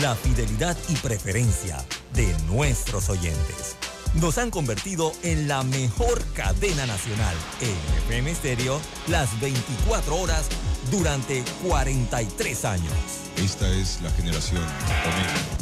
[0.00, 3.76] la fidelidad y preferencia de nuestros oyentes.
[4.14, 10.46] Nos han convertido en la mejor cadena nacional en FM Stereo las 24 horas
[10.90, 12.92] durante 43 años.
[13.36, 15.58] Esta es la generación Omega.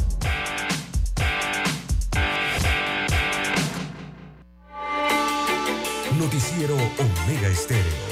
[6.17, 8.06] Noticiero Omega Estéreo.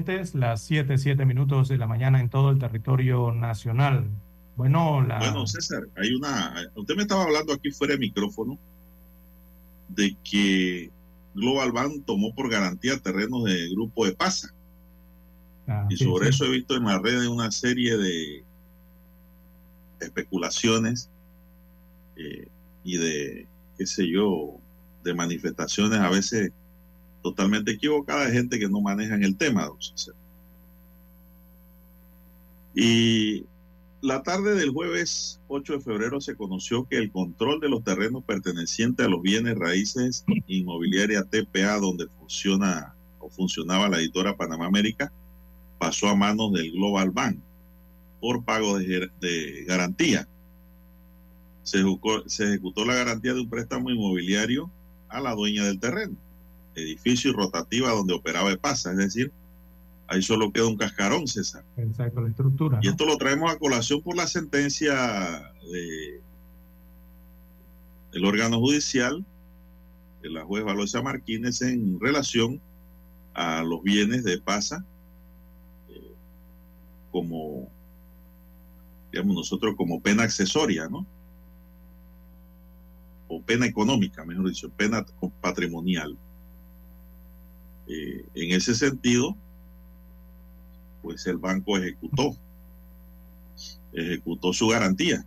[0.00, 4.08] Oyentes, las 7, 7 minutos de la mañana en todo el territorio nacional.
[4.56, 5.18] Bueno, la...
[5.18, 6.54] Bueno, César, hay una.
[6.74, 8.58] Usted me estaba hablando aquí fuera de micrófono
[9.88, 10.90] de que
[11.34, 14.52] Global Bank tomó por garantía terrenos de grupo de Pasa.
[15.66, 16.30] Ah, y sí, sobre sí.
[16.30, 18.44] eso he visto en las redes una serie de
[20.00, 21.10] especulaciones
[22.16, 22.48] eh,
[22.84, 23.46] y de,
[23.76, 24.56] qué sé yo,
[25.04, 26.52] de manifestaciones a veces
[27.22, 29.78] totalmente equivocadas de gente que no manejan el tema, don.
[32.74, 33.44] Y
[34.02, 38.24] la tarde del jueves 8 de febrero se conoció que el control de los terrenos
[38.24, 45.12] pertenecientes a los bienes raíces inmobiliaria TPA, donde funciona o funcionaba la editora Panamá América,
[45.78, 47.38] pasó a manos del Global Bank
[48.20, 50.28] por pago de, garantía.
[51.62, 54.70] Se ejecutó la garantía de un préstamo inmobiliario
[55.08, 56.16] a la dueña del terreno,
[56.80, 59.32] edificio y rotativa donde operaba EPASA, es decir,
[60.10, 61.64] ahí solo queda un cascarón, César.
[61.76, 62.78] Exacto, la estructura.
[62.82, 62.90] Y ¿no?
[62.90, 66.20] esto lo traemos a colación por la sentencia de,
[68.12, 69.24] del órgano judicial
[70.22, 72.60] de la juez Valoisa Martínez en relación
[73.34, 74.84] a los bienes de PASA
[75.88, 76.12] eh,
[77.10, 77.68] como,
[79.12, 81.06] digamos nosotros, como pena accesoria, ¿no?
[83.28, 85.06] O pena económica, mejor dicho, pena
[85.40, 86.18] patrimonial.
[87.92, 89.36] Eh, en ese sentido,
[91.02, 92.36] pues el banco ejecutó,
[93.92, 95.26] ejecutó su garantía.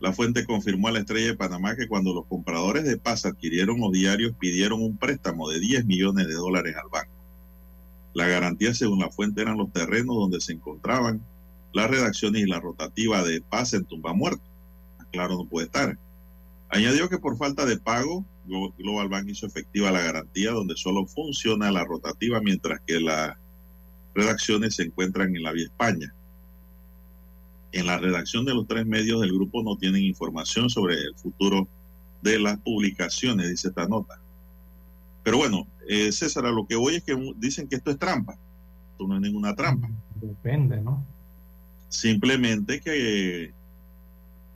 [0.00, 3.80] La fuente confirmó a la estrella de Panamá que cuando los compradores de paz adquirieron
[3.80, 7.14] los diarios pidieron un préstamo de 10 millones de dólares al banco.
[8.12, 11.24] La garantía, según la fuente, eran los terrenos donde se encontraban
[11.72, 14.44] las redacciones y la rotativa de paz en tumba muerto.
[15.10, 15.96] Claro, no puede estar.
[16.68, 21.70] Añadió que por falta de pago, Global Bank hizo efectiva la garantía donde solo funciona
[21.70, 23.36] la rotativa mientras que las
[24.14, 26.14] redacciones se encuentran en la Vía España.
[27.72, 31.66] En la redacción de los tres medios del grupo no tienen información sobre el futuro
[32.22, 34.20] de las publicaciones, dice esta nota.
[35.24, 38.38] Pero bueno, eh, César, a lo que voy es que dicen que esto es trampa.
[38.92, 39.90] Esto no es ninguna trampa.
[40.20, 41.04] Depende, ¿no?
[41.88, 43.52] Simplemente que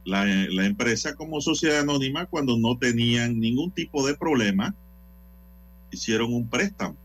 [0.08, 4.74] la, la empresa como sociedad anónima, cuando no tenían ningún tipo de problema,
[5.90, 6.96] hicieron un préstamo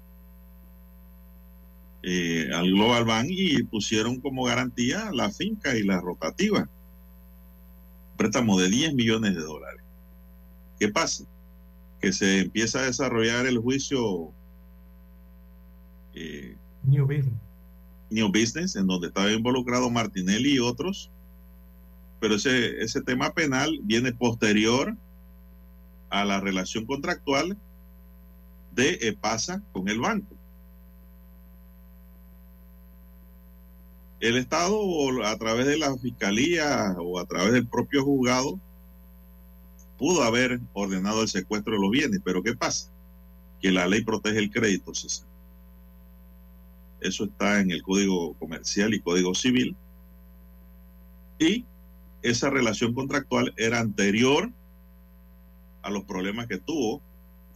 [2.01, 6.69] eh, al Global Bank y pusieron como garantía la finca y la rotativa.
[8.17, 9.81] Préstamo de 10 millones de dólares.
[10.79, 11.25] ¿Qué pasa?
[12.01, 14.31] Que se empieza a desarrollar el juicio
[16.13, 17.33] eh, New Business.
[18.09, 21.09] New Business, en donde estaba involucrado Martinelli y otros,
[22.23, 24.95] pero ese, ese tema penal viene posterior
[26.09, 27.57] a la relación contractual
[28.71, 30.33] de EPASA con el banco.
[34.21, 34.73] El Estado,
[35.25, 38.57] a través de la fiscalía o a través del propio juzgado,
[39.97, 42.89] pudo haber ordenado el secuestro de los bienes, pero ¿qué pasa?
[43.61, 45.27] Que la ley protege el crédito, César.
[47.01, 49.75] Eso está en el Código Comercial y Código Civil.
[51.37, 51.65] Y
[52.23, 54.51] esa relación contractual era anterior
[55.81, 57.01] a los problemas que tuvo,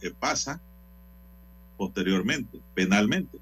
[0.00, 0.60] que pasa
[1.76, 3.38] posteriormente, penalmente.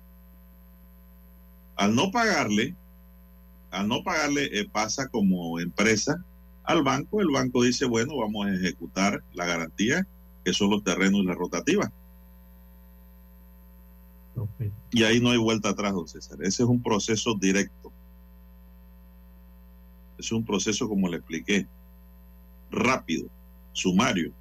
[1.74, 2.74] Al no pagarle,
[3.70, 6.24] al no pagarle eh, pasa como empresa
[6.62, 10.06] al banco, el banco dice, bueno, vamos a ejecutar la garantía,
[10.44, 11.92] que son los terrenos y la rotativa.
[14.36, 14.72] Okay.
[14.90, 16.38] Y ahí no hay vuelta atrás, don César.
[16.42, 17.85] Ese es un proceso directo.
[20.18, 21.66] Es un proceso, como le expliqué,
[22.70, 23.28] rápido,
[23.72, 24.32] sumario,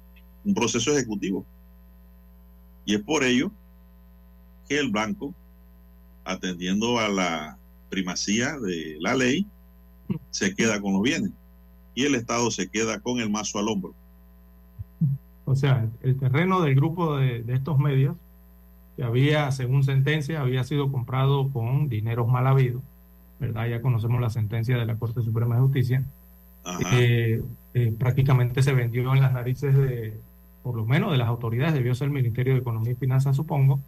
[0.44, 1.44] un proceso ejecutivo.
[2.84, 3.50] Y es por ello
[4.68, 5.34] que el banco,
[6.24, 7.58] atendiendo a la
[7.90, 9.46] primacía de la ley,
[10.30, 11.32] se queda con los bienes
[11.96, 13.94] y el Estado se queda con el mazo al hombro.
[15.46, 18.16] O sea, el terreno del grupo de, estos medios,
[18.96, 22.82] que había, según sentencia, había sido comprado con dineros mal habidos,
[23.38, 23.66] ¿verdad?
[23.68, 26.04] Ya conocemos la sentencia de la Corte Suprema de Justicia.
[26.92, 27.42] Eh,
[27.74, 30.18] eh, prácticamente se vendió en las narices de,
[30.62, 33.78] por lo menos de las autoridades, debió ser el Ministerio de Economía y Finanzas, supongo,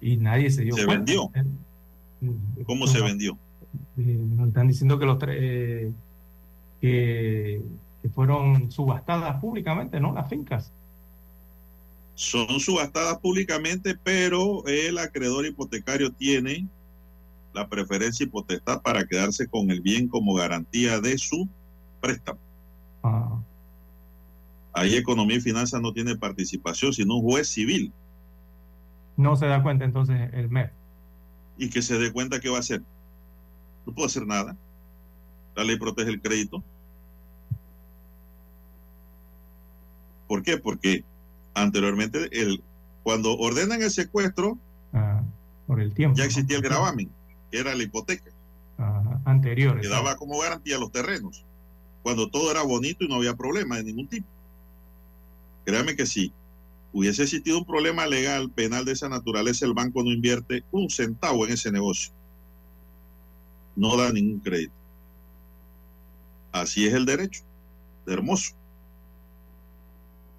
[0.00, 1.12] y nadie se dio ¿Se cuenta.
[1.12, 1.30] vendió?
[2.66, 3.38] ¿Cómo se vendió?
[3.96, 5.92] Eh, nos están diciendo que los tres eh,
[6.80, 7.62] que,
[8.02, 10.12] que fueron subastadas públicamente, ¿no?
[10.12, 10.70] Las fincas.
[12.14, 16.66] Son subastadas públicamente, pero el acreedor hipotecario tiene
[17.54, 21.48] la preferencia y potestad para quedarse con el bien como garantía de su
[22.00, 22.38] préstamo.
[23.02, 23.40] Ah,
[24.72, 27.92] Ahí Economía y Finanzas no tiene participación, sino un juez civil.
[29.16, 30.72] no se da cuenta entonces el MEF.
[31.56, 32.82] Y que se dé cuenta que va a hacer.
[33.86, 34.56] No puede hacer nada.
[35.54, 36.64] La ley protege el crédito.
[40.26, 40.58] ¿Por qué?
[40.58, 41.04] Porque
[41.54, 42.60] anteriormente, el,
[43.04, 44.58] cuando ordenan el secuestro,
[44.92, 45.22] Ah,
[45.68, 46.16] por el tiempo.
[46.16, 46.26] ya ¿no?
[46.26, 47.08] existía el gravamen,
[47.54, 48.32] que era la hipoteca,
[48.78, 49.80] Ajá, anteriores.
[49.80, 51.44] que daba como garantía los terrenos,
[52.02, 54.26] cuando todo era bonito y no había problema de ningún tipo.
[55.64, 56.32] Créame que si
[56.92, 61.46] hubiese existido un problema legal, penal de esa naturaleza, el banco no invierte un centavo
[61.46, 62.12] en ese negocio.
[63.76, 64.74] No da ningún crédito.
[66.50, 67.44] Así es el derecho,
[68.04, 68.56] de hermoso.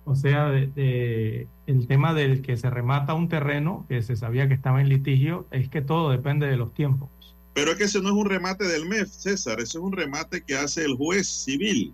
[0.06, 4.48] O sea, de- de- el tema del que se remata un terreno, que se sabía
[4.48, 7.10] que estaba en litigio, es que todo depende de los tiempos.
[7.56, 10.44] Pero es que ese no es un remate del MEF, César, ese es un remate
[10.44, 11.94] que hace el juez civil,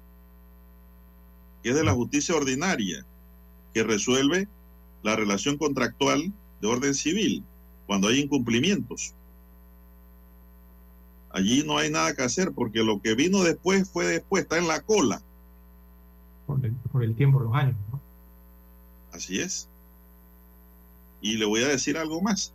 [1.64, 3.06] que es de la justicia ordinaria,
[3.74, 4.48] que resuelve
[5.04, 7.44] la relación contractual de orden civil
[7.88, 9.14] cuando hay incumplimientos.
[11.30, 14.68] Allí no hay nada que hacer porque lo que vino después fue después, está en
[14.68, 15.22] la cola.
[16.46, 17.76] Por el, por el tiempo, los años.
[19.12, 19.68] Así es.
[21.22, 22.54] Y le voy a decir algo más.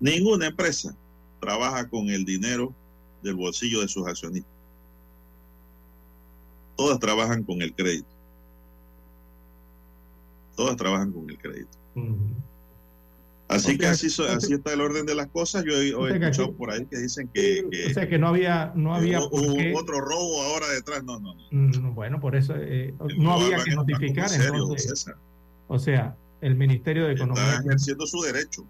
[0.00, 0.94] Ninguna empresa
[1.40, 2.74] trabaja con el dinero
[3.22, 4.52] del bolsillo de sus accionistas.
[6.76, 8.08] Todas trabajan con el crédito.
[10.56, 11.70] Todas trabajan con el crédito.
[13.48, 15.64] Así que así, así está el orden de las cosas.
[15.64, 18.72] Yo he, he escuchado por ahí que dicen que, que O sea, que no había,
[18.74, 21.04] no había hubo- otro robo ahora detrás.
[21.04, 21.42] No, no, no.
[21.50, 24.88] Mm, Bueno, por eso eh, no había que notificar serio, entonces.
[24.90, 25.16] César.
[25.68, 28.64] O sea, el Ministerio de Está Economía, ejerciendo su derecho.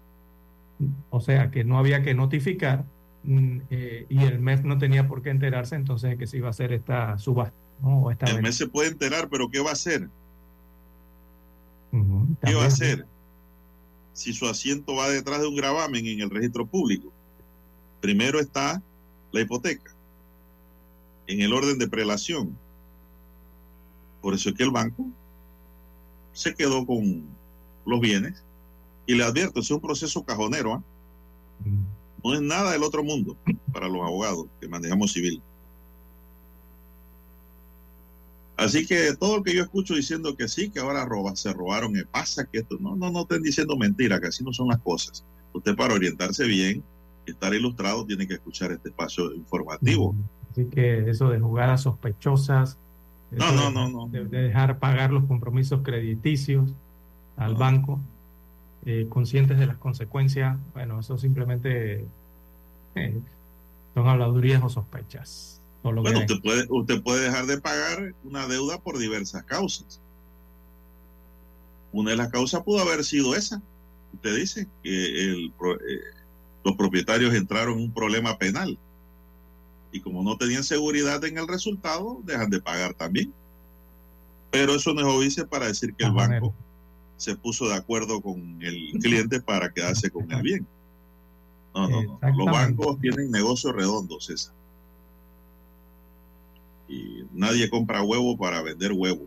[1.09, 2.85] o sea, que no había que notificar
[3.23, 6.47] mm, eh, y el MEF no tenía por qué enterarse entonces de que se iba
[6.47, 7.55] a hacer esta subasta.
[7.81, 8.03] ¿no?
[8.03, 8.47] O esta El venta.
[8.47, 10.09] mes se puede enterar, pero ¿qué va a hacer?
[12.45, 13.05] ¿Qué va a hacer?
[14.13, 17.11] Si su asiento va detrás de un gravamen en el registro público.
[18.01, 18.81] Primero está
[19.31, 19.93] la hipoteca,
[21.27, 22.57] en el orden de prelación.
[24.21, 25.05] Por eso es que el banco
[26.35, 27.25] se quedó con
[27.85, 28.43] los bienes.
[29.07, 30.75] Y le advierto, es un proceso cajonero.
[30.75, 30.83] ¿ah?
[32.23, 33.35] No es nada del otro mundo
[33.71, 35.41] para los abogados que manejamos civil.
[38.57, 41.95] Así que todo lo que yo escucho diciendo que sí, que ahora roba, se robaron,
[41.97, 44.79] eh, pasa que esto, no, no, no estén diciendo mentira, que así no son las
[44.79, 45.25] cosas.
[45.53, 46.81] Usted para orientarse bien,
[47.25, 50.15] estar ilustrado, tiene que escuchar este espacio informativo.
[50.51, 52.77] Así que eso de jugadas sospechosas,
[53.31, 54.07] No, no, no, no.
[54.07, 56.71] de, de dejar pagar los compromisos crediticios
[57.37, 57.99] al banco,
[58.85, 62.05] eh, conscientes de las consecuencias, bueno, eso simplemente
[62.95, 63.19] eh,
[63.93, 65.59] son habladurías o sospechas.
[65.83, 69.99] lo Bueno, usted puede, usted puede dejar de pagar una deuda por diversas causas.
[71.91, 73.61] Una de las causas pudo haber sido esa.
[74.13, 75.99] Usted dice que el eh,
[76.63, 78.77] los propietarios entraron en un problema penal
[79.95, 83.33] Y como no tenían seguridad en el resultado, dejan de pagar también.
[84.51, 86.53] Pero eso no es obvio para decir que el banco
[87.15, 90.67] se puso de acuerdo con el cliente para quedarse con el bien.
[91.73, 92.19] No, no, no.
[92.21, 94.53] Los bancos tienen negocios redondos, César.
[96.89, 99.25] Y nadie compra huevo para vender huevo.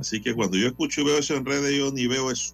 [0.00, 2.52] Así que cuando yo escucho y veo eso en redes, yo ni veo eso.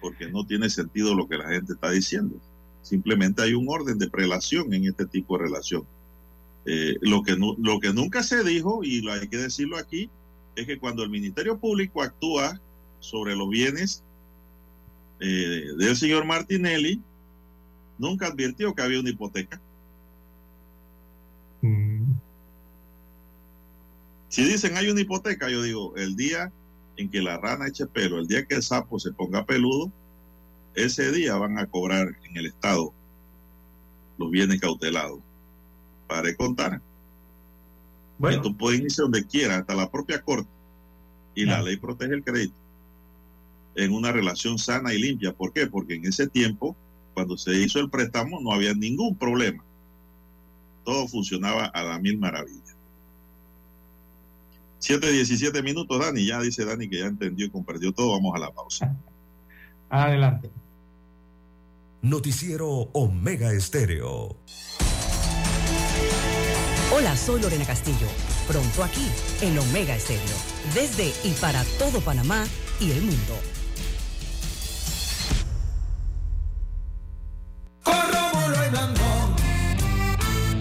[0.00, 2.40] Porque no tiene sentido lo que la gente está diciendo.
[2.88, 5.84] Simplemente hay un orden de prelación en este tipo de relación.
[6.64, 10.08] Eh, lo, que no, lo que nunca se dijo, y lo hay que decirlo aquí,
[10.56, 12.58] es que cuando el Ministerio Público actúa
[12.98, 14.02] sobre los bienes
[15.20, 17.02] eh, del señor Martinelli,
[17.98, 19.60] nunca advirtió que había una hipoteca.
[24.30, 26.50] Si dicen hay una hipoteca, yo digo, el día
[26.96, 29.92] en que la rana eche pelo, el día que el sapo se ponga peludo,
[30.84, 32.92] ese día van a cobrar en el Estado
[34.18, 35.20] los bienes cautelados.
[36.06, 36.80] Para contar.
[38.18, 38.38] Bueno.
[38.38, 40.48] Esto puede irse donde quiera, hasta la propia corte.
[41.34, 42.56] Y la ley protege el crédito
[43.78, 45.32] en una relación sana y limpia.
[45.32, 45.68] ¿Por qué?
[45.68, 46.76] Porque en ese tiempo,
[47.14, 49.62] cuando se hizo el préstamo, no había ningún problema.
[50.84, 52.76] Todo funcionaba a la mil maravillas.
[54.80, 56.24] 7, 17 minutos, Dani.
[56.26, 58.12] Ya dice Dani que ya entendió y compartió todo.
[58.12, 58.96] Vamos a la pausa.
[59.90, 60.50] Adelante.
[62.02, 64.36] Noticiero Omega Estéreo.
[66.94, 68.06] Hola, soy Lorena Castillo.
[68.46, 69.04] Pronto aquí,
[69.40, 70.36] en Omega Estéreo.
[70.74, 72.46] Desde y para todo Panamá
[72.78, 73.34] y el mundo.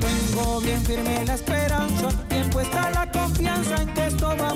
[0.02, 4.56] Tengo bien firme la esperanza, bien puesta la confianza en que esto va a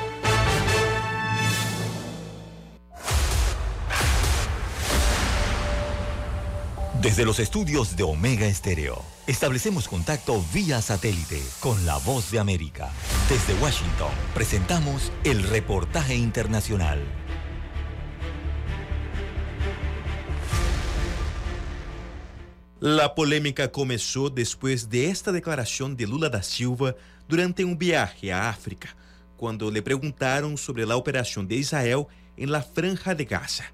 [7.01, 12.91] Desde los estudios de Omega Estéreo, establecemos contacto vía satélite con la voz de América.
[13.27, 16.99] Desde Washington, presentamos el reportaje internacional.
[22.79, 26.93] La polémica comenzó después de esta declaración de Lula da Silva
[27.27, 28.95] durante un viaje a África,
[29.37, 32.05] cuando le preguntaron sobre la operación de Israel
[32.37, 33.73] en la franja de Gaza.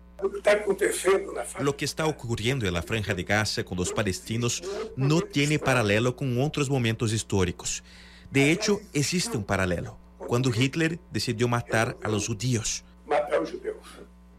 [1.60, 4.64] Lo que está ocurriendo en la franja de Gaza con los palestinos
[4.95, 7.84] no tiene paralelo con otros momentos históricos.
[8.31, 12.84] De hecho, existe un paralelo, cuando Hitler decidió matar a los judíos.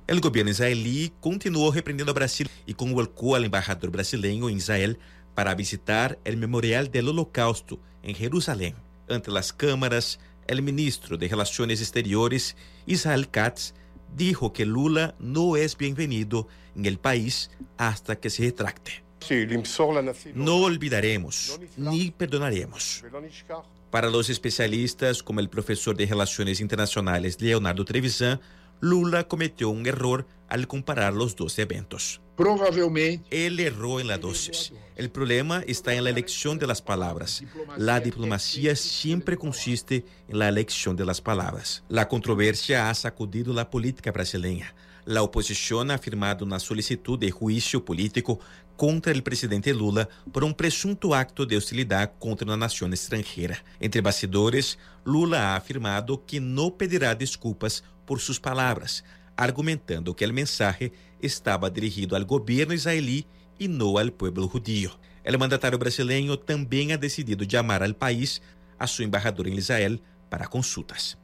[0.07, 4.99] El gobierno israelí continuó reprendiendo a Brasil y convocó al embajador brasileño en Israel
[5.35, 8.75] para visitar el memorial del Holocausto en Jerusalén.
[9.09, 12.57] Ante las cámaras, el ministro de Relaciones Exteriores,
[12.87, 13.75] Israel Katz,
[14.17, 19.05] dijo que Lula no es bienvenido en el país hasta que se retracte.
[20.35, 23.05] No olvidaremos ni perdonaremos.
[23.91, 28.41] Para los especialistas como el profesor de Relaciones Internacionales Leonardo Trevisan,
[28.81, 32.21] Lula cometió un error al comparar los dos eventos.
[32.39, 33.47] Provavelmente.
[33.47, 34.73] Él erró en la dosis.
[34.95, 37.43] El problema está en la elección de las palabras.
[37.77, 41.83] La diplomacia siempre consiste en la elección de las palabras.
[41.89, 44.73] La controversia ha sacudido la política brasileña.
[45.05, 48.39] La oposición ha firmado una solicitud de juicio político
[48.77, 53.65] contra el presidente Lula por un presunto acto de hostilidad contra una nación extranjera.
[53.81, 59.05] Entre bastidores, Lula ha afirmado que no pedirá disculpas por sus palabras,
[59.39, 60.93] argumentando que el mensaje
[61.23, 63.27] estaba dirigido al gobierno israelí
[63.59, 64.99] y no al pueblo judío.
[65.25, 68.43] El mandatario brasileño también ha decidido llamar al país
[68.79, 71.19] a su embajador en Israel para consultas.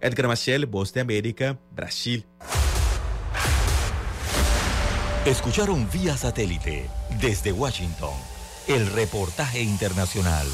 [0.00, 2.24] Edgar Maciel, Voz de América, Brasil.
[5.26, 6.88] Escucharon vía satélite
[7.20, 8.14] desde Washington
[8.68, 10.46] el reportaje internacional.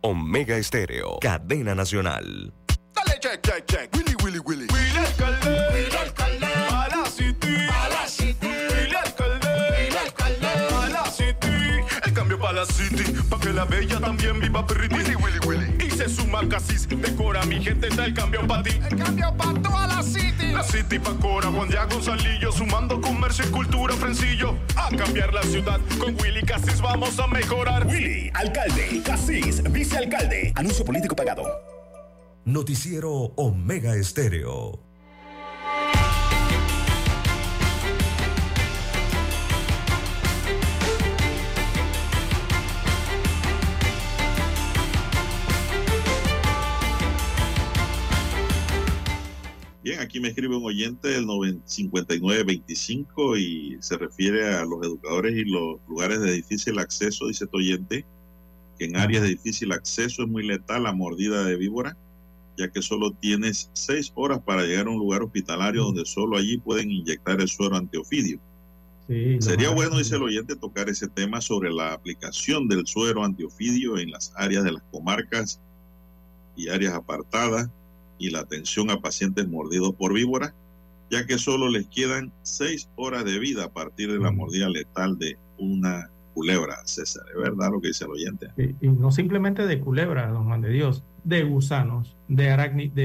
[0.00, 2.52] Omega Estéreo, cadena nacional.
[2.94, 4.11] Dale check, check, check.
[4.22, 4.66] Willy Willy.
[4.72, 5.50] Willy Alcalde.
[5.72, 6.46] Willy Alcalde.
[6.70, 7.56] A la City.
[7.68, 8.46] A la City.
[8.46, 9.48] Willy Alcalde.
[9.72, 10.46] Willy Alcalde.
[10.46, 11.82] A la City.
[12.04, 13.02] El cambio para la City.
[13.28, 14.94] Pa' que la bella también viva perriti.
[14.94, 15.86] Willy Willy Willy.
[15.86, 16.88] Y se suma Casis.
[16.88, 17.88] Decora mi gente.
[17.88, 18.80] Está el cambio para ti.
[18.88, 20.52] El cambio para toda la City.
[20.52, 21.48] La City pa' Cora.
[21.48, 22.52] Juan Diego Gonzalillo.
[22.52, 23.94] Sumando comercio y cultura.
[23.96, 24.56] Frencillo.
[24.76, 25.80] A cambiar la ciudad.
[25.98, 27.86] Con Willy Casis vamos a mejorar.
[27.88, 29.02] Willy Alcalde.
[29.04, 29.64] Casis.
[29.64, 30.52] Vicealcalde.
[30.54, 31.81] Anuncio político pagado.
[32.44, 34.80] Noticiero Omega Estéreo.
[49.84, 51.26] Bien, aquí me escribe un oyente del
[51.64, 57.56] 5925 y se refiere a los educadores y los lugares de difícil acceso, dice este
[57.56, 58.04] oyente,
[58.76, 61.96] que en áreas de difícil acceso es muy letal la mordida de víbora,
[62.56, 66.58] ya que solo tienes seis horas para llegar a un lugar hospitalario donde solo allí
[66.58, 68.38] pueden inyectar el suero antiofidio.
[69.08, 73.98] Sí, Sería bueno, dice el oyente, tocar ese tema sobre la aplicación del suero antiofidio
[73.98, 75.60] en las áreas de las comarcas
[76.56, 77.68] y áreas apartadas
[78.18, 80.54] y la atención a pacientes mordidos por víbora,
[81.10, 85.18] ya que solo les quedan seis horas de vida a partir de la mordida letal
[85.18, 87.24] de una culebra, César.
[87.34, 88.48] Es verdad lo que dice el oyente.
[88.56, 93.04] Y, y no simplemente de culebras, don Juan de Dios, de gusanos, de arácnidos, de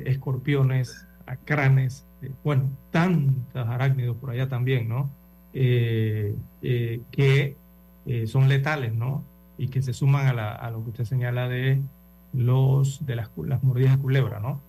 [0.00, 2.04] eh, escorpiones, acranes,
[2.44, 5.10] bueno, tantos arácnidos por allá también, ¿no?
[5.52, 7.56] Eh, eh, que
[8.06, 9.24] eh, son letales, ¿no?
[9.56, 11.80] Y que se suman a, la- a lo que usted señala de
[12.32, 13.30] los de las,
[13.62, 14.60] mordidas de culebra, ¿no?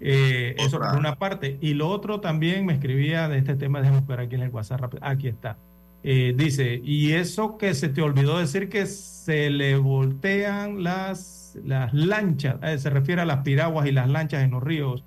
[0.00, 1.58] Eh, eso por una parte.
[1.60, 4.80] Y lo otro también me escribía de este tema, déjame ver aquí en el WhatsApp,
[4.80, 5.04] rápido.
[5.04, 5.56] aquí está.
[6.04, 11.92] Eh, dice, y eso que se te olvidó decir que se le voltean las, las
[11.92, 15.04] lanchas, eh, se refiere a las piraguas y las lanchas en los ríos,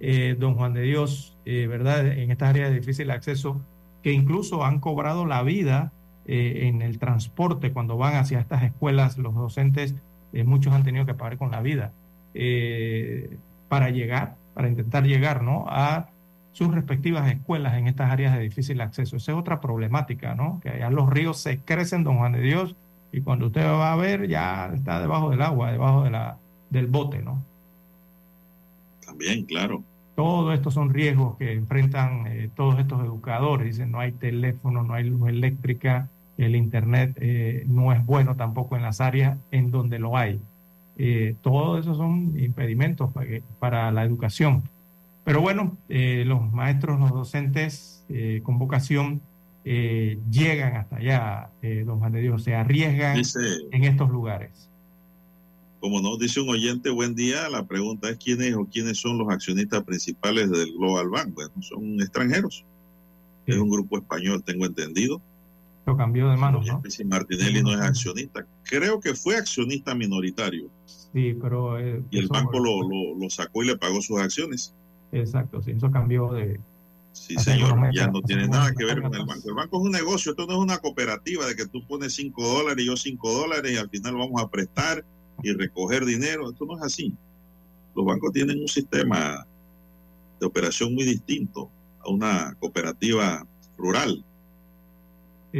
[0.00, 2.06] eh, don Juan de Dios, ¿verdad?
[2.06, 3.60] En estas áreas de difícil acceso,
[4.02, 5.92] que incluso han cobrado la vida
[6.26, 9.94] en el transporte cuando van hacia estas escuelas, los docentes,
[10.32, 11.92] muchos han tenido que pagar con la vida
[13.68, 15.66] para llegar, para intentar llegar, ¿no?
[15.68, 16.08] A
[16.54, 19.16] sus respectivas escuelas en estas áreas de difícil acceso.
[19.16, 20.60] Esa es otra problemática, ¿no?
[20.62, 22.76] Que allá los ríos se crecen, don Juan de Dios,
[23.12, 26.38] y cuando usted va a ver, ya está debajo del agua, debajo de la,
[26.70, 27.42] del bote, ¿no?
[29.04, 29.82] También, claro.
[30.14, 33.66] Todo esto son riesgos que enfrentan eh, todos estos educadores.
[33.66, 36.08] Dicen, no hay teléfono, no hay luz eléctrica,
[36.38, 40.40] el Internet eh, no es bueno tampoco en las áreas en donde lo hay.
[40.96, 43.28] Eh, todo eso son impedimentos para,
[43.58, 44.62] para la educación.
[45.24, 49.22] Pero bueno, eh, los maestros, los docentes eh, con vocación
[49.64, 53.38] eh, llegan hasta allá, eh, don Juan de Dios, se arriesgan Dice,
[53.72, 54.68] en estos lugares.
[55.80, 57.48] como nos dice un oyente, buen día.
[57.48, 61.34] La pregunta es quiénes o quiénes son los accionistas principales del Global Bank.
[61.34, 62.64] Bueno, son extranjeros.
[63.46, 65.20] Es un grupo español, tengo entendido.
[65.86, 66.82] Lo cambió de manos, ¿no?
[66.88, 71.78] Si Martinelli no es accionista, creo que fue accionista minoritario Sí, pero...
[71.78, 74.74] eh, y el banco lo, lo, lo sacó y le pagó sus acciones.
[75.14, 76.60] Exacto, sí, eso cambió de...
[77.12, 79.48] Sí, señor, ya no tiene nada que ver con el banco.
[79.48, 82.42] El banco es un negocio, esto no es una cooperativa de que tú pones 5
[82.42, 85.04] dólares y yo 5 dólares y al final vamos a prestar
[85.40, 86.50] y recoger dinero.
[86.50, 87.14] Esto no es así.
[87.94, 89.46] Los bancos tienen un sistema
[90.40, 91.70] de operación muy distinto
[92.00, 93.46] a una cooperativa
[93.78, 94.24] rural.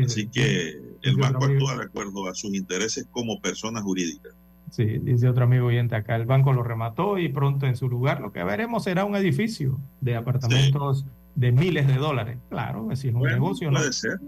[0.05, 4.31] Así que el banco actúa de acuerdo a sus intereses como persona jurídica.
[4.71, 8.21] Sí, dice otro amigo oyente acá, el banco lo remató y pronto en su lugar
[8.21, 12.39] lo que veremos será un edificio de apartamentos de miles de dólares.
[12.49, 13.79] Claro, si es un Bueno, negocio, ¿no?
[13.79, 14.19] puede ser.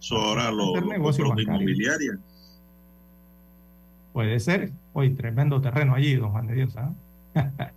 [0.00, 2.18] Eso ahora lo, lo inmobiliaria.
[4.12, 4.70] Puede ser.
[4.92, 6.76] Hoy, tremendo terreno allí, don Juan de Dios.
[6.76, 6.92] ¿ah?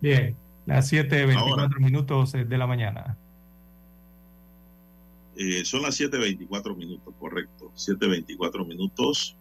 [0.00, 0.34] Bien,
[0.64, 1.68] las 7.24 Ahora.
[1.78, 3.16] minutos eh, de la mañana.
[5.36, 7.72] Eh, son las 7.24 minutos, correcto.
[7.74, 9.36] 7.24 minutos.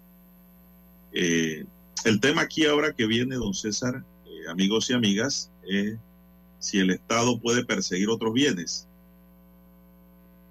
[1.14, 1.66] Eh,
[2.06, 5.98] el tema aquí ahora que viene, don César, eh, amigos y amigas, es
[6.60, 8.88] si el Estado puede perseguir otros bienes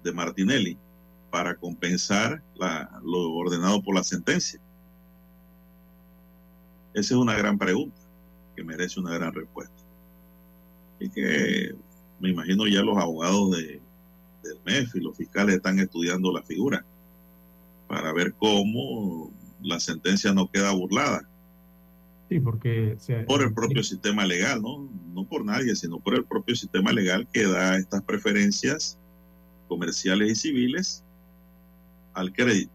[0.03, 0.77] de Martinelli
[1.29, 2.41] para compensar
[3.03, 4.59] lo ordenado por la sentencia.
[6.93, 8.01] Esa es una gran pregunta
[8.55, 9.83] que merece una gran respuesta.
[10.99, 11.75] Y que
[12.19, 13.81] me imagino ya los abogados de,
[14.43, 16.83] del MEF y los fiscales están estudiando la figura
[17.87, 19.31] para ver cómo
[19.61, 21.21] la sentencia no queda burlada
[22.29, 22.95] Sí, porque...
[22.99, 24.87] se- por el propio sistema legal, ¿no?
[25.15, 28.97] No por nadie, sino por el propio sistema legal que da estas preferencias
[29.67, 31.03] comerciales y civiles
[32.13, 32.71] al crédito.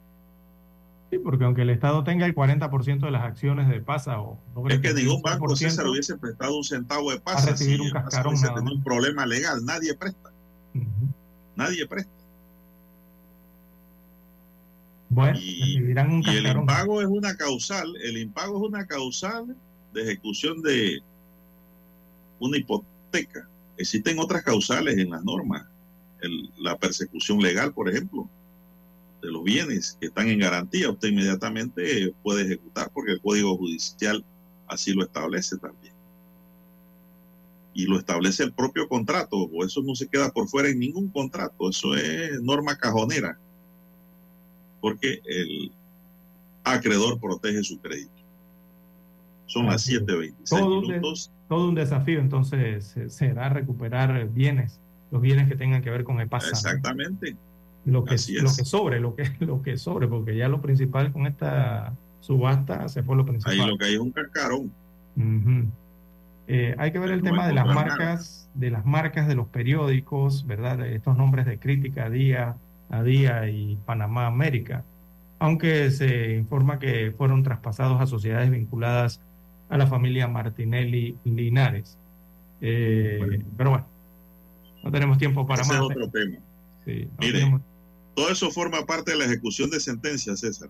[1.10, 4.40] Sí, porque aunque el Estado tenga el 40% de las acciones de PASA o...
[4.56, 7.76] logre Es que ningún banco 100%, César hubiese prestado un centavo de a pasa recibir
[7.78, 8.34] si un Pasa cascarón
[8.64, 8.72] más.
[8.72, 9.64] un problema legal.
[9.64, 10.32] Nadie presta.
[11.54, 12.10] Nadie presta.
[15.14, 19.56] Bueno, y, recibirán un y el impago es una causal, el impago es una causal
[19.92, 21.00] de ejecución de
[22.40, 23.48] una hipoteca.
[23.76, 25.66] Existen otras causales en las normas,
[26.20, 28.28] El- la persecución legal, por ejemplo,
[29.22, 34.24] de los bienes que están en garantía, usted inmediatamente puede ejecutar porque el Código Judicial
[34.66, 35.94] así lo establece también.
[37.72, 41.08] Y lo establece el propio contrato, o eso no se queda por fuera en ningún
[41.08, 43.38] contrato, eso es norma cajonera,
[44.84, 45.72] porque el
[46.62, 48.12] acreedor protege su crédito.
[49.46, 50.02] Son las Así es.
[50.02, 51.30] 7.26 Todo un, de- minutos.
[51.48, 54.78] todo un desafío entonces se- será recuperar bienes,
[55.10, 56.52] los bienes que tengan que ver con el pasado.
[56.52, 57.34] Exactamente.
[57.86, 61.12] Lo que, Así lo que sobre, lo que, lo que sobre, porque ya lo principal
[61.12, 63.58] con esta subasta se fue lo principal.
[63.58, 64.70] Ahí lo que hay es un cascarón.
[66.46, 67.74] Eh, hay que ver el No tema de las nada.
[67.74, 70.86] marcas, de las marcas de los periódicos, ¿verdad?
[70.86, 72.56] Estos nombres de crítica día
[72.90, 74.84] a día y Panamá América.
[75.38, 79.20] Aunque se informa que fueron traspasados a sociedades vinculadas
[79.68, 81.98] a la familia Martinelli Linares.
[82.60, 83.86] Eh, Pero bueno,
[84.82, 85.86] no tenemos tiempo para Ese es más.
[85.90, 86.38] otro tema.
[86.84, 87.60] Sí, no Mire, tenemos-
[88.14, 90.68] todo eso forma parte de la ejecución de sentencias, César.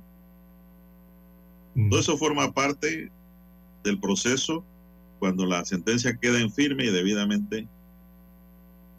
[1.74, 1.90] Mm.
[1.90, 3.10] Todo eso forma parte
[3.84, 4.64] del proceso
[5.18, 7.68] cuando la sentencia queda en firme y debidamente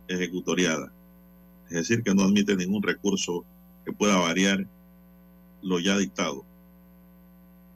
[0.08, 0.92] ejecutoriada.
[1.70, 3.44] Es decir, que no admite ningún recurso
[3.84, 4.66] que pueda variar
[5.62, 6.46] lo ya dictado.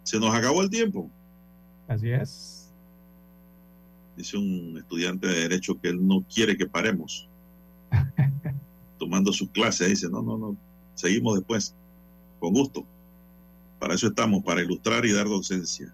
[0.03, 1.09] Se nos acabó el tiempo,
[1.87, 2.71] Así es.
[4.15, 7.27] dice un estudiante de derecho que él no quiere que paremos.
[8.99, 10.57] Tomando sus clases, dice, no, no, no,
[10.93, 11.73] seguimos después,
[12.39, 12.85] con gusto.
[13.79, 15.93] Para eso estamos, para ilustrar y dar docencia.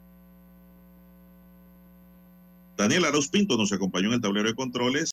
[2.77, 5.03] Daniel Arauz Pinto nos acompañó en el tablero de controles.